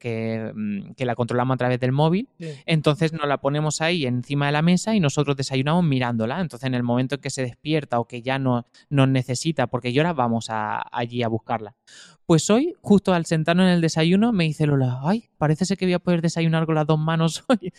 mm, 0.55 0.93
que, 0.95 1.05
la 1.05 1.15
controlamos 1.15 1.57
a 1.57 1.59
través 1.59 1.79
del 1.79 1.93
móvil. 1.93 2.31
Entonces 2.65 3.13
nos 3.13 3.29
la 3.29 3.43
ponemos 3.43 3.83
ahí 3.83 4.07
encima 4.07 4.47
de 4.47 4.53
la 4.53 4.63
mesa 4.63 4.95
y 4.95 5.01
nosotros 5.01 5.37
desayunamos 5.37 5.85
mirándola. 5.85 6.41
Entonces 6.41 6.67
en 6.67 6.75
el 6.75 6.85
momento 6.85 7.17
en 7.17 7.21
que 7.21 7.29
se 7.29 7.43
despierta 7.43 8.01
o 8.01 8.07
que 8.07 8.23
ya 8.23 8.39
no, 8.39 8.65
nos 8.89 9.09
necesita 9.09 9.67
porque 9.67 9.93
llora, 9.93 10.15
vamos 10.15 10.47
allí 10.49 11.23
a 11.23 11.29
buscarla. 11.29 11.75
Pues 12.27 12.51
hoy, 12.51 12.75
justo 12.81 13.15
al 13.15 13.25
sentarnos 13.25 13.67
en 13.67 13.73
el 13.73 13.81
desayuno, 13.81 14.33
me 14.33 14.43
dice 14.43 14.67
Lola, 14.67 14.99
ay, 15.05 15.29
parece 15.39 15.65
ser 15.65 15.79
que 15.79 15.87
voy 15.87 15.93
a 15.93 16.01
poder 16.01 16.23
desayunar 16.23 16.67
con 16.67 16.75
las 16.75 16.85
dos 16.85 16.99
manos 16.99 17.45
hoy. 17.49 17.73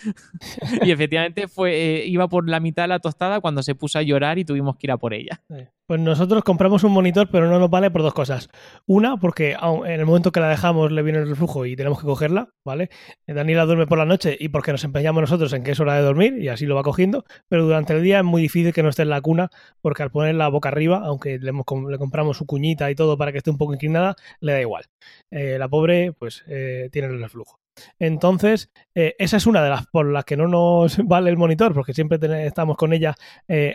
y 0.84 0.92
efectivamente 0.92 1.50
fue, 1.50 1.76
eh, 1.76 2.08
iba 2.08 2.30
por 2.30 2.48
la 2.50 2.62
mitad 2.62 2.84
de 2.84 2.88
la 2.88 3.00
tostada 3.00 3.42
cuando 3.42 3.62
se 3.62 3.76
puso 3.76 4.00
a 4.00 4.04
llorar 4.04 4.40
y 4.40 4.46
tuvimos 4.46 4.78
que 4.78 4.88
ir 4.88 4.92
a 4.92 4.98
por 4.98 5.14
ella. 5.14 5.42
Pues 5.86 6.02
nosotros 6.02 6.44
compramos 6.44 6.84
un 6.84 6.92
monitor, 6.92 7.30
pero 7.32 7.50
no 7.50 7.60
nos 7.60 7.70
vale 7.70 7.90
por 7.92 8.02
dos 8.02 8.14
cosas. 8.14 8.50
Una, 8.86 9.16
porque 9.18 9.54
en 9.54 10.00
el 10.00 10.06
momento 10.06 10.34
que 10.34 10.42
la 10.42 10.50
dejamos 10.50 10.92
le 10.92 11.02
viene 11.02 11.20
el 11.20 11.30
reflujo 11.30 11.66
y 11.66 11.78
tenemos 11.78 12.00
que 12.00 12.06
cogerla, 12.06 12.50
¿vale? 12.66 12.90
Daniela 13.26 13.66
duerme 13.66 13.88
por 13.88 13.98
la 13.98 14.04
noche 14.04 14.36
y 14.38 14.50
porque 14.50 14.74
nos 14.74 14.84
empeñamos 14.84 15.22
nosotros 15.22 15.54
en 15.54 15.64
que 15.64 15.72
es 15.72 15.80
hora 15.80 15.96
de 15.96 16.02
dormir 16.02 16.38
y 16.40 16.50
así 16.50 16.66
lo 16.66 16.76
va 16.76 16.84
cogiendo, 16.84 17.24
pero 17.48 17.66
durante 17.66 17.94
el 17.94 18.04
día 18.04 18.18
es 18.18 18.26
muy 18.26 18.42
difícil 18.42 18.74
que 18.74 18.84
no 18.84 18.90
esté 18.90 19.04
en 19.04 19.10
la 19.10 19.22
cuna 19.22 19.50
porque 19.82 20.04
al 20.04 20.12
poner 20.12 20.36
la 20.36 20.50
boca 20.50 20.68
arriba, 20.68 21.04
aunque 21.06 21.40
le, 21.40 21.54
le 21.54 21.98
compramos 21.98 22.38
su 22.38 22.46
cuñita 22.46 22.92
y 22.92 22.96
todo 22.96 23.18
para 23.18 23.32
que 23.32 23.38
esté 23.38 23.50
un 23.50 23.58
poco 23.58 23.74
inclinada, 23.74 24.18
le 24.40 24.54
da 24.54 24.62
igual. 24.62 24.86
Eh, 25.32 25.58
la 25.58 25.68
pobre, 25.68 26.14
pues, 26.14 26.44
eh, 26.48 26.90
tiene 26.92 27.08
el 27.08 27.22
reflujo. 27.22 27.60
Entonces, 28.00 28.72
eh, 28.96 29.16
esa 29.20 29.38
es 29.38 29.46
una 29.46 29.64
de 29.64 29.70
las 29.70 29.88
por 29.88 30.08
las 30.08 30.26
que 30.26 30.38
no 30.38 30.48
nos 30.48 30.98
vale 31.06 31.30
el 31.30 31.38
monitor, 31.38 31.74
porque 31.74 31.94
siempre 31.94 32.20
estamos 32.46 32.78
con 32.78 32.94
ella 32.94 33.16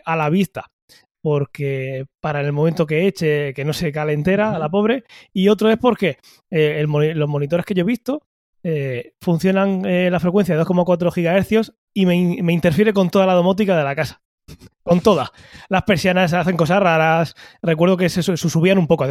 a 0.04 0.16
la 0.16 0.30
vista, 0.30 0.70
porque 1.20 2.06
para 2.20 2.40
el 2.40 2.52
momento 2.52 2.86
que 2.86 3.06
eche, 3.06 3.54
que 3.54 3.64
no 3.64 3.72
se 3.72 3.92
calentera 3.92 4.54
a 4.54 4.58
la 4.58 4.68
pobre, 4.68 5.04
y 5.32 5.48
otro 5.48 5.70
es 5.70 5.78
porque 5.78 6.18
los 6.50 7.28
monitores 7.28 7.64
que 7.64 7.74
yo 7.74 7.82
he 7.82 7.86
visto 7.86 8.22
funcionan 9.20 9.82
la 9.82 10.20
frecuencia 10.20 10.56
de 10.56 10.62
2,4 10.62 11.12
GHz 11.12 11.72
y 11.94 12.06
me, 12.06 12.42
me, 12.42 12.52
interfiere 12.52 12.92
con 12.92 13.10
toda 13.10 13.26
la 13.26 13.34
domótica 13.34 13.76
de 13.76 13.84
la 13.84 13.94
casa. 13.94 14.22
Con 14.82 15.00
toda. 15.00 15.32
Las 15.68 15.84
persianas 15.84 16.32
hacen 16.32 16.56
cosas 16.56 16.82
raras. 16.82 17.34
Recuerdo 17.62 17.96
que 17.96 18.08
se, 18.08 18.22
subían 18.22 18.78
un 18.78 18.86
poco 18.86 19.04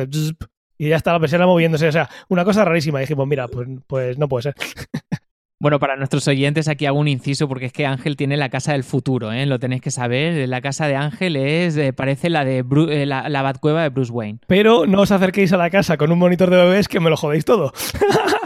y 0.82 0.90
ya 0.90 0.96
está 0.96 1.14
la 1.14 1.20
persona 1.20 1.46
moviéndose. 1.46 1.88
O 1.88 1.92
sea, 1.92 2.10
una 2.28 2.44
cosa 2.44 2.66
rarísima. 2.66 3.00
Y 3.00 3.02
dijimos, 3.02 3.28
mira, 3.28 3.48
pues, 3.48 3.68
pues 3.86 4.18
no 4.18 4.28
puede 4.28 4.42
ser. 4.42 4.56
Bueno, 5.60 5.78
para 5.78 5.96
nuestros 5.96 6.28
oyentes 6.28 6.68
aquí 6.68 6.88
hago 6.88 6.98
un 6.98 7.08
inciso 7.08 7.48
porque 7.48 7.68
es 7.68 7.72
que 7.72 7.86
Ángel 7.86 8.18
tiene 8.18 8.36
la 8.36 8.50
casa 8.50 8.72
del 8.72 8.84
futuro, 8.84 9.32
¿eh? 9.32 9.46
lo 9.46 9.60
tenéis 9.60 9.84
que 9.84 9.92
saber. 9.92 10.50
La 10.50 10.60
casa 10.60 10.88
de 10.88 10.96
Ángel 10.96 11.36
es 11.36 11.78
eh, 11.78 11.94
parece 11.94 12.32
la 12.32 12.44
de 12.44 12.66
eh, 12.90 13.06
la, 13.06 13.30
la 13.30 13.44
Batcueva 13.44 13.84
de 13.84 13.90
Bruce 13.90 14.12
Wayne. 14.12 14.40
Pero 14.48 14.88
no 14.88 15.02
os 15.02 15.12
acerquéis 15.12 15.54
a 15.54 15.58
la 15.58 15.70
casa 15.70 15.98
con 15.98 16.12
un 16.12 16.18
monitor 16.18 16.50
de 16.50 16.58
bebés 16.58 16.88
que 16.88 17.00
me 17.00 17.12
lo 17.12 17.16
jodéis 17.16 17.46
todo. 17.46 17.74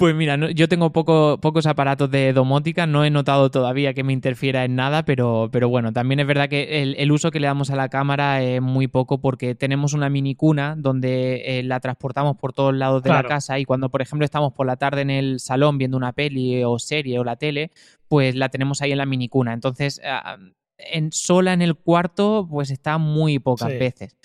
Pues 0.00 0.14
mira, 0.14 0.38
yo 0.52 0.66
tengo 0.66 0.94
pocos 0.94 1.66
aparatos 1.66 2.10
de 2.10 2.32
domótica, 2.32 2.86
no 2.86 3.04
he 3.04 3.10
notado 3.10 3.50
todavía 3.50 3.92
que 3.92 4.02
me 4.02 4.14
interfiera 4.14 4.64
en 4.64 4.74
nada, 4.74 5.04
pero, 5.04 5.50
pero 5.52 5.68
bueno, 5.68 5.92
también 5.92 6.20
es 6.20 6.26
verdad 6.26 6.48
que 6.48 6.80
el, 6.96 7.12
uso 7.12 7.30
que 7.30 7.38
le 7.38 7.46
damos 7.46 7.68
a 7.68 7.76
la 7.76 7.90
cámara 7.90 8.42
es 8.42 8.62
muy 8.62 8.88
poco 8.88 9.20
porque 9.20 9.54
tenemos 9.54 9.92
una 9.92 10.08
mini 10.08 10.34
cuna 10.34 10.74
donde 10.74 11.58
eh, 11.58 11.62
la 11.64 11.80
transportamos 11.80 12.38
por 12.38 12.54
todos 12.54 12.74
lados 12.74 13.02
de 13.02 13.10
la 13.10 13.24
casa 13.24 13.58
y 13.58 13.66
cuando, 13.66 13.90
por 13.90 14.00
ejemplo, 14.00 14.24
estamos 14.24 14.54
por 14.54 14.66
la 14.66 14.76
tarde 14.76 15.02
en 15.02 15.10
el 15.10 15.38
salón 15.38 15.76
viendo 15.76 15.98
una 15.98 16.14
peli 16.14 16.64
o 16.64 16.78
serie 16.78 17.18
o 17.18 17.24
la 17.24 17.36
tele, 17.36 17.70
pues 18.08 18.34
la 18.36 18.48
tenemos 18.48 18.80
ahí 18.80 18.92
en 18.92 18.98
la 18.98 19.04
mini 19.04 19.28
cuna. 19.28 19.52
Entonces, 19.52 20.00
ah, 20.02 20.38
en, 20.78 21.12
sola 21.12 21.52
en 21.52 21.60
el 21.60 21.74
cuarto, 21.74 22.48
pues 22.50 22.70
está 22.70 22.96
muy 22.96 23.38
pocas 23.38 23.68
veces 23.68 24.16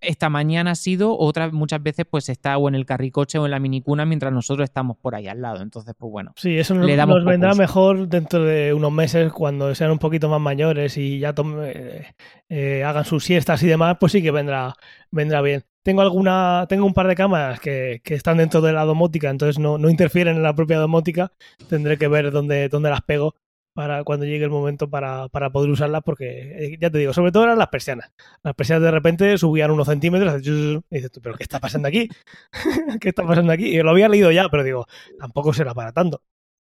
esta 0.00 0.28
mañana 0.28 0.72
ha 0.72 0.74
sido, 0.74 1.16
otras 1.18 1.52
muchas 1.52 1.82
veces 1.82 2.06
pues 2.08 2.28
está 2.28 2.56
o 2.58 2.68
en 2.68 2.74
el 2.74 2.86
carricoche 2.86 3.38
o 3.38 3.44
en 3.44 3.50
la 3.50 3.58
minicuna 3.58 4.04
mientras 4.04 4.32
nosotros 4.32 4.64
estamos 4.64 4.96
por 4.96 5.14
ahí 5.14 5.26
al 5.26 5.40
lado. 5.40 5.62
Entonces, 5.62 5.94
pues 5.98 6.10
bueno. 6.10 6.32
Sí, 6.36 6.58
eso 6.58 6.74
nos, 6.74 6.88
nos 6.88 7.24
vendrá 7.24 7.54
mejor 7.54 8.08
dentro 8.08 8.44
de 8.44 8.74
unos 8.74 8.92
meses 8.92 9.32
cuando 9.32 9.74
sean 9.74 9.90
un 9.90 9.98
poquito 9.98 10.28
más 10.28 10.40
mayores 10.40 10.96
y 10.96 11.18
ya 11.18 11.34
eh, 11.64 12.06
eh, 12.48 12.84
hagan 12.84 13.04
sus 13.04 13.24
siestas 13.24 13.62
y 13.62 13.66
demás, 13.66 13.96
pues 13.98 14.12
sí 14.12 14.22
que 14.22 14.30
vendrá, 14.30 14.74
vendrá 15.10 15.40
bien. 15.40 15.64
Tengo 15.82 16.02
alguna, 16.02 16.66
tengo 16.68 16.84
un 16.84 16.94
par 16.94 17.06
de 17.06 17.14
cámaras 17.14 17.60
que, 17.60 18.00
que 18.02 18.14
están 18.14 18.38
dentro 18.38 18.60
de 18.60 18.72
la 18.72 18.84
domótica, 18.84 19.30
entonces 19.30 19.60
no, 19.60 19.78
no, 19.78 19.88
interfieren 19.88 20.36
en 20.36 20.42
la 20.42 20.52
propia 20.52 20.78
domótica. 20.78 21.30
Tendré 21.68 21.96
que 21.96 22.08
ver 22.08 22.32
dónde, 22.32 22.68
dónde 22.68 22.90
las 22.90 23.02
pego 23.02 23.36
para 23.76 24.04
cuando 24.04 24.24
llegue 24.24 24.42
el 24.42 24.50
momento 24.50 24.88
para, 24.88 25.28
poder 25.28 25.70
usarlas, 25.70 26.00
porque 26.02 26.64
eh, 26.64 26.78
ya 26.80 26.88
te 26.88 26.96
digo, 26.96 27.12
sobre 27.12 27.30
todo 27.30 27.44
eran 27.44 27.58
las 27.58 27.68
persianas. 27.68 28.10
Las 28.42 28.54
persianas 28.54 28.84
de 28.84 28.90
repente 28.90 29.36
subían 29.36 29.70
unos 29.70 29.86
centímetros 29.86 30.40
y 30.46 30.80
dices 30.90 31.12
tú, 31.12 31.20
¿pero 31.20 31.34
qué 31.36 31.42
está 31.42 31.60
pasando 31.60 31.86
aquí? 31.86 32.08
¿Qué 33.00 33.10
está 33.10 33.22
pasando 33.26 33.52
aquí? 33.52 33.66
Y 33.66 33.82
lo 33.82 33.90
había 33.90 34.08
leído 34.08 34.32
ya, 34.32 34.48
pero 34.48 34.64
digo, 34.64 34.86
tampoco 35.18 35.52
será 35.52 35.74
para 35.74 35.92
tanto. 35.92 36.22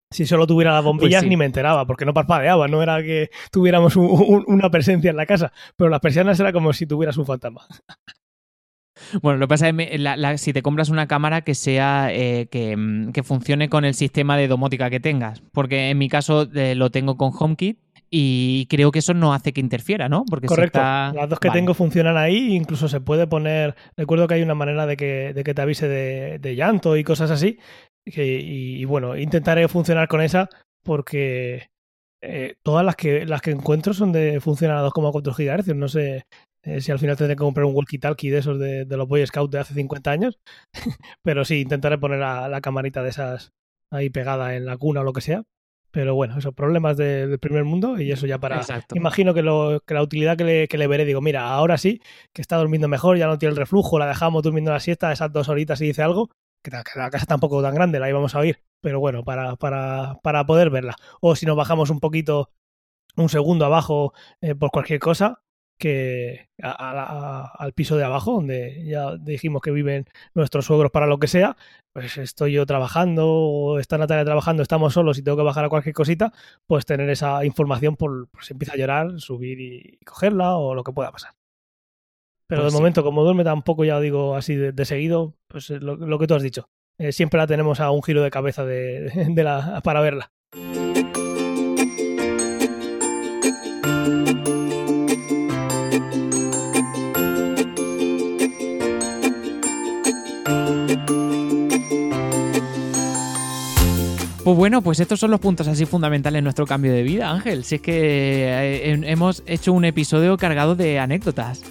Si 0.09 0.25
solo 0.25 0.47
tuviera 0.47 0.73
las 0.73 0.83
bombillas 0.83 1.21
pues 1.21 1.29
ni 1.29 1.37
me 1.37 1.45
enteraba, 1.45 1.85
porque 1.85 2.05
no 2.05 2.13
parpadeaba, 2.13 2.67
no 2.67 2.81
era 2.81 3.03
que 3.03 3.29
tuviéramos 3.51 3.95
una 3.95 4.71
presencia 4.71 5.11
en 5.11 5.17
la 5.17 5.27
casa, 5.27 5.53
pero 5.75 5.91
las 5.91 5.99
persianas 5.99 6.39
era 6.39 6.51
como 6.51 6.73
si 6.73 6.87
tuvieras 6.87 7.17
un 7.17 7.27
fantasma. 7.27 7.67
Bueno, 9.21 9.39
lo 9.39 9.47
que 9.47 9.49
pasa 9.49 9.69
es 9.69 9.75
que 9.75 10.37
si 10.37 10.53
te 10.53 10.61
compras 10.61 10.89
una 10.89 11.07
cámara 11.07 11.41
que 11.41 11.55
sea 11.55 12.07
eh, 12.11 12.47
mm, 12.77 13.11
que, 13.11 13.23
funcione 13.23 13.69
con 13.69 13.85
el 13.85 13.93
sistema 13.93 14.37
de 14.37 14.47
domótica 14.47 14.89
que 14.89 14.99
tengas, 14.99 15.41
porque 15.51 15.89
en 15.89 15.97
mi 15.97 16.09
caso 16.09 16.49
eh, 16.53 16.75
lo 16.75 16.91
tengo 16.91 17.17
con 17.17 17.31
HomeKit 17.37 17.79
y 18.09 18.67
creo 18.67 18.91
que 18.91 18.99
eso 18.99 19.13
no 19.13 19.33
hace 19.33 19.51
que 19.51 19.61
interfiera, 19.61 20.07
¿no? 20.07 20.25
Porque 20.29 20.47
Correcto. 20.47 20.79
Las 20.79 21.27
dos 21.27 21.39
que 21.39 21.49
tengo 21.49 21.73
funcionan 21.73 22.17
ahí, 22.17 22.55
incluso 22.55 22.87
se 22.87 23.01
puede 23.01 23.27
poner. 23.27 23.75
Recuerdo 23.97 24.27
que 24.27 24.35
hay 24.35 24.41
una 24.41 24.55
manera 24.55 24.85
de 24.85 24.95
que, 24.95 25.33
de 25.33 25.43
que 25.43 25.53
te 25.53 25.61
avise 25.61 25.87
de, 25.87 26.55
llanto 26.55 26.95
y 26.95 27.03
cosas 27.03 27.31
así. 27.31 27.59
y, 28.05 28.85
bueno, 28.85 29.17
intentaré 29.17 29.67
funcionar 29.67 30.07
con 30.07 30.21
esa 30.21 30.49
porque 30.83 31.67
eh, 32.21 32.55
todas 32.63 32.85
las 32.85 32.95
que 32.95 33.25
las 33.25 33.41
que 33.41 33.51
encuentro 33.51 33.93
son 33.93 34.11
de 34.11 34.39
funcionar 34.39 34.77
a 34.77 34.87
2,4 34.87 35.35
GHz. 35.35 35.75
No 35.75 35.87
sé 35.87 36.25
eh, 36.65 36.81
si 36.81 36.91
al 36.91 36.99
final 36.99 37.15
tendré 37.15 37.35
que 37.35 37.43
comprar 37.43 37.65
un 37.65 37.73
walkie-talkie 37.73 38.29
de 38.29 38.37
esos 38.39 38.59
de, 38.59 38.85
los 38.85 39.07
Boy 39.07 39.25
Scouts 39.25 39.51
de 39.51 39.59
hace 39.59 39.73
50 39.73 40.11
años. 40.11 40.39
Pero 41.23 41.45
sí, 41.45 41.61
intentaré 41.61 41.97
poner 41.97 42.19
la 42.19 42.59
camarita 42.61 43.01
de 43.03 43.09
esas 43.09 43.53
ahí 43.91 44.09
pegada 44.09 44.55
en 44.55 44.65
la 44.65 44.77
cuna 44.77 45.01
o 45.01 45.03
lo 45.03 45.13
que 45.13 45.21
sea. 45.21 45.43
Pero 45.91 46.13
bueno, 46.13 46.37
esos 46.37 46.53
problemas 46.53 46.97
del 46.97 47.39
primer 47.39 47.63
mundo 47.63 48.01
y 48.01 48.11
eso 48.11 48.27
ya 48.27 48.37
para... 48.37 48.61
Imagino 48.93 49.33
que, 49.33 49.41
lo, 49.41 49.79
que 49.87 49.93
la 49.93 50.01
utilidad 50.01 50.35
que 50.35 50.43
le, 50.43 50.67
que 50.67 50.77
le, 50.77 50.87
veré, 50.87 51.05
digo, 51.05 51.21
mira, 51.21 51.47
ahora 51.47 51.77
sí, 51.77 52.01
que 52.33 52.41
está 52.41 52.57
durmiendo 52.57 52.89
mejor, 52.89 53.17
ya 53.17 53.27
no 53.27 53.37
tiene 53.37 53.51
el 53.51 53.55
reflujo, 53.55 53.97
la 53.97 54.05
dejamos 54.05 54.43
durmiendo 54.43 54.73
la 54.73 54.81
siesta, 54.81 55.13
esas 55.13 55.31
dos 55.31 55.47
horitas 55.47 55.79
y 55.79 55.85
dice 55.85 56.01
algo, 56.01 56.31
que 56.61 56.71
la 56.71 57.09
casa 57.09 57.25
tampoco 57.25 57.61
tan 57.61 57.73
grande, 57.73 58.01
la 58.01 58.09
íbamos 58.09 58.35
a 58.35 58.39
oír, 58.39 58.61
pero 58.81 58.99
bueno, 58.99 59.23
para, 59.23 59.55
para, 59.55 60.19
para 60.21 60.45
poder 60.45 60.69
verla. 60.69 60.97
O 61.21 61.33
si 61.37 61.45
nos 61.45 61.55
bajamos 61.55 61.89
un 61.89 62.01
poquito 62.01 62.51
un 63.15 63.29
segundo 63.29 63.63
abajo 63.65 64.13
eh, 64.41 64.53
por 64.53 64.71
cualquier 64.71 64.99
cosa 64.99 65.44
que 65.77 66.47
al 66.61 67.73
piso 67.73 67.97
de 67.97 68.03
abajo, 68.03 68.33
donde 68.33 68.85
ya 68.85 69.17
dijimos 69.17 69.61
que 69.61 69.71
viven 69.71 70.05
nuestros 70.33 70.65
suegros 70.65 70.91
para 70.91 71.07
lo 71.07 71.19
que 71.19 71.27
sea, 71.27 71.57
pues 71.93 72.17
estoy 72.17 72.53
yo 72.53 72.65
trabajando 72.65 73.27
o 73.27 73.79
está 73.79 73.97
Natalia 73.97 74.25
trabajando, 74.25 74.63
estamos 74.63 74.93
solos 74.93 75.17
y 75.17 75.23
tengo 75.23 75.37
que 75.37 75.43
bajar 75.43 75.65
a 75.65 75.69
cualquier 75.69 75.95
cosita, 75.95 76.33
pues 76.67 76.85
tener 76.85 77.09
esa 77.09 77.45
información 77.45 77.95
por, 77.95 78.29
si 78.41 78.53
empieza 78.53 78.73
a 78.73 78.77
llorar, 78.77 79.19
subir 79.19 79.59
y, 79.59 79.97
cogerla 80.05 80.57
o 80.57 80.75
lo 80.75 80.83
que 80.83 80.91
pueda 80.91 81.11
pasar. 81.11 81.31
Pero 82.47 82.61
pues 82.61 82.73
de 82.73 82.79
momento, 82.79 83.03
como 83.03 83.23
duerme 83.23 83.43
tampoco, 83.43 83.85
ya 83.85 83.99
digo 83.99 84.35
así 84.35 84.55
de, 84.55 84.85
seguido, 84.85 85.33
pues 85.47 85.69
lo, 85.69 86.19
que 86.19 86.27
tú 86.27 86.35
has 86.35 86.43
dicho. 86.43 86.69
Eh, 86.99 87.11
siempre 87.11 87.39
la 87.39 87.47
tenemos 87.47 87.79
a 87.79 87.91
un 87.91 88.03
giro 88.03 88.21
de 88.21 88.29
cabeza 88.29 88.63
de, 88.63 89.09
de 89.29 89.43
la, 89.43 89.81
para 89.81 90.01
verla. 90.01 90.31
Pues 104.45 104.57
bueno, 104.57 104.83
pues 104.83 104.99
estos 104.99 105.19
son 105.19 105.31
los 105.31 105.39
puntos 105.39 105.67
así 105.67 105.87
fundamentales 105.87 106.37
en 106.37 106.43
nuestro 106.43 106.67
cambio 106.67 106.93
de 106.93 107.01
vida, 107.01 107.31
Ángel. 107.31 107.63
Si 107.63 107.75
es 107.75 107.81
que 107.81 108.43
eh, 108.45 109.01
hemos 109.05 109.41
hecho 109.47 109.73
un 109.73 109.85
episodio 109.85 110.37
cargado 110.37 110.75
de 110.75 110.99
anécdotas. 110.99 111.63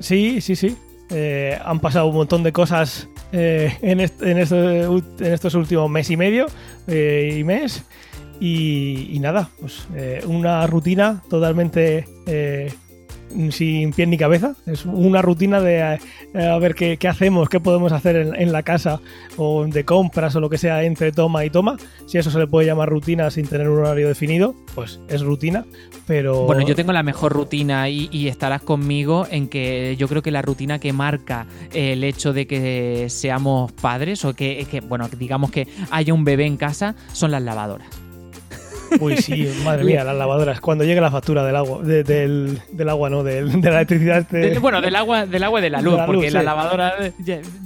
Sí, 0.00 0.40
sí, 0.40 0.56
sí. 0.56 0.76
Eh, 1.10 1.56
han 1.64 1.78
pasado 1.78 2.08
un 2.08 2.16
montón 2.16 2.42
de 2.42 2.50
cosas 2.50 3.08
eh, 3.30 3.78
en, 3.80 4.00
en, 4.00 4.38
estos 4.38 5.54
últimos 5.54 5.88
mes 5.88 6.10
y 6.10 6.16
medio 6.16 6.46
y 6.88 7.44
mes. 7.44 7.84
Y, 8.40 9.16
nada, 9.20 9.48
pues 9.60 9.86
una 10.26 10.66
rutina 10.66 11.22
totalmente 11.30 12.06
sin 13.50 13.92
pie 13.92 14.06
ni 14.06 14.16
cabeza. 14.16 14.54
Es 14.66 14.84
una 14.86 15.22
rutina 15.22 15.60
de 15.60 15.98
eh, 16.34 16.46
a, 16.46 16.58
ver 16.58 16.74
qué, 16.74 16.98
hacemos, 17.08 17.48
qué 17.48 17.60
podemos 17.60 17.92
hacer 17.92 18.16
en, 18.16 18.52
la 18.52 18.62
casa 18.62 19.00
o 19.36 19.66
de 19.66 19.84
compras 19.84 20.36
o 20.36 20.40
lo 20.40 20.48
que 20.48 20.58
sea 20.58 20.84
entre 20.84 21.12
toma 21.12 21.44
y 21.44 21.50
toma. 21.50 21.76
Si 22.06 22.18
eso 22.18 22.30
se 22.30 22.38
le 22.38 22.46
puede 22.46 22.66
llamar 22.66 22.88
rutina 22.88 23.30
sin 23.30 23.46
tener 23.46 23.68
un 23.68 23.78
horario 23.78 24.08
definido, 24.08 24.54
pues 24.74 25.00
es 25.08 25.22
rutina. 25.22 25.64
Pero. 26.06 26.44
Bueno, 26.44 26.66
yo 26.66 26.74
tengo 26.74 26.92
la 26.92 27.02
mejor 27.02 27.32
rutina 27.32 27.88
y, 27.88 28.26
estarás 28.26 28.62
conmigo 28.62 29.26
en 29.30 29.48
que 29.48 29.96
yo 29.98 30.08
creo 30.08 30.20
que 30.20 30.30
la 30.30 30.42
rutina 30.42 30.78
que 30.78 30.92
marca 30.92 31.46
el 31.72 32.02
hecho 32.02 32.32
de 32.32 32.46
que 32.46 33.06
seamos 33.08 33.72
padres 33.72 34.24
o 34.24 34.34
que, 34.34 34.66
que 34.70 34.80
bueno, 34.80 35.08
digamos 35.08 35.50
que 35.50 35.68
haya 35.90 36.12
un 36.12 36.24
bebé 36.24 36.46
en 36.46 36.56
casa 36.56 36.96
son 37.12 37.30
las 37.30 37.42
lavadoras. 37.42 38.05
Uy, 39.00 39.16
sí, 39.18 39.48
madre 39.64 39.84
mía, 39.84 40.04
las 40.04 40.16
lavadoras. 40.16 40.60
Cuando 40.60 40.84
llegue 40.84 41.00
la 41.00 41.10
factura 41.10 41.44
del 41.44 41.56
agua, 41.56 41.82
del, 41.82 42.88
agua, 42.88 43.10
no, 43.10 43.22
de 43.22 43.42
la 43.42 43.52
electricidad. 43.76 44.18
Este- 44.18 44.58
bueno, 44.58 44.80
del 44.80 44.96
agua, 44.96 45.26
del 45.26 45.42
agua 45.44 45.60
y 45.60 45.62
de 45.62 45.70
la 45.70 45.80
luz, 45.80 45.98
porque 46.06 46.30
la 46.30 46.42
lavadora, 46.42 46.94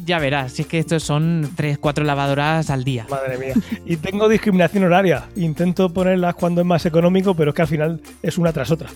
ya, 0.05 0.19
verás, 0.19 0.53
si 0.53 0.63
es 0.63 0.69
que 0.69 0.79
estos 0.79 1.03
son 1.03 1.51
3, 1.57 1.79
4 1.79 2.05
lavadoras 2.05 2.71
al 2.71 2.85
día. 2.85 3.07
Madre 3.09 3.39
mía. 3.39 3.55
Y 3.87 3.97
tengo 3.97 4.29
discriminación 4.29 4.85
horaria. 4.85 5.25
Intento 5.37 5.93
ponerlas 5.93 6.35
cuando 6.35 6.61
es 6.61 6.67
más 6.67 6.85
económico, 6.87 7.35
pero 7.35 7.51
es 7.51 7.55
que 7.57 7.63
al 7.63 7.69
final 7.69 8.01
es 8.23 8.39
una 8.39 8.53
tras 8.53 8.71
otra. 8.71 8.89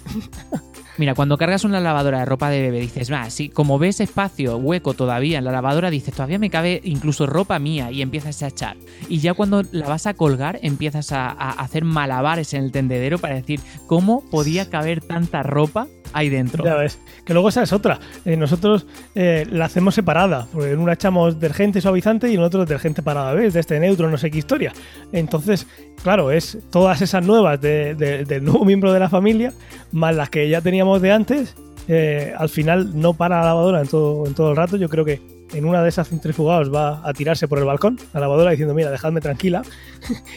Mira, 0.96 1.14
cuando 1.14 1.36
cargas 1.36 1.64
una 1.64 1.80
lavadora 1.80 2.20
de 2.20 2.24
ropa 2.24 2.50
de 2.50 2.60
bebé, 2.60 2.78
dices, 2.78 3.12
va, 3.12 3.28
sí, 3.28 3.48
como 3.48 3.80
ves 3.80 3.98
espacio, 3.98 4.56
hueco 4.58 4.94
todavía 4.94 5.38
en 5.38 5.44
la 5.44 5.50
lavadora, 5.50 5.90
dices, 5.90 6.14
todavía 6.14 6.38
me 6.38 6.50
cabe 6.50 6.80
incluso 6.84 7.26
ropa 7.26 7.58
mía 7.58 7.90
y 7.90 8.00
empiezas 8.00 8.42
a 8.42 8.48
echar. 8.48 8.76
Y 9.08 9.18
ya 9.18 9.34
cuando 9.34 9.64
la 9.72 9.88
vas 9.88 10.06
a 10.06 10.14
colgar, 10.14 10.60
empiezas 10.62 11.10
a, 11.10 11.26
a 11.30 11.50
hacer 11.50 11.84
malabares 11.84 12.54
en 12.54 12.62
el 12.62 12.70
tendedero 12.70 13.18
para 13.18 13.34
decir, 13.34 13.60
¿cómo 13.88 14.22
podía 14.30 14.70
caber 14.70 15.00
tanta 15.00 15.42
ropa 15.42 15.88
ahí 16.14 16.30
dentro. 16.30 16.64
Ya 16.64 16.76
ves. 16.76 16.98
Que 17.24 17.34
luego 17.34 17.50
esa 17.50 17.62
es 17.62 17.72
otra. 17.72 17.98
Eh, 18.24 18.36
nosotros 18.36 18.86
eh, 19.14 19.46
la 19.50 19.66
hacemos 19.66 19.94
separada. 19.94 20.46
Porque 20.50 20.70
en 20.70 20.78
una 20.78 20.94
echamos 20.94 21.34
detergente 21.34 21.80
suavizante 21.80 22.30
y 22.30 22.34
en 22.34 22.40
otro 22.40 22.60
detergente 22.60 23.02
para 23.02 23.32
¿ves? 23.34 23.52
De 23.52 23.60
este 23.60 23.78
neutro, 23.80 24.08
no 24.08 24.16
sé 24.16 24.30
qué 24.30 24.38
historia. 24.38 24.72
Entonces, 25.12 25.66
claro, 26.02 26.30
es 26.30 26.58
todas 26.70 27.02
esas 27.02 27.24
nuevas 27.24 27.60
del 27.60 28.44
nuevo 28.44 28.64
miembro 28.64 28.92
de 28.92 29.00
la 29.00 29.10
familia, 29.10 29.52
más 29.92 30.14
las 30.14 30.30
que 30.30 30.48
ya 30.48 30.60
teníamos 30.60 31.02
de 31.02 31.12
antes. 31.12 31.54
Eh, 31.86 32.32
al 32.38 32.48
final 32.48 32.98
no 32.98 33.12
para 33.12 33.40
la 33.40 33.46
lavadora 33.46 33.82
en 33.82 33.88
todo, 33.88 34.26
en 34.26 34.34
todo 34.34 34.50
el 34.50 34.56
rato. 34.56 34.76
Yo 34.76 34.88
creo 34.88 35.04
que 35.04 35.33
en 35.54 35.64
una 35.64 35.82
de 35.82 35.88
esas 35.88 36.08
centrifugados 36.08 36.72
va 36.72 37.00
a 37.08 37.12
tirarse 37.12 37.48
por 37.48 37.58
el 37.58 37.64
balcón, 37.64 37.98
a 38.12 38.18
la 38.18 38.22
lavadora, 38.22 38.50
diciendo, 38.50 38.74
mira, 38.74 38.90
dejadme 38.90 39.20
tranquila. 39.20 39.62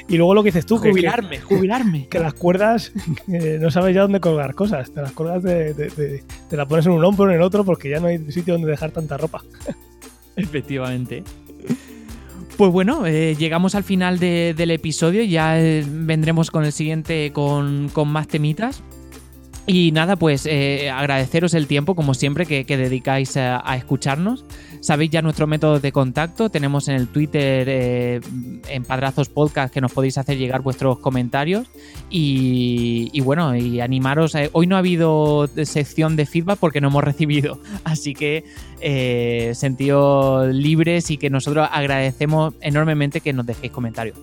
y 0.07 0.17
luego 0.17 0.33
lo 0.33 0.43
que 0.43 0.49
dices 0.49 0.65
tú, 0.65 0.77
jubilarme, 0.77 1.41
jubilarme. 1.41 2.07
Que 2.07 2.19
las 2.19 2.33
cuerdas 2.33 2.91
no 3.27 3.71
sabes 3.71 3.95
ya 3.95 4.01
dónde 4.01 4.19
colgar 4.19 4.55
cosas. 4.55 4.91
Te 4.91 5.01
las 5.01 5.11
colgas 5.11 5.43
de, 5.43 6.23
te 6.49 6.57
la 6.57 6.65
pones 6.65 6.85
en 6.85 6.93
un 6.93 7.03
hombro, 7.03 7.29
en 7.29 7.35
el 7.35 7.41
otro, 7.41 7.63
porque 7.63 7.89
ya 7.89 7.99
no 7.99 8.07
hay 8.07 8.31
sitio 8.31 8.53
donde 8.53 8.69
dejar 8.69 8.91
tanta 8.91 9.17
ropa. 9.17 9.43
Efectivamente. 10.35 11.23
Pues 12.57 12.71
bueno, 12.71 13.05
eh, 13.05 13.35
llegamos 13.37 13.75
al 13.75 13.83
final 13.83 14.17
del 14.17 14.71
episodio, 14.71 15.23
ya 15.23 15.59
eh, 15.59 15.85
vendremos 15.87 16.49
con 16.49 16.65
el 16.65 16.71
siguiente 16.71 17.31
con, 17.31 17.89
con 17.89 18.07
más 18.07 18.27
temitas. 18.27 18.83
Y 19.69 19.91
nada, 19.91 20.15
pues 20.15 20.45
eh, 20.45 20.89
agradeceros 20.89 21.53
el 21.53 21.67
tiempo, 21.67 21.93
como 21.93 22.13
siempre, 22.13 22.45
que, 22.45 22.63
dedicáis 22.65 23.35
a, 23.35 23.75
escucharnos. 23.75 24.45
Sabéis 24.87 25.11
ya 25.11 25.21
nuestro 25.21 25.47
método 25.47 25.81
de 25.81 25.91
contacto. 25.91 26.49
Tenemos 26.49 26.87
en 26.87 26.95
el 26.95 27.09
Twitter, 27.09 27.67
eh, 27.67 28.21
en 28.69 28.85
Padrazos 28.85 29.27
Podcast, 29.27 29.73
que 29.73 29.81
nos 29.81 29.91
podéis 29.91 30.17
hacer 30.17 30.37
llegar 30.37 30.61
vuestros 30.61 30.99
comentarios. 30.99 31.67
Y, 32.09 33.19
bueno, 33.19 33.53
y 33.53 33.81
animaros. 33.81 34.33
Eh, 34.35 34.49
hoy 34.53 34.65
no 34.65 34.77
ha 34.77 34.79
habido 34.79 35.49
sección 35.65 36.15
de 36.15 36.25
feedback 36.25 36.57
porque 36.57 36.79
no 36.79 36.87
hemos 36.87 37.03
recibido. 37.11 37.59
Así 37.83 38.13
que 38.13 38.45
eh, 38.79 39.51
sentidos 39.55 40.55
libres 40.55 41.11
y 41.11 41.17
que 41.17 41.29
nosotros 41.29 41.67
agradecemos 41.69 42.53
enormemente 42.61 43.19
que 43.19 43.33
nos 43.33 43.45
dejéis 43.45 43.73
comentarios. 43.73 44.17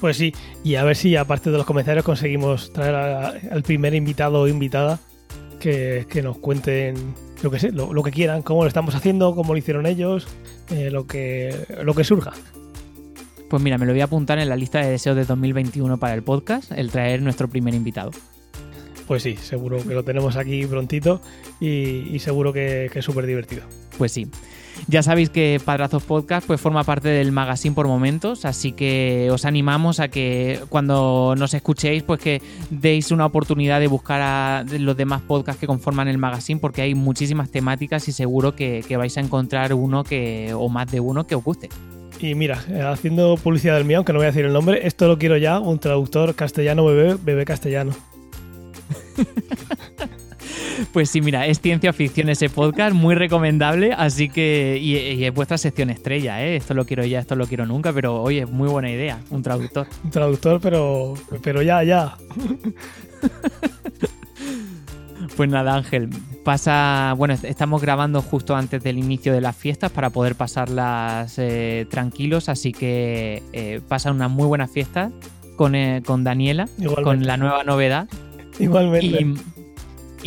Pues 0.00 0.16
sí, 0.16 0.34
y 0.64 0.74
a 0.74 0.82
ver 0.82 0.96
si 0.96 1.14
aparte 1.14 1.52
de 1.52 1.58
los 1.58 1.64
comentarios 1.64 2.04
conseguimos 2.04 2.72
traer 2.72 2.96
al 3.52 3.62
primer 3.62 3.94
invitado 3.94 4.40
o 4.40 4.48
invitada 4.48 4.98
que, 5.60 6.22
nos 6.24 6.38
cuenten 6.38 6.96
lo 7.42 7.50
que 7.50 7.58
sé, 7.58 7.72
lo, 7.72 8.02
que 8.02 8.10
quieran, 8.10 8.42
cómo 8.42 8.62
lo 8.62 8.68
estamos 8.68 8.94
haciendo, 8.94 9.34
cómo 9.34 9.52
lo 9.52 9.58
hicieron 9.58 9.86
ellos, 9.86 10.28
eh, 10.70 10.90
lo, 10.90 11.06
que, 11.06 11.66
lo 11.82 11.94
que 11.94 12.04
surja. 12.04 12.32
Pues 13.50 13.62
mira, 13.62 13.78
me 13.78 13.86
lo 13.86 13.92
voy 13.92 14.00
a 14.00 14.04
apuntar 14.04 14.38
en 14.38 14.48
la 14.48 14.56
lista 14.56 14.80
de 14.80 14.90
deseos 14.90 15.16
de 15.16 15.24
2021 15.24 15.98
para 15.98 16.14
el 16.14 16.22
podcast, 16.22 16.72
el 16.72 16.90
traer 16.90 17.20
nuestro 17.20 17.48
primer 17.48 17.74
invitado. 17.74 18.12
Pues 19.06 19.24
sí, 19.24 19.36
seguro 19.36 19.82
que 19.82 19.92
lo 19.92 20.04
tenemos 20.04 20.36
aquí 20.36 20.64
prontito 20.66 21.20
y, 21.60 22.18
seguro 22.20 22.52
que, 22.52 22.88
que 22.92 23.00
es 23.00 23.04
súper 23.04 23.26
divertido. 23.26 23.62
Pues 23.98 24.12
sí. 24.12 24.28
Ya 24.88 25.02
sabéis 25.02 25.30
que 25.30 25.60
Padrazos 25.64 26.02
Podcast 26.02 26.46
pues, 26.46 26.60
forma 26.60 26.84
parte 26.84 27.08
del 27.08 27.32
magazine 27.32 27.74
por 27.74 27.86
momentos, 27.86 28.44
así 28.44 28.72
que 28.72 29.28
os 29.30 29.44
animamos 29.44 30.00
a 30.00 30.08
que 30.08 30.60
cuando 30.68 31.34
nos 31.36 31.54
escuchéis, 31.54 32.02
pues 32.02 32.20
que 32.20 32.42
deis 32.70 33.10
una 33.10 33.26
oportunidad 33.26 33.80
de 33.80 33.86
buscar 33.86 34.20
a 34.20 34.64
los 34.78 34.96
demás 34.96 35.22
podcasts 35.22 35.60
que 35.60 35.66
conforman 35.66 36.08
el 36.08 36.18
magazine, 36.18 36.60
porque 36.60 36.82
hay 36.82 36.94
muchísimas 36.94 37.50
temáticas 37.50 38.08
y 38.08 38.12
seguro 38.12 38.54
que, 38.54 38.82
vais 38.96 39.16
a 39.16 39.20
encontrar 39.20 39.72
uno 39.74 40.04
que, 40.04 40.52
o 40.54 40.68
más 40.68 40.90
de 40.90 41.00
uno 41.00 41.26
que 41.26 41.34
os 41.34 41.42
guste. 41.42 41.68
Y 42.20 42.34
mira, 42.34 42.62
eh, 42.68 42.82
haciendo 42.82 43.36
publicidad 43.36 43.76
del 43.76 43.84
mío, 43.84 43.96
aunque 43.98 44.12
no 44.12 44.18
voy 44.18 44.26
a 44.26 44.30
decir 44.30 44.44
el 44.44 44.52
nombre, 44.52 44.86
esto 44.86 45.08
lo 45.08 45.18
quiero 45.18 45.36
ya, 45.38 45.58
un 45.58 45.78
traductor 45.78 46.34
castellano 46.34 46.84
bebé, 46.84 47.16
bebé 47.20 47.44
castellano. 47.44 47.92
Pues 50.92 51.10
sí, 51.10 51.20
mira, 51.20 51.46
es 51.46 51.60
ciencia 51.60 51.92
ficción 51.92 52.28
ese 52.28 52.48
podcast, 52.48 52.94
muy 52.94 53.14
recomendable, 53.14 53.92
así 53.92 54.28
que. 54.28 54.78
Y, 54.80 55.24
es 55.24 55.34
vuestra 55.34 55.58
sección 55.58 55.90
estrella, 55.90 56.44
¿eh? 56.44 56.56
Esto 56.56 56.74
lo 56.74 56.84
quiero 56.84 57.04
ya, 57.04 57.20
esto 57.20 57.36
lo 57.36 57.46
quiero 57.46 57.66
nunca, 57.66 57.92
pero 57.92 58.22
oye, 58.22 58.46
muy 58.46 58.68
buena 58.68 58.90
idea, 58.90 59.20
un 59.30 59.42
traductor. 59.42 59.86
Un 60.04 60.10
traductor, 60.10 60.60
pero. 60.60 61.14
Pero 61.42 61.62
ya, 61.62 61.82
ya. 61.82 62.16
Pues 65.36 65.48
nada, 65.48 65.76
Ángel, 65.76 66.10
pasa. 66.44 67.14
Bueno, 67.16 67.34
estamos 67.42 67.80
grabando 67.80 68.22
justo 68.22 68.56
antes 68.56 68.82
del 68.82 68.98
inicio 68.98 69.32
de 69.32 69.40
las 69.40 69.56
fiestas 69.56 69.90
para 69.90 70.10
poder 70.10 70.34
pasarlas 70.34 71.38
eh, 71.38 71.86
tranquilos, 71.90 72.48
así 72.48 72.72
que 72.72 73.42
eh, 73.52 73.80
pasa 73.88 74.10
una 74.10 74.28
muy 74.28 74.46
buena 74.46 74.68
fiesta 74.68 75.10
con, 75.56 75.74
eh, 75.74 76.02
con 76.04 76.24
Daniela, 76.24 76.68
con 77.02 77.24
la 77.24 77.36
nueva 77.36 77.64
novedad. 77.64 78.08
Igualmente. 78.58 79.22
Y 79.22 79.36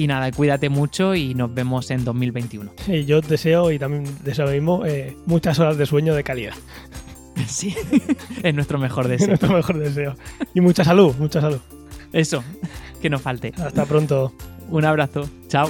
nada, 0.07 0.31
cuídate 0.31 0.69
mucho 0.69 1.15
y 1.15 1.33
nos 1.33 1.53
vemos 1.53 1.89
en 1.91 2.03
2021. 2.03 2.71
Y 2.87 3.05
yo 3.05 3.21
deseo, 3.21 3.71
y 3.71 3.79
también 3.79 4.03
deseo 4.23 4.47
mismo, 4.47 4.85
eh, 4.85 5.15
muchas 5.25 5.59
horas 5.59 5.77
de 5.77 5.85
sueño 5.85 6.13
de 6.15 6.23
calidad. 6.23 6.53
Sí, 7.47 7.75
es 8.43 8.55
nuestro 8.55 8.79
mejor 8.79 9.09
deseo. 9.09 9.25
Es 9.25 9.29
nuestro 9.41 9.53
mejor 9.53 9.77
deseo. 9.77 10.15
Y 10.53 10.61
mucha 10.61 10.85
salud, 10.85 11.13
mucha 11.19 11.41
salud. 11.41 11.59
Eso, 12.13 12.43
que 13.01 13.09
no 13.09 13.19
falte. 13.19 13.53
Hasta 13.57 13.85
pronto. 13.85 14.33
Un 14.69 14.85
abrazo. 14.85 15.29
Chao. 15.49 15.69